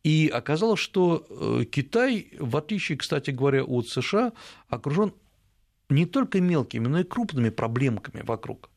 И 0.04 0.30
оказалось, 0.34 0.80
что 0.80 1.26
э, 1.30 1.66
Китай, 1.66 2.30
в 2.40 2.56
отличие, 2.56 2.98
кстати 2.98 3.32
говоря, 3.32 3.64
от 3.64 3.90
США, 3.90 4.32
окружен 4.70 5.14
не 5.90 6.06
только 6.06 6.40
мелкими, 6.40 6.88
но 6.88 7.00
и 7.00 7.04
крупными 7.04 7.50
проблемками 7.50 8.24
вокруг. 8.24 8.70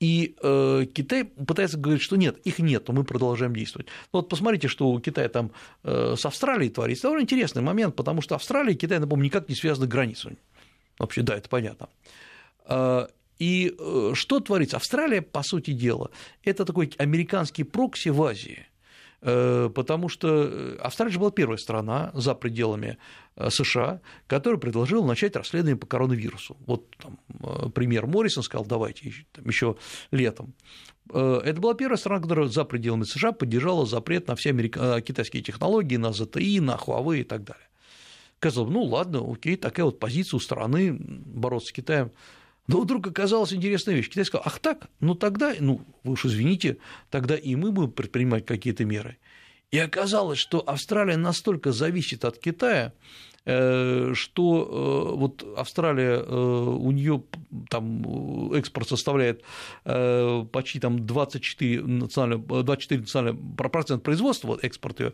И 0.00 0.34
э, 0.42 0.86
Китай 0.92 1.24
пытается 1.24 1.78
говорить, 1.78 2.02
что 2.02 2.16
нет, 2.16 2.36
их 2.44 2.58
нет, 2.58 2.88
мы 2.88 3.04
продолжаем 3.04 3.54
действовать. 3.54 3.86
Но 4.12 4.18
вот 4.18 4.28
посмотрите, 4.28 4.66
что 4.66 4.90
у 4.90 4.98
Китая 4.98 5.28
там 5.28 5.52
э, 5.84 6.16
с 6.18 6.26
Австралией 6.26 6.70
творится. 6.70 7.04
Довольно 7.04 7.22
интересный 7.22 7.62
момент, 7.62 7.94
потому 7.94 8.20
что 8.20 8.34
Австралия 8.34 8.72
и 8.72 8.76
Китай, 8.76 8.98
напомню, 8.98 9.26
никак 9.26 9.48
не 9.48 9.54
связаны 9.54 9.86
границей. 9.86 10.38
Вообще, 10.98 11.22
да, 11.22 11.36
это 11.36 11.48
понятно. 11.48 11.88
И 13.38 13.74
э, 13.76 14.12
что 14.14 14.40
творится? 14.40 14.76
Австралия, 14.76 15.22
по 15.22 15.42
сути 15.42 15.72
дела, 15.72 16.10
это 16.44 16.64
такой 16.64 16.92
американский 16.98 17.64
прокси 17.64 18.10
в 18.10 18.22
Азии. 18.22 18.66
Э, 19.20 19.70
потому 19.74 20.08
что 20.08 20.44
э, 20.44 20.76
Австралия 20.80 21.12
же 21.12 21.18
была 21.18 21.30
первая 21.30 21.56
страна 21.56 22.10
за 22.14 22.34
пределами 22.34 22.98
США, 23.48 24.00
которая 24.26 24.60
предложила 24.60 25.06
начать 25.06 25.36
расследование 25.36 25.76
по 25.76 25.86
коронавирусу. 25.86 26.56
Вот 26.66 26.84
там, 26.98 27.18
премьер 27.72 28.06
Моррисон 28.06 28.42
сказал, 28.42 28.66
давайте 28.66 29.12
там, 29.32 29.46
еще 29.46 29.76
летом. 30.10 30.54
Это 31.08 31.60
была 31.60 31.74
первая 31.74 31.96
страна, 31.96 32.20
которая 32.20 32.48
за 32.48 32.64
пределами 32.64 33.04
США 33.04 33.32
поддержала 33.32 33.86
запрет 33.86 34.28
на 34.28 34.36
все 34.36 34.50
америка... 34.50 35.00
китайские 35.00 35.42
технологии, 35.42 35.96
на 35.96 36.10
ZTE, 36.10 36.60
на 36.60 36.76
Huawei 36.76 37.20
и 37.20 37.24
так 37.24 37.42
далее. 37.42 37.66
Сказал, 38.36 38.66
ну 38.66 38.82
ладно, 38.82 39.24
окей, 39.26 39.56
такая 39.56 39.86
вот 39.86 39.98
позиция 39.98 40.36
у 40.36 40.40
страны 40.40 40.92
бороться 40.92 41.68
с 41.68 41.72
Китаем 41.72 42.12
но 42.66 42.80
вдруг 42.80 43.06
оказалась 43.06 43.52
интересная 43.52 43.94
вещь. 43.94 44.08
Китай 44.08 44.24
сказал, 44.24 44.44
ах 44.46 44.58
так, 44.60 44.88
ну 45.00 45.14
тогда, 45.14 45.54
ну 45.58 45.82
вы 46.04 46.12
уж 46.12 46.24
извините, 46.24 46.78
тогда 47.10 47.36
и 47.36 47.54
мы 47.56 47.72
будем 47.72 47.90
предпринимать 47.90 48.46
какие-то 48.46 48.84
меры. 48.84 49.18
И 49.72 49.78
оказалось, 49.78 50.38
что 50.38 50.60
Австралия 50.60 51.16
настолько 51.16 51.72
зависит 51.72 52.26
от 52.26 52.38
Китая, 52.38 52.92
э, 53.46 54.12
что 54.14 55.14
э, 55.14 55.16
вот 55.16 55.44
Австралия, 55.56 56.22
э, 56.22 56.34
у 56.34 56.90
нее 56.90 57.24
там 57.70 58.52
экспорт 58.52 58.88
составляет 58.88 59.42
почти 59.82 60.78
там 60.78 61.06
24 61.06 61.82
национальных, 61.82 62.46
24 62.46 63.00
национальных 63.00 63.56
процент 63.56 64.02
производства, 64.02 64.48
вот 64.48 64.64
экспорт 64.64 65.00
ее, 65.00 65.12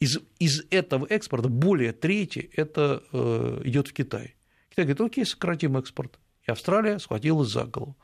из, 0.00 0.18
из 0.40 0.64
этого 0.70 1.06
экспорта 1.08 1.48
более 1.48 1.92
трети 1.92 2.50
это 2.56 3.04
идет 3.64 3.86
в 3.86 3.92
Китай. 3.92 4.34
Китай 4.70 4.84
говорит, 4.84 5.00
окей, 5.00 5.24
сократим 5.24 5.76
экспорт 5.76 6.18
и 6.46 6.50
Австралия 6.50 6.98
схватилась 6.98 7.48
за 7.50 7.64
голову. 7.64 7.96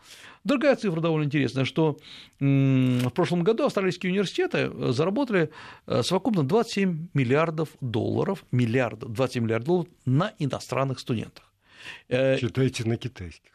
Другая 0.44 0.76
цифра 0.76 1.00
довольно 1.00 1.26
интересная, 1.26 1.64
что 1.64 1.98
в 2.38 3.10
прошлом 3.10 3.42
году 3.42 3.64
австралийские 3.64 4.12
университеты 4.12 4.58
э, 4.58 4.92
заработали 4.92 5.50
э, 5.86 6.02
совокупно 6.02 6.44
27 6.44 7.08
миллиардов 7.14 7.70
долларов, 7.80 8.44
миллиардов, 8.52 9.12
27 9.12 9.44
миллиардов 9.44 9.66
долларов 9.66 9.88
на 10.04 10.32
иностранных 10.38 11.00
студентах. 11.00 11.52
Э, 12.08 12.38
Считайте 12.38 12.84
на 12.84 12.96
китайских. 12.96 13.50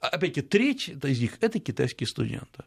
А, 0.00 0.08
опять-таки, 0.08 0.42
треть 0.42 0.88
из 0.88 1.20
них– 1.20 1.38
это 1.40 1.58
китайские 1.58 2.06
студенты. 2.06 2.64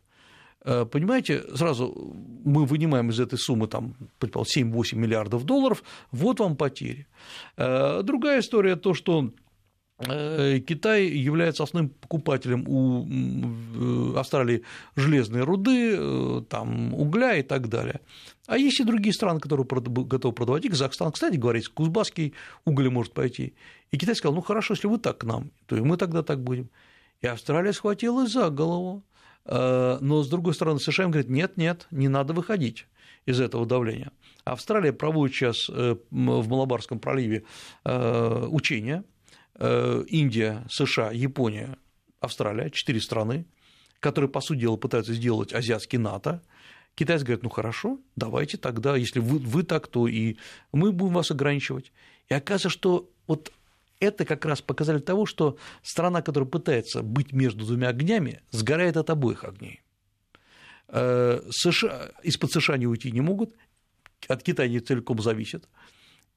Понимаете, 0.63 1.43
сразу 1.55 2.13
мы 2.43 2.65
вынимаем 2.65 3.09
из 3.09 3.19
этой 3.21 3.37
суммы 3.37 3.67
там, 3.67 3.95
7-8 4.19 4.95
миллиардов 4.95 5.45
долларов, 5.45 5.81
вот 6.11 6.39
вам 6.39 6.57
потери. 6.57 7.07
Другая 7.55 8.41
история 8.41 8.75
то, 8.75 8.93
что 8.93 9.31
Китай 9.99 11.07
является 11.07 11.63
основным 11.63 11.89
покупателем 11.89 12.65
у 12.67 14.15
Австралии 14.15 14.63
железной 14.95 15.41
руды, 15.41 15.95
э, 15.97 16.41
там, 16.47 16.93
угля 16.93 17.37
и 17.37 17.41
так 17.41 17.67
далее. 17.67 18.01
А 18.45 18.59
есть 18.59 18.79
и 18.79 18.83
другие 18.83 19.11
страны, 19.11 19.39
которые 19.39 19.65
готовы 19.65 20.35
продавать. 20.35 20.65
И 20.65 20.69
Казахстан, 20.69 21.11
кстати 21.11 21.37
говоря, 21.37 21.59
Кузбасский 21.73 22.35
уголь 22.63 22.91
может 22.91 23.13
пойти. 23.13 23.55
И 23.89 23.97
Китай 23.97 24.15
сказал, 24.15 24.35
ну 24.35 24.41
хорошо, 24.41 24.75
если 24.75 24.87
вы 24.87 24.99
так 24.99 25.17
к 25.17 25.23
нам, 25.23 25.49
то 25.65 25.75
и 25.75 25.81
мы 25.81 25.97
тогда 25.97 26.21
так 26.21 26.43
будем. 26.43 26.69
И 27.21 27.27
Австралия 27.27 27.73
схватилась 27.73 28.31
за 28.31 28.51
голову. 28.51 29.03
Э, 29.45 29.97
но, 29.99 30.21
с 30.21 30.29
другой 30.29 30.53
стороны, 30.53 30.79
США 30.79 31.05
им 31.05 31.11
говорят, 31.11 31.29
нет, 31.31 31.57
нет, 31.57 31.87
не 31.89 32.07
надо 32.07 32.33
выходить 32.33 32.85
из 33.25 33.41
этого 33.41 33.65
давления. 33.65 34.11
Австралия 34.43 34.93
проводит 34.93 35.35
сейчас 35.35 35.69
в 35.69 35.97
Малабарском 36.11 36.99
проливе 36.99 37.45
учения– 37.83 39.03
Э, 39.16 39.16
Индия, 39.59 40.65
США, 40.69 41.11
Япония, 41.11 41.77
Австралия, 42.19 42.69
четыре 42.69 43.01
страны, 43.01 43.45
которые, 43.99 44.29
по 44.29 44.41
сути 44.41 44.59
дела, 44.59 44.77
пытаются 44.77 45.13
сделать 45.13 45.53
азиатский 45.53 45.97
НАТО. 45.97 46.41
Китайцы 46.95 47.25
говорят, 47.25 47.43
ну 47.43 47.49
хорошо, 47.49 47.99
давайте 48.15 48.57
тогда, 48.57 48.95
если 48.95 49.19
вы, 49.19 49.39
вы 49.39 49.63
так, 49.63 49.87
то 49.87 50.07
и 50.07 50.37
мы 50.71 50.91
будем 50.91 51.13
вас 51.13 51.31
ограничивать. 51.31 51.91
И 52.29 52.33
оказывается, 52.33 52.69
что 52.69 53.09
вот 53.27 53.51
это 53.99 54.25
как 54.25 54.45
раз 54.45 54.61
показатель 54.61 55.01
того, 55.01 55.25
что 55.25 55.57
страна, 55.81 56.21
которая 56.21 56.49
пытается 56.49 57.01
быть 57.01 57.33
между 57.33 57.65
двумя 57.65 57.89
огнями, 57.89 58.41
сгорает 58.51 58.97
от 58.97 59.09
обоих 59.09 59.43
огней. 59.43 59.81
Э, 60.89 61.41
США, 61.49 62.11
из-под 62.23 62.51
США 62.51 62.77
не 62.77 62.87
уйти 62.87 63.11
не 63.11 63.21
могут, 63.21 63.53
от 64.27 64.43
Китая 64.43 64.69
не 64.69 64.79
целиком 64.79 65.19
зависят. 65.21 65.67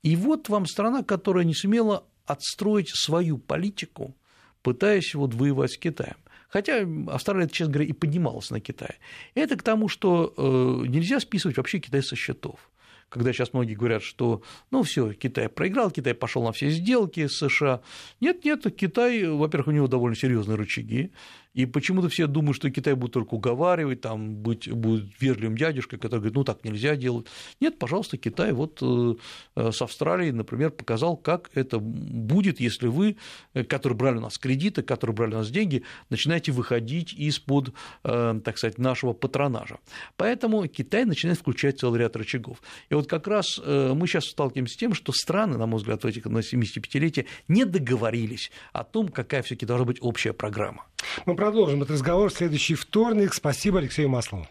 И 0.03 0.17
вот 0.17 0.49
вам 0.49 0.67
страна, 0.67 1.03
которая 1.03 1.45
не 1.45 1.55
сумела 1.55 2.05
отстроить 2.27 2.91
свою 2.91 3.39
политику, 3.39 4.17
пытаясь 4.63 5.15
вот 5.15 5.35
воевать 5.35 5.73
с 5.73 5.79
Китаем. 5.79 6.17
Хотя 6.49 6.87
Австралия, 7.09 7.49
честно 7.49 7.75
говоря, 7.75 7.91
и 7.91 7.93
поднималась 7.93 8.51
на 8.51 8.61
Китай. 8.61 8.99
Это 9.35 9.57
к 9.57 9.63
тому, 9.63 9.89
что 9.89 10.35
э, 10.37 10.87
нельзя 10.89 11.21
списывать 11.21 11.57
вообще 11.57 11.79
Китай 11.79 12.03
со 12.03 12.17
счетов 12.17 12.71
когда 13.11 13.33
сейчас 13.33 13.53
многие 13.53 13.75
говорят, 13.75 14.03
что 14.03 14.43
ну 14.71 14.83
все, 14.85 15.13
Китай 15.13 15.49
проиграл, 15.49 15.91
Китай 15.91 16.15
пошел 16.15 16.45
на 16.45 16.53
все 16.53 16.71
сделки 16.71 17.27
с 17.27 17.39
США. 17.39 17.83
Нет, 18.21 18.45
нет, 18.45 18.65
Китай, 18.75 19.27
во-первых, 19.27 19.69
у 19.69 19.73
него 19.73 19.89
довольно 19.89 20.17
серьезные 20.17 20.57
рычаги, 20.57 21.11
и 21.55 21.67
почему-то 21.67 22.09
все 22.09 22.27
думают, 22.27 22.57
что 22.57 22.71
Китай 22.71 22.95
будет 22.95 23.13
только 23.13 23.35
уговаривать, 23.35 24.01
там, 24.01 24.37
быть, 24.37 24.71
будет 24.71 25.11
вежливым 25.21 25.57
дядюшкой, 25.57 25.99
который 25.99 26.21
говорит, 26.21 26.37
ну 26.37 26.45
так 26.45 26.65
нельзя 26.65 26.97
делать. 26.97 27.27
Нет, 27.61 27.79
пожалуйста, 27.79 28.19
Китай 28.19 28.53
вот 28.53 28.79
э, 28.83 29.15
с 29.57 29.83
Австралией, 29.83 30.33
например, 30.33 30.71
показал, 30.71 31.17
как 31.17 31.51
это 31.55 31.79
будет, 31.81 32.61
если 32.61 32.87
вы, 32.87 33.17
э, 33.55 33.65
которые 33.65 33.97
брали 33.97 34.19
у 34.19 34.21
нас 34.21 34.39
кредиты, 34.39 34.83
которые 34.83 35.15
брали 35.15 35.35
у 35.35 35.39
нас 35.39 35.51
деньги, 35.51 35.83
начинаете 36.09 36.53
выходить 36.53 37.13
из-под, 37.15 37.73
э, 38.05 38.41
так 38.45 38.59
сказать, 38.59 38.79
нашего 38.79 39.13
патронажа. 39.13 39.79
Поэтому 40.17 40.67
Китай 40.69 41.05
начинает 41.05 41.39
включать 41.39 41.81
целый 41.81 42.01
ряд 42.01 42.15
рычагов. 42.15 42.63
И 42.91 42.95
вот 42.95 43.09
как 43.09 43.27
раз 43.27 43.59
мы 43.59 44.07
сейчас 44.07 44.27
сталкиваемся 44.27 44.75
с 44.75 44.77
тем, 44.77 44.95
что 44.95 45.13
страны, 45.13 45.59
на 45.59 45.67
мой 45.67 45.79
взгляд, 45.79 46.05
в 46.05 46.07
этих 46.07 46.27
на 46.27 46.39
75-летие 46.39 47.27
не 47.49 47.65
договорились 47.65 48.51
о 48.73 48.85
том, 48.85 49.09
какая 49.09 49.43
все-таки 49.43 49.67
должна 49.67 49.87
быть 49.87 49.99
общая 50.01 50.33
программа. 50.33 50.87
Мы 51.27 51.35
продолжим 51.35 51.83
этот 51.83 51.95
разговор 51.95 52.31
в 52.31 52.35
следующий 52.35 52.75
вторник. 52.75 53.35
Спасибо 53.35 53.79
Алексею 53.79 54.09
Маслову. 54.09 54.47